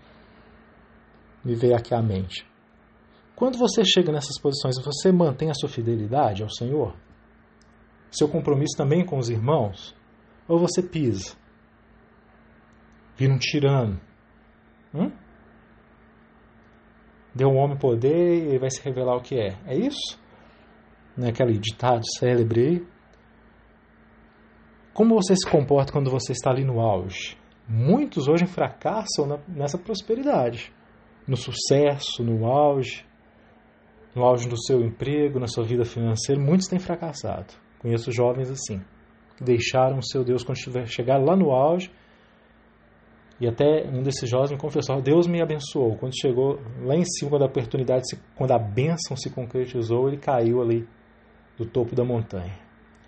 me 1.44 1.56
veio 1.56 1.76
aqui 1.76 1.94
à 1.94 2.02
mente. 2.02 2.46
Quando 3.36 3.58
você 3.58 3.86
chega 3.86 4.12
nessas 4.12 4.40
posições, 4.42 4.76
você 4.84 5.12
mantém 5.12 5.50
a 5.50 5.54
sua 5.54 5.70
fidelidade 5.70 6.44
ao 6.44 6.50
Senhor? 6.50 6.94
seu 8.12 8.28
compromisso 8.28 8.76
também 8.78 9.06
com 9.06 9.18
os 9.18 9.30
irmãos? 9.30 9.96
Ou 10.48 10.58
você 10.58 10.82
pisa? 10.82 11.36
Vira 13.16 13.34
um 13.34 13.38
tirano? 13.38 14.00
Hum? 14.94 15.12
Deu 17.36 17.50
um 17.50 17.58
homem 17.58 17.78
poder 17.78 18.44
e 18.44 18.48
ele 18.48 18.60
vai 18.60 18.70
se 18.70 18.82
revelar 18.82 19.16
o 19.16 19.22
que 19.22 19.36
é. 19.36 19.58
É 19.66 19.76
isso? 19.76 20.18
Não 21.18 21.26
é 21.26 21.30
aquele 21.32 21.58
ditado 21.58 22.04
célebre? 22.20 22.86
Como 24.94 25.16
você 25.16 25.36
se 25.36 25.50
comporta 25.50 25.92
quando 25.92 26.12
você 26.12 26.32
está 26.32 26.52
ali 26.52 26.64
no 26.64 26.80
auge? 26.80 27.36
Muitos 27.68 28.28
hoje 28.28 28.46
fracassam 28.46 29.40
nessa 29.48 29.78
prosperidade, 29.78 30.72
no 31.28 31.36
sucesso, 31.36 32.24
no 32.24 32.46
auge, 32.46 33.04
no 34.16 34.24
auge 34.24 34.48
do 34.48 34.58
seu 34.64 34.82
emprego, 34.82 35.40
na 35.40 35.48
sua 35.48 35.64
vida 35.64 35.84
financeira. 35.84 36.40
Muitos 36.40 36.68
têm 36.68 36.80
fracassado. 36.80 37.54
Conheço 37.80 38.12
jovens 38.12 38.50
assim, 38.50 38.82
que 39.36 39.44
deixaram 39.44 39.98
o 39.98 40.04
seu 40.04 40.24
Deus 40.24 40.44
quando 40.44 40.58
chegaram 40.88 41.26
lá 41.26 41.36
no 41.36 41.52
auge. 41.52 41.92
E 43.40 43.48
até 43.48 43.88
um 43.88 44.02
desses 44.02 44.30
jovens 44.30 44.52
me 44.52 44.58
confessou: 44.58 45.02
Deus 45.02 45.28
me 45.28 45.42
abençoou. 45.42 45.96
Quando 45.98 46.20
chegou 46.20 46.60
lá 46.82 46.96
em 46.96 47.06
cima, 47.06 47.32
quando 47.32 47.44
a 47.44 47.48
oportunidade, 47.48 48.04
quando 48.36 48.52
a 48.52 48.60
bênção 48.60 49.16
se 49.18 49.30
concretizou, 49.30 50.08
ele 50.08 50.18
caiu 50.18 50.62
ali 50.62 50.88
do 51.58 51.66
topo 51.66 51.96
da 51.96 52.04
montanha. 52.04 52.58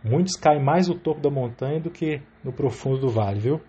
Muitos 0.03 0.35
caem 0.35 0.63
mais 0.63 0.87
no 0.87 0.97
topo 0.97 1.21
da 1.21 1.29
montanha 1.29 1.79
do 1.79 1.91
que 1.91 2.21
no 2.43 2.53
profundo 2.53 2.99
do 2.99 3.09
vale, 3.09 3.39
viu? 3.39 3.61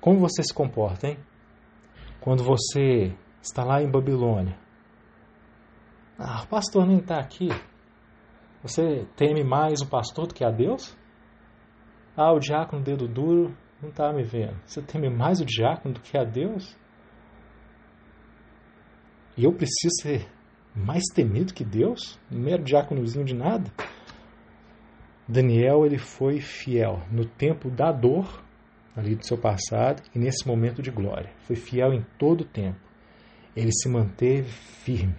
Como 0.00 0.18
você 0.18 0.42
se 0.42 0.52
comporta, 0.52 1.08
hein? 1.08 1.18
Quando 2.20 2.44
você 2.44 3.14
está 3.40 3.64
lá 3.64 3.82
em 3.82 3.90
Babilônia. 3.90 4.56
Ah, 6.18 6.42
o 6.44 6.46
pastor 6.46 6.86
nem 6.86 6.98
está 6.98 7.18
aqui. 7.18 7.48
Você 8.62 9.06
teme 9.16 9.42
mais 9.42 9.80
o 9.80 9.88
pastor 9.88 10.26
do 10.28 10.34
que 10.34 10.44
a 10.44 10.50
Deus? 10.50 10.96
Ah, 12.16 12.32
o 12.32 12.38
diácono 12.38 12.82
dedo 12.82 13.08
duro 13.08 13.56
não 13.80 13.88
está 13.88 14.12
me 14.12 14.22
vendo. 14.22 14.60
Você 14.64 14.80
teme 14.82 15.10
mais 15.10 15.40
o 15.40 15.44
diácono 15.44 15.94
do 15.94 16.00
que 16.00 16.16
a 16.16 16.24
Deus? 16.24 16.76
E 19.36 19.44
eu 19.44 19.52
preciso 19.52 19.90
ser 20.02 20.31
mais 20.74 21.04
temido 21.14 21.54
que 21.54 21.64
Deus? 21.64 22.18
Um 22.30 22.38
mero 22.38 22.62
diáconozinho 22.62 23.24
de 23.24 23.34
nada? 23.34 23.70
Daniel 25.28 25.86
ele 25.86 25.98
foi 25.98 26.40
fiel 26.40 27.00
no 27.10 27.24
tempo 27.24 27.70
da 27.70 27.92
dor 27.92 28.42
ali 28.96 29.14
do 29.14 29.26
seu 29.26 29.38
passado 29.38 30.02
e 30.14 30.18
nesse 30.18 30.46
momento 30.46 30.82
de 30.82 30.90
glória. 30.90 31.30
Foi 31.40 31.56
fiel 31.56 31.92
em 31.92 32.04
todo 32.18 32.42
o 32.42 32.48
tempo. 32.48 32.80
Ele 33.54 33.70
se 33.72 33.88
manteve 33.88 34.50
firme, 34.50 35.18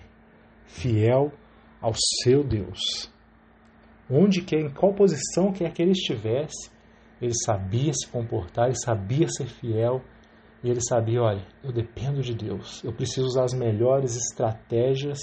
fiel 0.65 1.31
ao 1.81 1.93
seu 2.23 2.43
Deus 2.43 3.13
onde 4.09 4.41
quer, 4.41 4.59
em 4.59 4.69
qual 4.69 4.93
posição 4.93 5.51
quer 5.51 5.71
que 5.71 5.81
ele 5.81 5.91
estivesse, 5.91 6.71
ele 7.21 7.33
sabia 7.45 7.93
se 7.93 8.07
comportar, 8.07 8.67
ele 8.67 8.79
sabia 8.79 9.27
ser 9.27 9.47
fiel 9.47 10.01
e 10.63 10.69
ele 10.69 10.81
sabia, 10.81 11.21
olha, 11.21 11.45
eu 11.63 11.71
dependo 11.71 12.21
de 12.21 12.33
Deus, 12.33 12.83
eu 12.83 12.93
preciso 12.93 13.25
usar 13.25 13.43
as 13.43 13.53
melhores 13.53 14.15
estratégias 14.15 15.19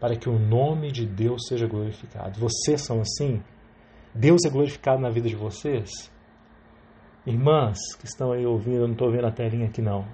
para 0.00 0.16
que 0.16 0.28
o 0.28 0.38
nome 0.38 0.90
de 0.90 1.06
Deus 1.06 1.46
seja 1.48 1.66
glorificado. 1.66 2.38
Vocês 2.38 2.82
são 2.82 3.00
assim? 3.00 3.42
Deus 4.14 4.44
é 4.46 4.50
glorificado 4.50 5.00
na 5.00 5.10
vida 5.10 5.28
de 5.28 5.36
vocês? 5.36 6.12
Irmãs 7.26 7.78
que 7.98 8.06
estão 8.06 8.32
aí 8.32 8.44
ouvindo, 8.44 8.82
eu 8.82 8.86
não 8.86 8.92
estou 8.92 9.10
vendo 9.10 9.26
a 9.26 9.32
telinha 9.32 9.66
aqui 9.66 9.80
não. 9.80 10.06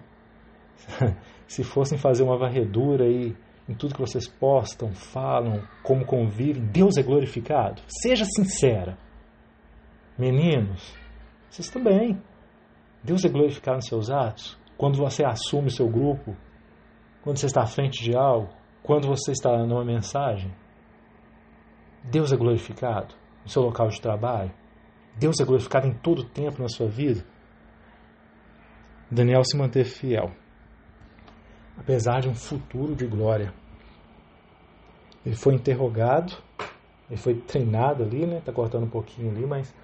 Se 1.46 1.64
fossem 1.64 1.98
fazer 1.98 2.22
uma 2.22 2.38
varredura 2.38 3.04
aí 3.04 3.36
em 3.68 3.74
tudo 3.74 3.94
que 3.94 4.00
vocês 4.00 4.28
postam, 4.28 4.92
falam, 4.92 5.62
como 5.82 6.04
convivem, 6.04 6.64
Deus 6.66 6.96
é 6.96 7.02
glorificado? 7.02 7.82
Seja 8.02 8.24
sincera. 8.24 8.96
Meninos, 10.18 10.94
vocês 11.48 11.68
também. 11.68 12.20
Deus 13.02 13.24
é 13.24 13.28
glorificado 13.28 13.76
nos 13.76 13.86
seus 13.86 14.10
atos? 14.10 14.58
Quando 14.76 14.96
você 14.96 15.24
assume 15.24 15.70
seu 15.70 15.88
grupo, 15.88 16.36
quando 17.22 17.38
você 17.38 17.46
está 17.46 17.62
à 17.62 17.66
frente 17.66 18.02
de 18.02 18.16
algo, 18.16 18.50
quando 18.82 19.06
você 19.06 19.32
está 19.32 19.56
numa 19.64 19.84
mensagem, 19.84 20.52
Deus 22.04 22.32
é 22.32 22.36
glorificado 22.36 23.14
no 23.44 23.50
seu 23.50 23.62
local 23.62 23.88
de 23.88 24.00
trabalho? 24.00 24.52
Deus 25.16 25.38
é 25.40 25.44
glorificado 25.44 25.86
em 25.86 25.94
todo 25.94 26.20
o 26.20 26.28
tempo 26.28 26.62
na 26.62 26.68
sua 26.68 26.88
vida? 26.88 27.24
Daniel 29.10 29.44
se 29.44 29.56
manteve 29.56 29.88
fiel 29.88 30.30
apesar 31.80 32.20
de 32.20 32.28
um 32.28 32.34
futuro 32.34 32.94
de 32.94 33.06
glória. 33.06 33.52
Ele 35.24 35.34
foi 35.34 35.54
interrogado, 35.54 36.36
ele 37.08 37.18
foi 37.18 37.34
treinado 37.34 38.02
ali, 38.02 38.26
né? 38.26 38.40
Tá 38.44 38.52
cortando 38.52 38.84
um 38.84 38.90
pouquinho 38.90 39.30
ali, 39.30 39.46
mas 39.46 39.74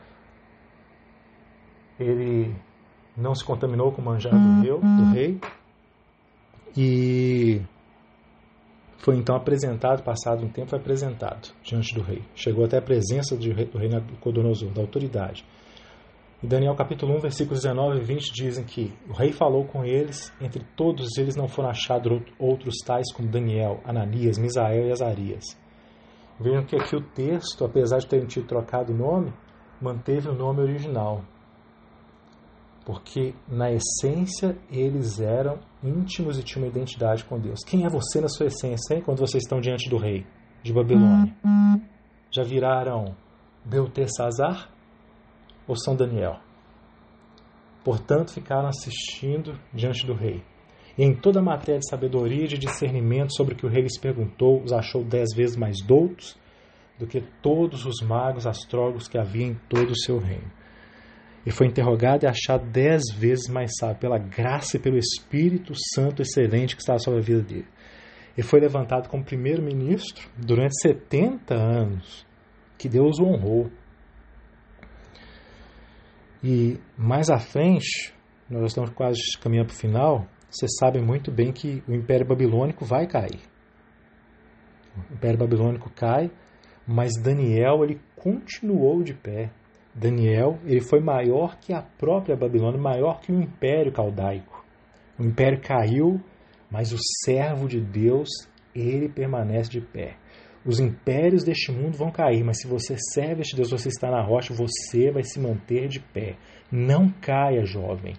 ele 1.99 2.55
não 3.17 3.35
se 3.35 3.45
contaminou 3.45 3.91
com 3.93 4.03
o 4.03 4.05
manjar 4.05 4.33
do 4.33 4.61
rei, 4.61 4.79
do 4.79 5.05
rei 5.13 5.41
e 6.77 7.63
foi 8.99 9.17
então 9.17 9.37
apresentado, 9.37 10.03
passado 10.03 10.45
um 10.45 10.49
tempo, 10.49 10.71
foi 10.71 10.79
apresentado 10.79 11.49
diante 11.63 11.95
do 11.95 12.03
rei. 12.03 12.23
Chegou 12.35 12.65
até 12.65 12.79
a 12.79 12.83
presença 12.83 13.37
do 13.37 13.53
rei 13.53 13.89
Nabucodonosor, 13.89 14.71
da 14.73 14.81
autoridade. 14.81 15.45
Em 16.43 16.49
Daniel 16.49 16.75
capítulo 16.75 17.17
1, 17.17 17.21
versículos 17.21 17.63
19 17.63 17.99
e 17.99 18.05
20 18.05 18.33
dizem 18.33 18.65
que 18.65 18.93
o 19.09 19.13
rei 19.13 19.33
falou 19.33 19.65
com 19.65 19.85
eles, 19.85 20.33
entre 20.41 20.63
todos 20.77 21.17
eles 21.17 21.35
não 21.35 21.49
foram 21.49 21.71
achados 21.71 22.23
outros 22.39 22.77
tais 22.85 23.11
como 23.13 23.29
Daniel, 23.29 23.81
Ananias, 23.85 24.39
Misael 24.39 24.87
e 24.87 24.93
Azarias. 24.93 25.45
Vejam 26.39 26.65
que 26.65 26.77
aqui 26.77 26.95
o 26.95 27.01
texto, 27.01 27.65
apesar 27.65 27.99
de 27.99 28.07
terem 28.07 28.27
tido 28.27 28.47
trocado 28.47 28.93
o 28.93 28.97
nome, 28.97 29.33
manteve 29.81 30.29
o 30.29 30.35
nome 30.35 30.61
original. 30.61 31.23
Porque 32.87 33.35
na 33.49 33.71
essência 33.71 34.57
eles 34.71 35.21
eram 35.21 35.59
íntimos 35.83 36.39
e 36.39 36.43
tinham 36.43 36.65
uma 36.65 36.71
identidade 36.71 37.25
com 37.25 37.39
Deus. 37.39 37.61
Quem 37.67 37.85
é 37.85 37.89
você 37.89 38.21
na 38.21 38.29
sua 38.29 38.47
essência, 38.47 38.95
hein, 38.95 39.03
quando 39.05 39.19
vocês 39.19 39.43
estão 39.43 39.61
diante 39.61 39.91
do 39.91 39.99
rei 39.99 40.25
de 40.63 40.73
Babilônia? 40.73 41.37
Já 42.31 42.43
viraram 42.45 43.15
Beltesazar? 43.65 44.71
ou 45.67 45.77
São 45.77 45.97
Daniel. 45.97 46.39
Portanto, 47.85 48.33
ficaram 48.33 48.69
assistindo 48.69 49.59
diante 49.73 50.07
do 50.07 50.15
rei. 50.15 50.43
E 50.97 51.05
em 51.05 51.15
toda 51.15 51.41
a 51.41 51.43
matéria 51.43 51.79
de 51.79 51.89
sabedoria 51.89 52.45
e 52.45 52.49
de 52.49 52.59
discernimento 52.59 53.35
sobre 53.35 53.55
o 53.55 53.57
que 53.57 53.67
o 53.67 53.69
rei 53.69 53.83
lhes 53.83 53.99
perguntou, 53.99 54.63
os 54.63 54.73
achou 54.73 55.05
dez 55.05 55.35
vezes 55.35 55.57
mais 55.57 55.77
doutos 55.85 56.37
do 56.99 57.07
que 57.07 57.21
todos 57.43 57.85
os 57.85 58.01
magos 58.01 58.47
astrólogos 58.47 59.07
que 59.07 59.19
havia 59.19 59.47
em 59.47 59.55
todo 59.69 59.91
o 59.91 59.99
seu 59.99 60.19
reino. 60.19 60.51
E 61.47 61.53
foi 61.53 61.69
interrogado 61.69 62.25
e 62.25 62.27
achado 62.27 62.69
dez 62.69 63.03
vezes 63.17 63.49
mais 63.49 63.71
sábio 63.79 64.01
pela 64.01 64.19
graça 64.19 64.77
e 64.77 64.81
pelo 64.81 64.99
Espírito 64.99 65.73
Santo 65.95 66.21
excelente 66.21 66.75
que 66.75 66.83
estava 66.83 66.99
sobre 66.99 67.21
a 67.21 67.23
vida 67.23 67.41
dele. 67.41 67.69
Ele 68.37 68.47
foi 68.47 68.59
levantado 68.61 69.09
como 69.09 69.25
primeiro-ministro 69.25 70.29
durante 70.37 70.75
70 70.83 71.55
anos, 71.55 72.27
que 72.77 72.89
Deus 72.89 73.21
o 73.21 73.25
honrou. 73.25 73.71
E 76.43 76.79
mais 76.99 77.31
à 77.31 77.39
frente, 77.39 78.13
nós 78.51 78.67
estamos 78.67 78.91
quase 78.91 79.21
caminhando 79.41 79.69
para 79.69 79.75
o 79.75 79.79
final, 79.79 80.27
vocês 80.51 80.73
sabem 80.79 81.03
muito 81.03 81.31
bem 81.31 81.53
que 81.53 81.83
o 81.89 81.95
Império 81.95 82.27
Babilônico 82.27 82.85
vai 82.85 83.07
cair. 83.07 83.41
O 85.11 85.15
Império 85.15 85.39
Babilônico 85.39 85.91
cai, 85.91 86.31
mas 86.87 87.13
Daniel 87.21 87.85
ele 87.85 88.01
continuou 88.17 89.03
de 89.03 89.15
pé. 89.15 89.51
Daniel 89.99 90.59
ele 90.65 90.83
foi 90.83 91.01
maior 91.01 91.59
que 91.59 91.73
a 91.73 91.81
própria 91.83 92.37
Babilônia, 92.37 92.79
maior 92.79 93.21
que 93.21 93.33
o 93.33 93.41
Império 93.41 93.91
Caldaico. 93.91 94.63
O 95.19 95.25
Império 95.25 95.59
caiu, 95.61 96.21
mas 96.71 96.93
o 96.93 96.99
servo 97.25 97.67
de 97.67 97.81
Deus 97.81 98.29
ele 98.75 99.09
permanece 99.09 99.71
de 99.71 99.81
pé. 99.81 100.17
Os 100.67 100.81
impérios 100.81 101.45
deste 101.45 101.71
mundo 101.73 101.97
vão 101.97 102.11
cair, 102.11 102.45
mas 102.45 102.61
se 102.61 102.67
você 102.67 102.97
serve 103.15 103.43
este 103.43 103.55
Deus, 103.55 103.71
você 103.71 103.89
está 103.89 104.11
na 104.11 104.21
rocha, 104.21 104.53
você 104.53 105.13
vai 105.13 105.23
se 105.23 105.39
manter 105.41 105.87
de 105.87 106.01
pé. 106.01 106.37
Não 106.71 107.09
caia, 107.09 107.65
jovem. 107.65 108.15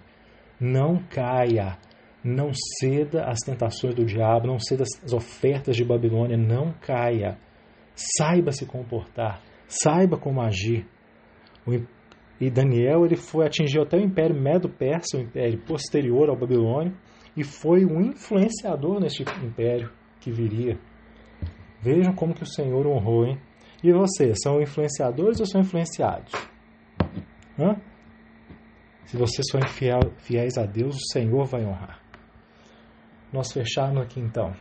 Não 0.58 0.96
caia. 1.10 1.76
Não 2.24 2.50
ceda 2.80 3.26
às 3.26 3.38
tentações 3.40 3.94
do 3.94 4.04
diabo, 4.04 4.46
não 4.46 4.58
ceda 4.58 4.82
às 4.82 5.12
ofertas 5.12 5.76
de 5.76 5.84
Babilônia, 5.84 6.36
não 6.36 6.72
caia. 6.72 7.38
Saiba 7.94 8.50
se 8.50 8.64
comportar, 8.66 9.40
saiba 9.66 10.16
como 10.16 10.40
agir. 10.40 10.86
E 12.40 12.50
Daniel 12.50 13.04
ele 13.04 13.16
foi 13.16 13.46
atingiu 13.46 13.82
até 13.82 13.96
o 13.96 14.00
Império 14.00 14.40
Medo-Persa, 14.40 15.16
o 15.16 15.20
império 15.20 15.58
posterior 15.64 16.28
ao 16.28 16.36
babilônio, 16.36 16.96
e 17.36 17.42
foi 17.42 17.84
um 17.84 18.00
influenciador 18.00 19.00
neste 19.00 19.22
império 19.44 19.90
que 20.20 20.30
viria. 20.30 20.78
Vejam 21.80 22.14
como 22.14 22.34
que 22.34 22.42
o 22.42 22.46
Senhor 22.46 22.86
honrou, 22.86 23.26
hein? 23.26 23.38
E 23.82 23.92
vocês, 23.92 24.36
são 24.42 24.60
influenciadores 24.60 25.38
ou 25.38 25.46
são 25.46 25.60
influenciados? 25.60 26.32
Hã? 27.58 27.76
Se 29.04 29.16
vocês 29.16 29.46
forem 29.50 29.68
fiéis 30.18 30.58
a 30.58 30.66
Deus, 30.66 30.96
o 30.96 31.12
Senhor 31.12 31.44
vai 31.44 31.64
honrar. 31.64 32.00
Nós 33.32 33.52
fechamos 33.52 34.02
aqui 34.02 34.20
então. 34.20 34.52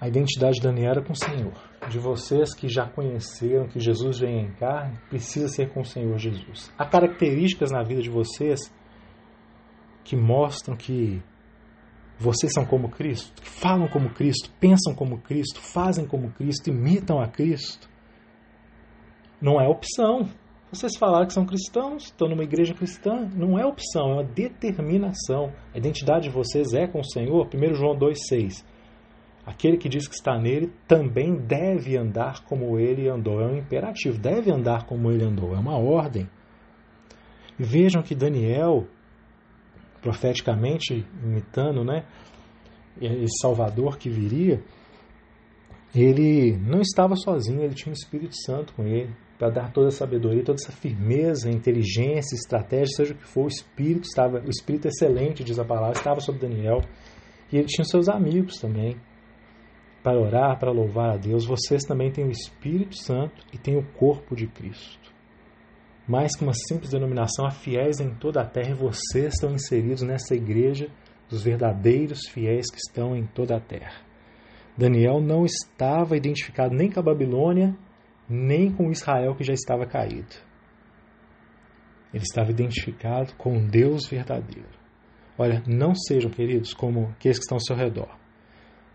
A 0.00 0.08
identidade 0.08 0.56
de 0.56 0.62
Daniel 0.62 0.92
era 0.92 1.02
com 1.02 1.12
o 1.12 1.16
Senhor. 1.16 1.73
De 1.90 1.98
vocês 1.98 2.54
que 2.54 2.68
já 2.68 2.88
conheceram 2.88 3.68
que 3.68 3.78
Jesus 3.78 4.18
vem 4.18 4.40
em 4.40 4.52
carne, 4.52 4.98
precisa 5.08 5.48
ser 5.48 5.70
com 5.72 5.80
o 5.80 5.84
Senhor 5.84 6.18
Jesus. 6.18 6.72
Há 6.78 6.86
características 6.86 7.70
na 7.70 7.82
vida 7.82 8.00
de 8.00 8.10
vocês 8.10 8.72
que 10.02 10.16
mostram 10.16 10.76
que 10.76 11.22
vocês 12.18 12.52
são 12.52 12.64
como 12.64 12.88
Cristo, 12.88 13.42
que 13.42 13.48
falam 13.48 13.88
como 13.88 14.10
Cristo, 14.10 14.50
pensam 14.60 14.94
como 14.94 15.18
Cristo, 15.18 15.60
fazem 15.60 16.06
como 16.06 16.30
Cristo, 16.32 16.68
imitam 16.70 17.20
a 17.20 17.28
Cristo. 17.28 17.88
Não 19.40 19.60
é 19.60 19.68
opção. 19.68 20.28
Vocês 20.72 20.96
falaram 20.96 21.26
que 21.26 21.32
são 21.32 21.44
cristãos, 21.44 22.04
estão 22.04 22.28
numa 22.28 22.42
igreja 22.42 22.74
cristã, 22.74 23.28
não 23.34 23.58
é 23.58 23.66
opção, 23.66 24.10
é 24.10 24.14
uma 24.14 24.24
determinação. 24.24 25.52
A 25.72 25.78
identidade 25.78 26.28
de 26.28 26.34
vocês 26.34 26.72
é 26.72 26.86
com 26.86 27.00
o 27.00 27.04
Senhor. 27.04 27.48
1 27.52 27.74
João 27.74 27.96
2,6. 27.96 28.64
Aquele 29.46 29.76
que 29.76 29.88
diz 29.88 30.08
que 30.08 30.14
está 30.14 30.38
nele 30.38 30.72
também 30.88 31.34
deve 31.36 31.96
andar 31.96 32.42
como 32.44 32.78
ele 32.78 33.08
andou. 33.08 33.40
É 33.40 33.46
um 33.46 33.58
imperativo, 33.58 34.18
deve 34.18 34.50
andar 34.50 34.86
como 34.86 35.10
ele 35.10 35.22
andou, 35.22 35.54
é 35.54 35.58
uma 35.58 35.76
ordem. 35.76 36.28
E 37.58 37.62
vejam 37.62 38.02
que 38.02 38.14
Daniel, 38.14 38.86
profeticamente 40.00 41.06
imitando, 41.22 41.84
né, 41.84 42.06
esse 43.00 43.38
Salvador 43.40 43.98
que 43.98 44.08
viria, 44.08 44.62
ele 45.94 46.56
não 46.56 46.80
estava 46.80 47.14
sozinho, 47.14 47.62
ele 47.62 47.74
tinha 47.74 47.92
o 47.92 47.96
Espírito 47.96 48.34
Santo 48.44 48.72
com 48.72 48.84
ele 48.84 49.14
para 49.38 49.50
dar 49.50 49.72
toda 49.72 49.88
a 49.88 49.90
sabedoria, 49.90 50.42
toda 50.42 50.58
essa 50.60 50.72
firmeza, 50.72 51.50
inteligência, 51.50 52.34
estratégia, 52.34 52.96
seja 52.96 53.14
o 53.14 53.16
que 53.16 53.26
for, 53.26 53.44
o 53.44 53.48
espírito 53.48 54.04
estava, 54.04 54.38
o 54.38 54.48
espírito 54.48 54.88
excelente, 54.88 55.44
diz 55.44 55.58
a 55.58 55.64
palavra, 55.64 55.98
estava 55.98 56.20
sobre 56.20 56.40
Daniel. 56.40 56.80
E 57.52 57.58
ele 57.58 57.66
tinha 57.66 57.84
seus 57.84 58.08
amigos 58.08 58.58
também 58.58 58.96
para 60.04 60.20
orar, 60.20 60.58
para 60.58 60.70
louvar 60.70 61.14
a 61.14 61.16
Deus. 61.16 61.46
Vocês 61.46 61.82
também 61.82 62.12
têm 62.12 62.26
o 62.26 62.30
Espírito 62.30 62.94
Santo 62.94 63.42
e 63.54 63.56
têm 63.56 63.78
o 63.78 63.82
corpo 63.82 64.36
de 64.36 64.46
Cristo. 64.46 65.12
Mais 66.06 66.36
que 66.36 66.44
uma 66.44 66.52
simples 66.52 66.90
denominação, 66.90 67.46
há 67.46 67.50
fiéis 67.50 67.98
em 68.00 68.14
toda 68.14 68.42
a 68.42 68.46
terra 68.46 68.72
e 68.72 68.74
vocês 68.74 69.32
estão 69.32 69.54
inseridos 69.54 70.02
nessa 70.02 70.34
igreja 70.34 70.90
dos 71.30 71.42
verdadeiros 71.42 72.28
fiéis 72.28 72.70
que 72.70 72.76
estão 72.76 73.16
em 73.16 73.26
toda 73.26 73.56
a 73.56 73.60
terra. 73.60 74.02
Daniel 74.76 75.22
não 75.22 75.46
estava 75.46 76.18
identificado 76.18 76.74
nem 76.74 76.90
com 76.90 77.00
a 77.00 77.02
Babilônia, 77.02 77.74
nem 78.28 78.70
com 78.70 78.90
Israel 78.90 79.34
que 79.34 79.42
já 79.44 79.54
estava 79.54 79.86
caído. 79.86 80.34
Ele 82.12 82.24
estava 82.24 82.50
identificado 82.50 83.34
com 83.36 83.66
Deus 83.66 84.06
verdadeiro. 84.06 84.68
Olha, 85.38 85.62
não 85.66 85.94
sejam, 85.94 86.30
queridos, 86.30 86.74
como 86.74 87.08
aqueles 87.16 87.38
que 87.38 87.44
estão 87.44 87.56
ao 87.56 87.64
seu 87.64 87.74
redor. 87.74 88.23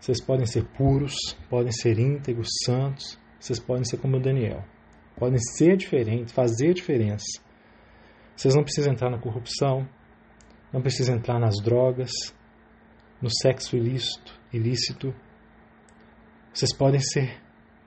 Vocês 0.00 0.20
podem 0.24 0.46
ser 0.46 0.64
puros, 0.64 1.14
podem 1.50 1.70
ser 1.70 1.98
íntegros, 1.98 2.48
santos, 2.64 3.18
vocês 3.38 3.60
podem 3.60 3.84
ser 3.84 3.98
como 3.98 4.18
Daniel. 4.18 4.64
Podem 5.16 5.38
ser 5.38 5.76
diferentes, 5.76 6.32
fazer 6.32 6.72
diferença. 6.72 7.40
Vocês 8.34 8.54
não 8.54 8.62
precisam 8.62 8.94
entrar 8.94 9.10
na 9.10 9.18
corrupção, 9.18 9.86
não 10.72 10.80
precisam 10.80 11.16
entrar 11.16 11.38
nas 11.38 11.56
drogas, 11.62 12.10
no 13.20 13.28
sexo 13.30 13.76
ilícito, 13.76 14.32
ilícito. 14.50 15.14
Vocês 16.50 16.74
podem 16.74 17.00
ser 17.00 17.38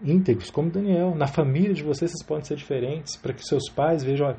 íntegros, 0.03 0.51
como 0.51 0.69
Daniel. 0.69 1.15
Na 1.15 1.25
família 1.25 1.73
de 1.73 1.83
vocês, 1.83 2.11
vocês 2.11 2.23
podem 2.23 2.45
ser 2.45 2.57
diferentes, 2.57 3.17
para 3.17 3.33
que 3.33 3.43
seus 3.43 3.67
pais 3.71 4.03
vejam, 4.03 4.37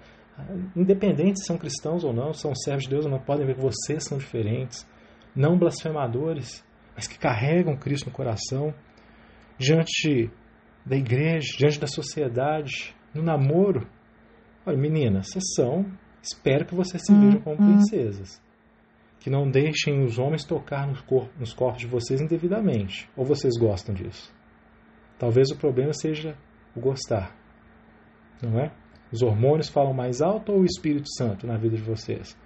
independente 0.76 1.40
se 1.40 1.46
são 1.46 1.58
cristãos 1.58 2.04
ou 2.04 2.12
não, 2.12 2.32
são 2.32 2.54
servos 2.54 2.84
de 2.84 2.90
Deus 2.90 3.04
ou 3.04 3.10
não, 3.10 3.18
podem 3.18 3.44
ver 3.44 3.56
que 3.56 3.62
vocês 3.62 4.04
são 4.04 4.16
diferentes. 4.16 4.86
Não 5.34 5.58
blasfemadores, 5.58 6.64
mas 6.94 7.06
que 7.06 7.18
carregam 7.18 7.76
Cristo 7.76 8.06
no 8.06 8.12
coração, 8.12 8.74
diante 9.58 10.30
da 10.84 10.96
igreja, 10.96 11.56
diante 11.58 11.80
da 11.80 11.86
sociedade, 11.86 12.94
no 13.14 13.22
namoro. 13.22 13.86
Olha, 14.66 14.76
meninas, 14.76 15.28
vocês 15.28 15.44
são, 15.54 15.86
espero 16.22 16.66
que 16.66 16.74
vocês 16.74 17.02
se 17.04 17.14
vejam 17.14 17.40
como 17.40 17.60
uhum. 17.60 17.76
princesas. 17.76 18.42
Que 19.20 19.30
não 19.30 19.50
deixem 19.50 20.04
os 20.04 20.18
homens 20.18 20.44
tocar 20.44 20.86
nos, 20.86 21.02
nos 21.38 21.54
corpos 21.54 21.80
de 21.80 21.86
vocês 21.86 22.20
indevidamente. 22.20 23.08
Ou 23.16 23.24
vocês 23.24 23.54
gostam 23.58 23.94
disso? 23.94 24.32
Talvez 25.18 25.50
o 25.50 25.56
problema 25.56 25.92
seja 25.92 26.36
o 26.74 26.80
gostar, 26.80 27.34
não 28.42 28.58
é? 28.58 28.72
Os 29.12 29.22
hormônios 29.22 29.68
falam 29.68 29.94
mais 29.94 30.20
alto 30.20 30.52
ou 30.52 30.60
o 30.60 30.64
Espírito 30.64 31.08
Santo 31.16 31.46
na 31.46 31.56
vida 31.56 31.76
de 31.76 31.82
vocês? 31.82 32.36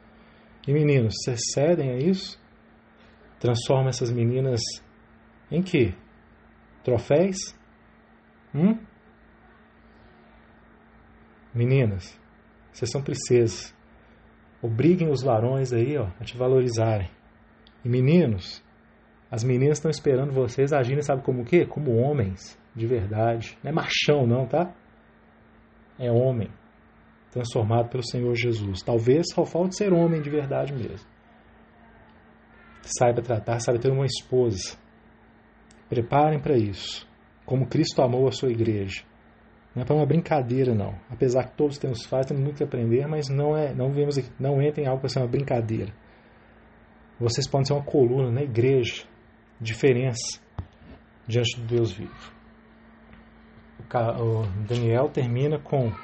E 0.66 0.72
meninos, 0.72 1.14
vocês 1.16 1.40
cedem 1.54 1.90
a 1.90 1.96
isso? 1.96 2.38
Transformam 3.38 3.88
essas 3.88 4.10
meninas 4.10 4.60
em 5.50 5.62
quê? 5.62 5.94
Troféis? 6.82 7.36
Hum? 8.54 8.78
Meninas, 11.54 12.18
vocês 12.72 12.90
são 12.90 13.02
princesas. 13.02 13.74
Obriguem 14.62 15.10
os 15.10 15.22
varões 15.22 15.72
aí 15.72 15.96
ó, 15.96 16.08
a 16.20 16.24
te 16.24 16.36
valorizarem. 16.36 17.10
E 17.84 17.88
meninos, 17.88 18.62
as 19.30 19.44
meninas 19.44 19.78
estão 19.78 19.90
esperando 19.90 20.32
vocês 20.32 20.72
agirem, 20.72 21.02
sabe 21.02 21.22
como 21.22 21.42
o 21.42 21.44
quê? 21.44 21.64
Como 21.64 21.96
homens, 21.96 22.58
de 22.74 22.86
verdade. 22.86 23.56
Não 23.62 23.70
é 23.70 23.74
machão, 23.74 24.26
não, 24.26 24.46
tá? 24.46 24.74
É 25.98 26.10
homem, 26.10 26.48
transformado 27.30 27.88
pelo 27.88 28.06
Senhor 28.06 28.34
Jesus. 28.34 28.82
Talvez 28.82 29.26
só 29.32 29.44
falte 29.44 29.76
ser 29.76 29.92
homem 29.92 30.20
de 30.20 30.30
verdade 30.30 30.72
mesmo. 30.72 31.08
Saiba 32.82 33.22
tratar, 33.22 33.60
saiba 33.60 33.78
ter 33.78 33.90
uma 33.90 34.06
esposa. 34.06 34.76
Preparem 35.88 36.40
para 36.40 36.56
isso. 36.56 37.06
Como 37.44 37.66
Cristo 37.66 38.02
amou 38.02 38.28
a 38.28 38.32
sua 38.32 38.50
igreja. 38.50 39.02
Não 39.74 39.82
é 39.82 39.86
para 39.86 39.96
uma 39.96 40.06
brincadeira, 40.06 40.74
não. 40.74 40.94
Apesar 41.10 41.44
que 41.44 41.56
todos 41.56 41.78
temos 41.78 42.04
falhas, 42.04 42.26
temos 42.26 42.42
muito 42.42 42.56
que 42.56 42.64
aprender, 42.64 43.06
mas 43.06 43.28
não 43.28 43.56
é, 43.56 43.72
não 43.74 43.92
vemos 43.92 44.16
não 44.38 44.60
entra 44.60 44.82
em 44.82 44.86
algo 44.86 45.00
para 45.00 45.08
ser 45.08 45.20
uma 45.20 45.28
brincadeira. 45.28 45.92
Vocês 47.20 47.48
podem 47.48 47.64
ser 47.64 47.74
uma 47.74 47.84
coluna 47.84 48.30
na 48.30 48.42
igreja, 48.42 49.04
diferença 49.60 50.40
diante 51.26 51.60
do 51.60 51.66
Deus 51.66 51.92
vivo. 51.92 52.32
O 54.18 54.42
Daniel 54.66 55.08
termina 55.08 55.58
com 55.58 55.88
a 55.88 55.94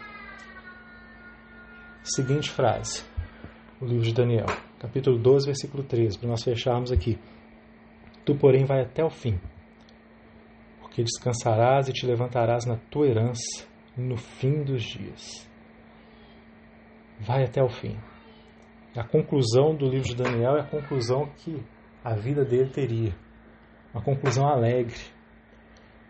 seguinte 2.05 2.51
frase, 2.51 3.05
o 3.81 3.87
livro 3.87 4.05
de 4.05 4.15
Daniel, 4.15 4.47
capítulo 4.85 5.19
12, 5.19 5.47
versículo 5.47 5.83
13, 5.83 6.19
para 6.19 6.29
nós 6.29 6.45
fecharmos 6.45 6.93
aqui. 6.93 7.19
Tu, 8.23 8.35
porém, 8.37 8.67
vai 8.67 8.83
até 8.83 9.03
o 9.03 9.09
fim, 9.09 9.41
porque 10.81 11.03
descansarás 11.03 11.89
e 11.89 11.93
te 11.93 12.07
levantarás 12.07 12.67
na 12.67 12.77
tua 12.91 13.07
herança 13.07 13.67
no 13.97 14.17
fim 14.17 14.63
dos 14.63 14.83
dias. 14.83 15.49
vai 17.19 17.45
até 17.45 17.63
o 17.63 17.69
fim. 17.69 17.97
A 18.95 19.05
conclusão 19.05 19.75
do 19.75 19.87
livro 19.87 20.09
de 20.09 20.17
Daniel 20.17 20.57
é 20.57 20.61
a 20.61 20.67
conclusão 20.67 21.27
que 21.37 21.63
a 22.03 22.15
vida 22.15 22.45
dele 22.45 22.69
teria. 22.71 23.15
Uma 23.93 24.03
conclusão 24.03 24.47
alegre. 24.47 25.01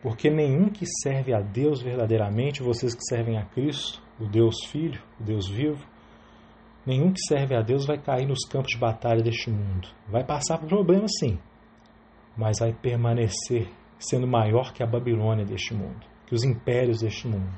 Porque 0.02 0.28
nenhum 0.30 0.68
que 0.68 0.84
serve 1.02 1.32
a 1.32 1.40
Deus 1.40 1.80
verdadeiramente, 1.80 2.62
vocês 2.62 2.94
que 2.94 3.04
servem 3.04 3.38
a 3.38 3.44
Cristo, 3.44 4.02
o 4.18 4.26
Deus 4.26 4.56
Filho, 4.66 5.00
o 5.20 5.22
Deus 5.22 5.48
vivo, 5.48 5.86
nenhum 6.86 7.12
que 7.12 7.20
serve 7.26 7.54
a 7.54 7.62
Deus 7.62 7.86
vai 7.86 7.98
cair 7.98 8.26
nos 8.26 8.46
campos 8.46 8.72
de 8.72 8.78
batalha 8.78 9.22
deste 9.22 9.50
mundo. 9.50 9.88
Vai 10.08 10.24
passar 10.24 10.58
por 10.58 10.68
problemas 10.68 11.10
sim, 11.18 11.38
mas 12.36 12.58
vai 12.58 12.72
permanecer 12.72 13.68
sendo 13.98 14.26
maior 14.26 14.72
que 14.72 14.82
a 14.82 14.86
Babilônia 14.86 15.44
deste 15.44 15.74
mundo, 15.74 16.06
que 16.26 16.34
os 16.34 16.44
impérios 16.44 17.00
deste 17.00 17.26
mundo. 17.26 17.54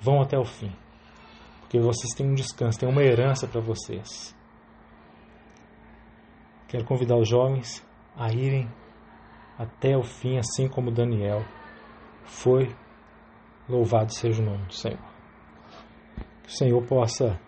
Vão 0.00 0.20
até 0.20 0.38
o 0.38 0.44
fim, 0.44 0.72
porque 1.60 1.78
vocês 1.78 2.12
têm 2.14 2.26
um 2.26 2.34
descanso, 2.34 2.78
têm 2.78 2.88
uma 2.88 3.02
herança 3.02 3.46
para 3.46 3.60
vocês. 3.60 4.36
Quero 6.68 6.84
convidar 6.84 7.16
os 7.16 7.28
jovens 7.28 7.86
a 8.16 8.32
irem 8.32 8.68
até 9.58 9.96
o 9.96 10.02
fim, 10.02 10.38
assim 10.38 10.68
como 10.68 10.90
Daniel 10.90 11.44
foi. 12.24 12.74
Louvado 13.68 14.12
seja 14.12 14.42
o 14.42 14.44
nome 14.44 14.66
do 14.66 14.74
Senhor. 14.74 14.98
Que 16.42 16.48
o 16.48 16.52
Senhor 16.52 16.82
possa 16.84 17.40